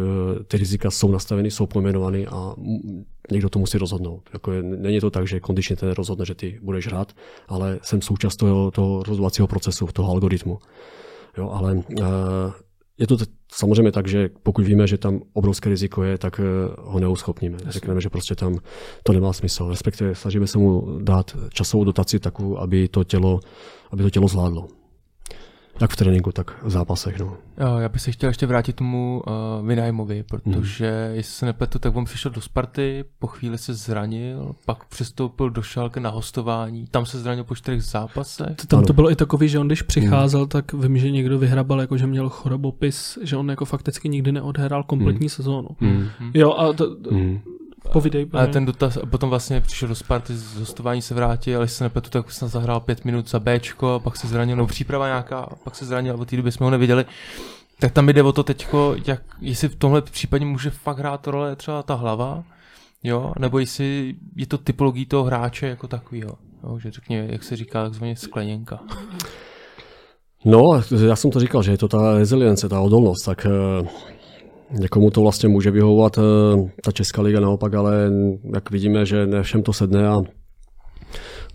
[0.48, 2.56] ty rizika jsou nastaveny, jsou pojmenovány a
[3.32, 4.30] někdo to musí rozhodnout.
[4.34, 7.14] Jako je, není to tak, že kondičně ten rozhodne, že ty budeš hrát,
[7.48, 10.60] ale jsem součást toho, toho rozhodovacího procesu, toho algoritmu.
[11.38, 11.84] Jo, ale uh,
[12.98, 16.46] je to t- samozřejmě tak, že pokud víme, že tam obrovské riziko je, tak uh,
[16.94, 17.58] ho neuschopníme.
[17.68, 18.58] Řekneme, že prostě tam
[19.04, 19.70] to nemá smysl.
[19.70, 23.40] Respektive snažíme se mu dát časovou dotaci takovou, aby to tělo,
[23.92, 24.68] aby to tělo zvládlo.
[25.82, 27.20] Jak v tréninku, tak v zápasech.
[27.20, 27.38] No.
[27.80, 31.16] Já bych se chtěl ještě vrátit tomu uh, Vinajmovi, protože hmm.
[31.16, 35.62] jestli se nepletu, tak on přišel do Sparty, po chvíli se zranil, pak přestoupil do
[35.62, 38.56] Šalke na hostování, tam se zranil po čtyřech zápasech.
[38.68, 40.50] Tam to bylo i takový, že on když přicházel, hmm.
[40.50, 44.84] tak vím, že někdo vyhrabal, jako že měl chorobopis, že on jako fakticky nikdy neodhrál
[44.84, 45.30] kompletní hmm.
[45.30, 45.70] sezónu.
[45.80, 46.08] Hmm.
[46.34, 47.40] Jo, a to, hmm.
[47.94, 48.28] Povídej.
[48.34, 52.10] Ale ten dotaz, potom vlastně přišel do Sparty, z hostování se vrátil, ale se nepletu,
[52.10, 55.86] tak snad zahrál pět minut za Bčko, pak se zranil, no příprava nějaká, pak se
[55.86, 57.06] zranil, a od té doby jsme ho neviděli.
[57.80, 61.56] Tak tam jde o to teďko, jak, jestli v tomhle případě může fakt hrát role
[61.56, 62.44] třeba ta hlava,
[63.04, 67.56] jo, nebo jestli je to typologií toho hráče jako takového, jo, že řekně, jak se
[67.56, 68.80] říká, takzvaně skleněnka.
[70.46, 70.64] No,
[71.08, 73.48] já jsem to říkal, že je to ta rezilience, ta odolnost, tak
[73.82, 73.88] uh
[74.72, 76.22] Někomu to vlastně může vyhovovat eh,
[76.84, 78.12] ta Česká liga naopak, ale
[78.54, 80.16] jak vidíme, že ne všem to sedne a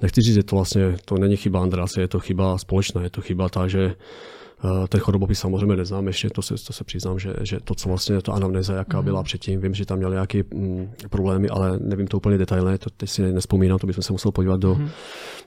[0.03, 3.21] nechci říct, že to vlastně to není chyba Andrase, je to chyba společná, je to
[3.21, 7.35] chyba ta, že eh, ten chorobopis samozřejmě neznám ještě, to se, to se přiznám, že,
[7.43, 9.05] že to, co vlastně to anamnéza, jaká mm.
[9.05, 12.91] byla předtím, vím, že tam měli nějaké mm, problémy, ale nevím to úplně detailně, to
[12.91, 14.89] teď si nespomínám, to bychom se musel podívat do, mm.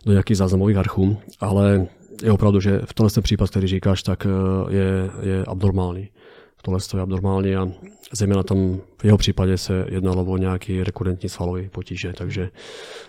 [0.05, 1.87] do nějakých záznamových archů, ale
[2.23, 6.09] je opravdu, že v tomhle případ, který říkáš, tak eh, je, je abnormální
[6.65, 7.67] tohle je abnormální a
[8.13, 12.49] zejména tam v jeho případě se jednalo o nějaký rekurentní svalový potíže, takže,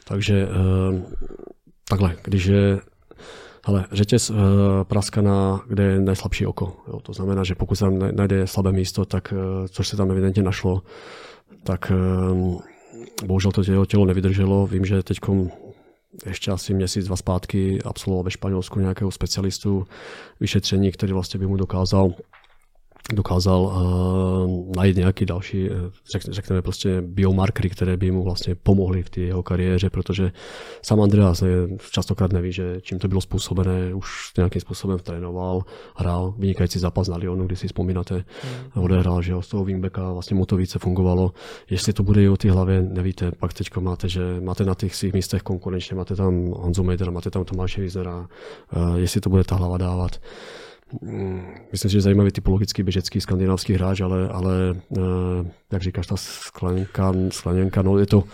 [0.05, 1.01] takže uh,
[1.89, 2.81] takhle, když je
[3.65, 4.37] ale řetěz uh,
[4.83, 6.77] praskaná, kde je nejslabší oko.
[6.89, 10.11] Jo, to znamená, že pokud se tam najde slabé místo, tak, uh, což se tam
[10.11, 10.83] evidentně našlo,
[11.63, 11.93] tak
[13.25, 14.67] bohužel to tělo, tělo nevydrželo.
[14.67, 15.19] Vím, že teď
[16.27, 19.87] ještě asi měsíc, dva zpátky absolvoval ve Španělsku nějakého specialistu
[20.41, 22.15] vyšetření, který vlastně by mu dokázal
[23.13, 25.75] dokázal uh, najít nějaký další, eh,
[26.11, 30.33] řek, řekneme prostě biomarkery, které by mu vlastně pomohly v té jeho kariéře, protože
[30.83, 31.43] sám Andreas
[31.91, 35.63] častokrát neví, že čím to bylo způsobené, už nějakým způsobem trénoval,
[35.97, 38.83] hrál vynikající zápas na Lyonu, když si vzpomínáte, mm.
[38.83, 41.33] odehrál, že z toho wingbacka vlastně mu to více fungovalo.
[41.71, 44.95] Jestli to bude i o té hlavě, nevíte, pak teď máte, že máte na těch
[44.95, 48.29] svých místech konkurenčně, máte tam Honzu Mejdera, máte tam Tomáše Vizera,
[48.77, 50.21] uh, jestli to bude ta hlava dávat.
[51.03, 54.53] Mm, myslím, že je zajímavý typologický běžecký skandinávský hráč, ale, ale
[54.97, 55.01] eh,
[55.73, 58.25] jak říkáš, ta skleněnka, skleněnka, no je to,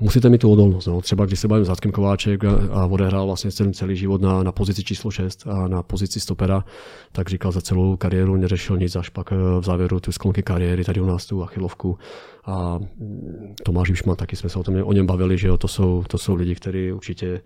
[0.00, 0.86] musíte mít tu odolnost.
[0.86, 1.00] No.
[1.00, 4.42] Třeba když se bavím s Zatkem Kováček a, a odehrál vlastně celý, celý život na,
[4.42, 6.64] na pozici číslo 6 a na pozici stopera,
[7.12, 10.84] tak říkal za celou kariéru neřešil nic, až pak eh, v závěru tu sklonky kariéry
[10.84, 11.98] tady u nás tu achilovku.
[12.44, 15.68] A mm, Tomáš Jušman, taky jsme se o, tom, o něm bavili, že jo, to
[15.68, 17.40] jsou, to jsou lidi, kteří určitě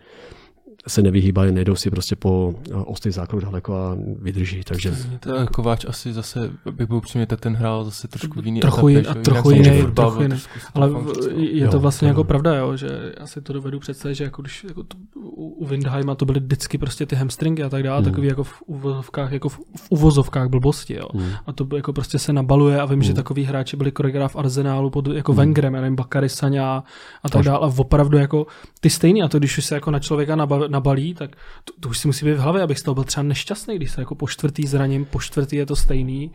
[0.89, 4.63] se nevyhýbají, nejdou si prostě po eh, ostý zákrok daleko a vydrží.
[4.65, 4.95] Takže...
[5.21, 8.89] To je Kováč asi zase, bych byl upřímně, tak ten hrál zase trošku jiný trochu,
[8.89, 10.37] etapě, a trochu jiný, trochu jiný.
[10.75, 10.91] Ale
[11.37, 14.43] je to vlastně jo, jako pravda, jo, že já si to dovedu představit, že jako
[14.43, 18.11] když jako to, u Windheima to byly vždycky prostě ty hamstringy a tak dále, hmm.
[18.11, 21.09] takový jako v uvozovkách, jako v, v uvozovkách blbosti, jo.
[21.15, 21.31] Hmm.
[21.47, 23.03] A to jako prostě se nabaluje a vím, hmm.
[23.03, 25.39] že takový hráči byli koreograf v Arsenálu pod jako hmm.
[25.39, 26.85] Wengerem, já nevím, Bakary Saňa
[27.23, 27.59] a tak dále.
[27.59, 28.47] A opravdu jako
[28.81, 30.37] ty stejný a to, když se jako na člověka
[30.69, 33.25] nabalí, tak to, to už si musí být v hlavě, abych z toho byl třeba
[33.25, 36.31] nešťastný, když se jako po čtvrtý zraním, po čtvrtý je to stejný.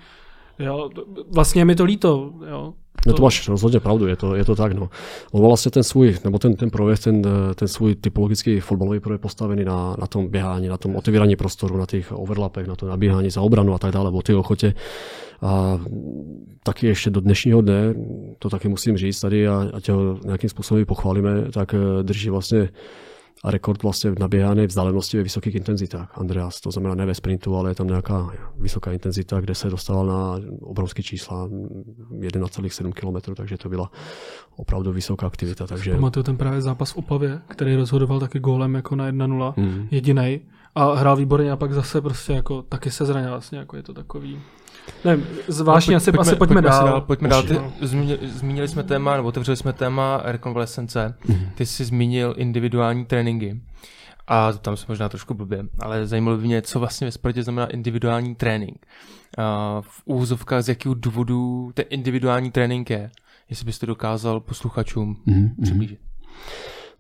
[0.59, 0.89] Jo,
[1.33, 2.33] vlastně je mi to líto.
[2.49, 2.73] Jo.
[3.07, 4.73] No to máš rozhodně pravdu, je to, je to tak.
[4.73, 4.89] No.
[5.31, 7.21] On vlastně ten svůj, nebo ten, ten projev, ten,
[7.55, 11.85] ten svůj typologický fotbalový projev postavený na, na tom běhání, na tom otevírání prostoru, na
[11.85, 14.73] těch overlapech, na to nabíhání za obranu a tak dále, o té ochotě.
[15.41, 15.79] A
[16.63, 17.93] taky ještě do dnešního dne,
[18.39, 22.69] to taky musím říct tady, a ať ho nějakým způsobem pochválíme, tak eh, drží vlastně
[23.43, 26.17] a rekord vlastně v naběhané vzdálenosti ve vysokých intenzitách.
[26.17, 30.05] Andreas, to znamená ne ve sprintu, ale je tam nějaká vysoká intenzita, kde se dostal
[30.05, 33.91] na obrovské čísla, 1,7 km, takže to byla
[34.55, 35.67] opravdu vysoká aktivita.
[35.67, 35.91] Takže...
[35.91, 39.87] Pamatuju ten právě zápas v Opavě, který rozhodoval taky gólem jako na 1-0, mm.
[39.91, 40.41] jediný.
[40.75, 43.93] A hrál výborně a pak zase prostě jako taky se zranil vlastně, jako je to
[43.93, 44.39] takový
[45.05, 46.85] ne, zvláštně no, asi, pojďme, asi pojďme, pojďme dál.
[46.85, 47.01] dál.
[47.01, 47.43] Pojďme dál.
[47.43, 51.15] Ty, zmínili, zmínili jsme téma, nebo otevřeli jsme téma rekonvalescence.
[51.25, 51.49] Mm-hmm.
[51.55, 53.61] Ty jsi zmínil individuální tréninky.
[54.27, 57.67] A tam se možná trošku blbě, ale zajímalo by mě, co vlastně ve sportě znamená
[57.67, 58.85] individuální trénink.
[59.37, 63.11] A v úvozovkách z jakého důvodu ten individuální trénink je.
[63.49, 65.49] Jestli byste dokázal posluchačům mm-hmm.
[65.61, 65.99] přiblížit.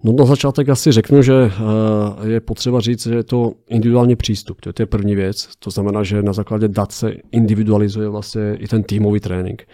[0.03, 4.61] No na začátek asi řeknu, že eh, je potřeba říct, že je to individuální přístup.
[4.61, 5.49] To je první věc.
[5.59, 9.67] To znamená, že na základě dat se individualizuje vlastně i ten týmový trénink.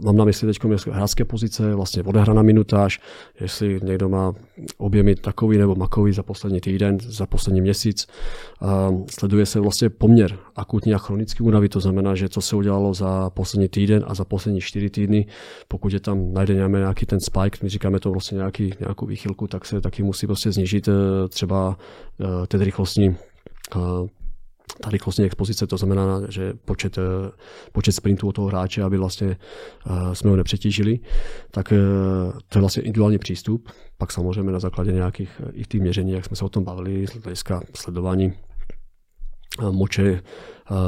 [0.00, 0.58] Mám na mysli teď
[0.90, 3.00] hráčské pozice, vlastně odehraná minutáž,
[3.40, 4.34] jestli někdo má
[4.78, 8.06] objemy takový nebo makový za poslední týden, za poslední měsíc.
[9.10, 13.30] Sleduje se vlastně poměr akutní a chronický únavy, to znamená, že co se udělalo za
[13.30, 15.26] poslední týden a za poslední čtyři týdny,
[15.68, 19.64] pokud je tam najde nějaký ten spike, my říkáme to vlastně nějaký, nějakou výchylku, tak
[19.64, 21.78] se taky musí prostě znižit eh, třeba
[22.20, 23.78] eh, ten rychlostní eh,
[24.80, 27.30] ta rychlostní expozice, to znamená, že počet, eh,
[27.72, 29.36] počet sprintů od toho hráče, aby vlastně
[29.86, 30.98] uh, jsme ho nepřetížili,
[31.50, 33.68] tak uh, to je vlastně individuální přístup.
[33.98, 37.10] Pak samozřejmě na základě nějakých i těch měření, jak jsme se o tom bavili, z
[37.10, 38.32] hlediska sledování
[39.70, 40.22] moče, Eh,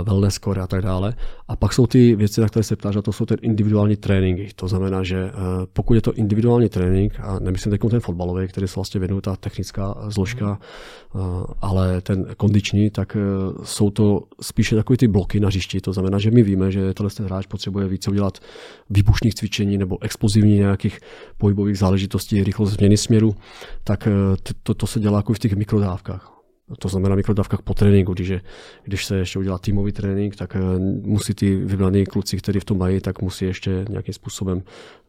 [0.05, 1.15] wellness score a tak dále.
[1.49, 4.49] A pak jsou ty věci, na které se ptáš, a to jsou ten individuální tréninky.
[4.55, 5.33] To znamená, že eh,
[5.73, 9.37] pokud je to individuální trénink, a nemyslím teď ten fotbalový, který se vlastně věnuje ta
[9.37, 11.19] technická zložka, eh,
[11.61, 13.17] ale ten kondiční, tak
[13.65, 15.81] jsou to spíše takové ty bloky na hřišti.
[15.81, 18.39] To znamená, že my víme, že tenhle ten hráč potřebuje více udělat
[18.91, 21.01] výbušných cvičení nebo explozivní nějakých
[21.39, 23.35] pohybových záležitostí, rychlost změny směru,
[23.85, 24.09] tak
[24.63, 26.40] to, to se dělá jako v těch mikrodávkách
[26.79, 28.33] to znamená mikrodávkách po tréninku, když,
[28.85, 32.79] když se ještě udělá týmový trénink, tak eh, musí ty vybraní kluci, kteří v tom
[32.79, 34.63] mají, tak musí ještě nějakým způsobem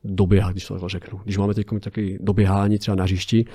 [0.03, 1.19] doběhat, když to takhle řeknu.
[1.23, 3.45] Když máme teď taky doběhání třeba na hřišti,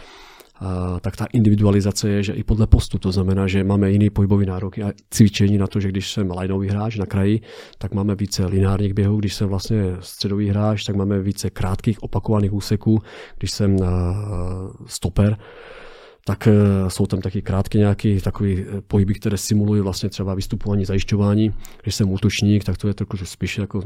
[0.60, 4.46] a, tak ta individualizace je, že i podle postu, to znamená, že máme jiný pohybový
[4.46, 7.40] nároky a cvičení na to, že když jsem lineový hráč na kraji,
[7.78, 12.52] tak máme více lineárních běhů, když jsem vlastně středový hráč, tak máme více krátkých opakovaných
[12.52, 13.02] úseků,
[13.38, 13.76] když jsem
[14.86, 15.36] stoper,
[16.28, 20.84] tak eh, jsou tam taky krátké nějaké takové eh, pohyby, které simulují vlastně třeba vystupování,
[20.84, 21.54] zajišťování.
[21.82, 23.82] Když jsem útočník, tak to je trošku spíš jako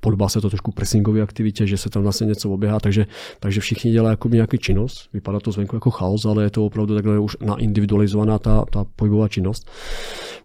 [0.00, 3.06] podobá se to trošku pressingové aktivitě, že se tam vlastně něco oběhá, takže,
[3.40, 5.08] takže všichni dělají jako nějaký činnost.
[5.12, 9.28] Vypadá to zvenku jako chaos, ale je to opravdu takhle už naindividualizovaná ta, ta pohybová
[9.28, 9.70] činnost.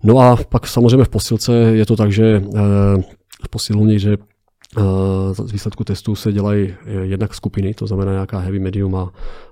[0.04, 3.02] No a pak samozřejmě v posilce je to tak, že eh,
[3.44, 4.18] v posilovně, že
[5.32, 9.12] z výsledku testů se dělají jednak skupiny, to znamená nějaká heavy, medium a,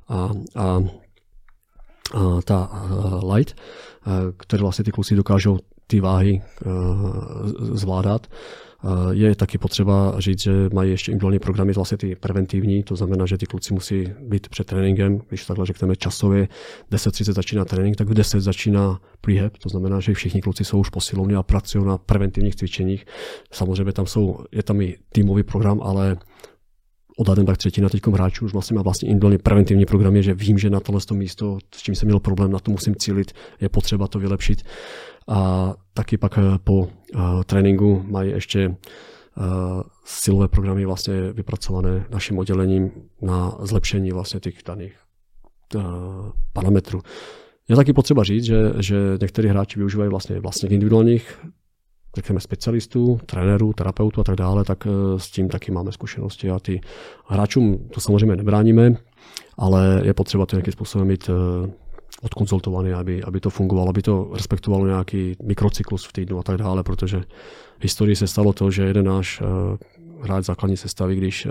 [0.09, 0.79] a, a
[2.43, 2.87] ta
[3.33, 3.55] light,
[4.37, 5.57] které vlastně ty kluci dokážou
[5.87, 6.41] ty váhy
[7.59, 8.27] zvládat.
[9.11, 13.37] Je taky potřeba říct, že mají ještě individuální programy, vlastně ty preventivní, to znamená, že
[13.37, 16.47] ty kluci musí být před tréninkem, když takhle řekneme časově,
[16.91, 20.89] 10.30 začíná trénink, tak v 10 začíná prehab, to znamená, že všichni kluci jsou už
[20.89, 23.05] posilovní a pracují na preventivních cvičeních.
[23.51, 26.17] Samozřejmě tam jsou, je tam i týmový program, ale
[27.19, 30.69] odhadem tak třetina teď hráčů už vlastně má vlastně individuální preventivní programy, že vím, že
[30.69, 33.31] na tohle místo, s čím jsem měl problém, na to musím cílit,
[33.61, 34.61] je potřeba to vylepšit.
[35.27, 36.87] A taky pak eh, po uh,
[37.45, 38.75] tréninku mají ještě
[40.05, 42.91] silové programy vlastně vypracované naším oddělením
[43.21, 44.93] na zlepšení vlastně těch daných
[46.53, 47.01] parametrů.
[47.69, 51.39] Je taky potřeba říct, že, že někteří hráči využívají vlastně, vlastně individuálních
[52.19, 56.59] řekněme specialistů, trenérů, terapeutů a tak dále, tak eh, s tím taky máme zkušenosti a
[56.59, 56.81] ty
[57.27, 58.95] hráčům to samozřejmě nebráníme,
[59.57, 61.71] ale je potřeba to nějakým způsobem mít eh,
[62.21, 66.83] odkonzultovaný, aby, aby to fungovalo, aby to respektovalo nějaký mikrocyklus v týdnu a tak dále,
[66.83, 67.19] protože
[67.79, 69.47] v historii se stalo to, že jeden náš uh,
[70.23, 71.47] hráč základní sestavy, když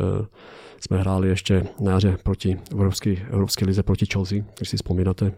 [0.81, 5.33] jsme hráli ještě na jaře proti Evropské, Evropské lize proti Chelsea, když si vzpomínáte,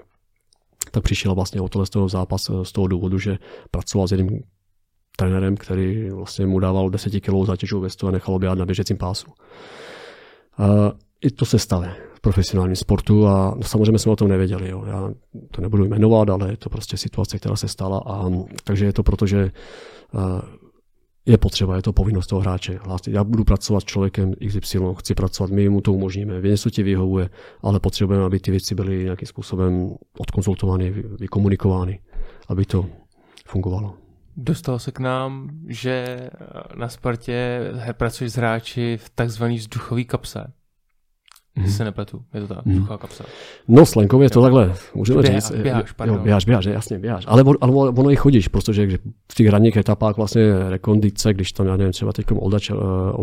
[0.91, 3.39] tak přišel vlastně o tohle z toho zápas z toho důvodu, že
[3.71, 4.43] pracoval s jedním
[5.17, 9.27] trenérem, který vlastně mu dával 10 kg zátěžovou vestu a nechal běhat na běžecím pásu.
[10.59, 10.93] A
[11.25, 11.85] I to se stalo
[12.15, 14.69] v profesionálním sportu a no, samozřejmě jsme o tom nevěděli.
[14.69, 14.85] Jo.
[14.87, 15.11] Já
[15.51, 18.03] to nebudu jmenovat, ale je to prostě situace, která se stala.
[18.07, 18.31] A,
[18.65, 19.51] takže je to proto, že
[21.27, 22.79] je potřeba, je to povinnost toho hráče.
[23.09, 27.31] Já budu pracovat s člověkem XY, chci pracovat, my mu to umožníme, něco ti vyhovuje,
[27.63, 32.01] ale potřebujeme, aby ty věci byly nějakým způsobem odkonzultovány, vykomunikovány,
[32.49, 32.87] aby to
[33.47, 33.95] fungovalo.
[34.43, 36.29] Dostalo se k nám, že
[36.77, 37.61] na Spartě
[37.93, 40.53] pracuješ s hráči v takzvaný vzduchový kapse.
[41.57, 41.71] Mm.
[41.71, 42.73] se nepletu, je to ta mm.
[42.73, 43.25] vzduchová kapsa.
[43.69, 45.63] No, slenkově je to takhle, můžeme běháš, říct.
[45.63, 46.17] Běháš, pardon.
[46.17, 47.25] Jo, běháš, běháš, jasně, běháš.
[47.29, 48.89] Ale, ale ono i chodíš, protože
[49.33, 52.83] v těch ranních etapách vlastně rekondice, když tam, já nevím, třeba teď Ondra, Čel,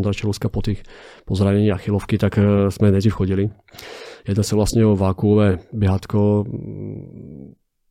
[0.10, 0.84] eh, Čeluska po těch
[1.26, 3.50] pozranění achilovky, tak eh, jsme nejdřív chodili.
[4.28, 6.46] Jedná se vlastně o vákuové běhatko,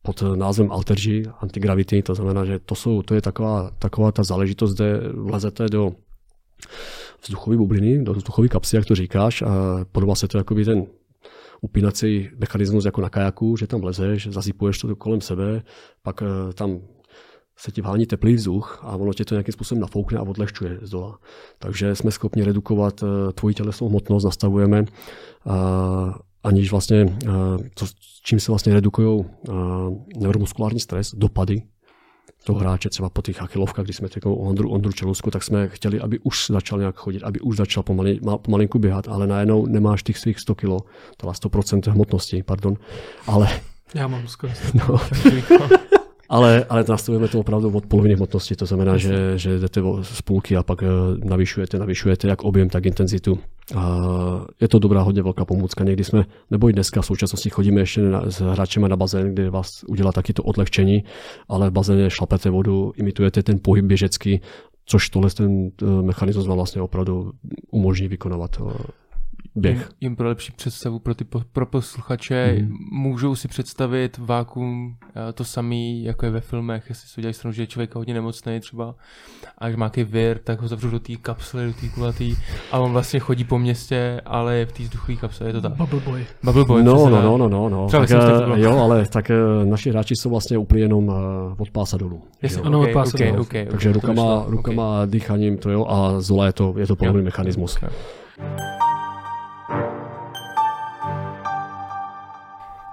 [0.07, 4.73] pod názvem Altergy, antigravity, to znamená, že to, jsou, to je taková, taková ta záležitost,
[4.73, 5.91] kde vlezete do
[7.23, 10.85] vzduchové bubliny, do vzduchové kapsy, jak to říkáš, a podobá se to jako by ten
[11.61, 15.63] upínací mechanismus jako na kajaku, že tam vlezeš, zasypuješ to kolem sebe,
[16.03, 16.79] pak eh, tam
[17.57, 20.89] se ti vhání teplý vzduch a ono tě to nějakým způsobem nafoukne a odlehčuje z
[20.89, 21.19] dola.
[21.59, 24.85] Takže jsme schopni redukovat eh, tvoji tělesnou hmotnost, nastavujeme
[26.43, 27.17] aniž vlastně,
[27.73, 27.85] to,
[28.23, 29.25] čím se vlastně redukují
[30.17, 31.61] neuromuskulární stres, dopady
[32.47, 35.67] toho hráče, třeba po těch achilovkách, když jsme řekli o Ondru, Ondru Čelusku, tak jsme
[35.67, 40.03] chtěli, aby už začal nějak chodit, aby už začal pomalin, pomalinku běhat, ale najednou nemáš
[40.03, 40.69] těch svých 100 kg,
[41.17, 42.75] teda 100% hmotnosti, pardon,
[43.27, 43.49] ale...
[43.93, 44.97] Já mám skoro no.
[46.29, 50.57] ale, ale nastavujeme to opravdu od poloviny hmotnosti, to znamená, že, že jdete z půlky
[50.57, 50.87] a pak eh,
[51.23, 53.39] navyšujete, navyšujete jak objem, tak intenzitu.
[54.61, 55.83] Je to dobrá, hodně velká pomůcka.
[55.83, 59.49] Někdy jsme, nebo i dneska v současnosti chodíme ještě na, s hráčem na bazén, kde
[59.49, 61.03] vás udělá taky to odlehčení,
[61.49, 64.41] ale v bazéně šlapete vodu, imitujete ten pohyb běžecký,
[64.85, 67.31] což tohle ten eh, mechanismus vám vlastně opravdu
[67.71, 68.73] umožní vykonovat eh,
[69.55, 69.77] běh.
[69.77, 72.77] Jim, jim pro lepší představu pro ty po, pro posluchače mm.
[72.91, 74.95] můžou si představit vákum
[75.29, 78.13] eh, to samý, jako je ve filmech, jestli si udělají stranu, že je člověk hodně
[78.13, 78.95] nemocný třeba
[79.57, 82.35] a že má nějaký vir, tak ho zavřou do té kapsly, do té kulatý
[82.71, 85.73] a on vlastně chodí po městě, ale je v té vzduchové kapsle, je to tak.
[85.73, 86.25] Bubble boy.
[86.43, 87.87] Bubble boy, no, no, no, no, no, no.
[87.89, 88.19] Tak, tak,
[88.55, 89.35] jo, ale tak eh,
[89.65, 91.15] naši hráči jsou vlastně úplně jenom uh,
[91.57, 92.21] od pása dolů.
[92.41, 93.41] Jestli, ano, okay, od pása okay, dolů.
[93.41, 95.07] Okay, okay, Takže rukama, rukama okay.
[95.07, 97.75] dýchaním to jo a zola je to, je to podobný mechanismus.
[97.75, 97.89] Okay.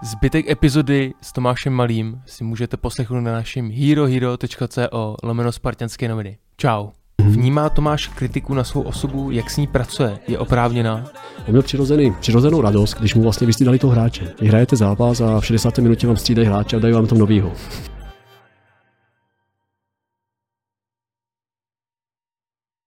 [0.04, 6.38] Zbytek epizody s Tomášem Malým si můžete poslechnout na našem herohero.co lomeno spartianské noviny.
[6.56, 6.88] Čau.
[7.20, 7.32] Mhm.
[7.32, 10.18] Vnímá Tomáš kritiku na svou osobu, jak s ní pracuje?
[10.28, 11.04] Je oprávněná?
[11.38, 14.32] On měl přirozený, přirozenou radost, když mu vlastně vystřídali toho hráče.
[14.40, 15.78] Vy hrajete zápas a v 60.
[15.78, 17.52] minutě vám střídají hráče a dají vám tam novýho.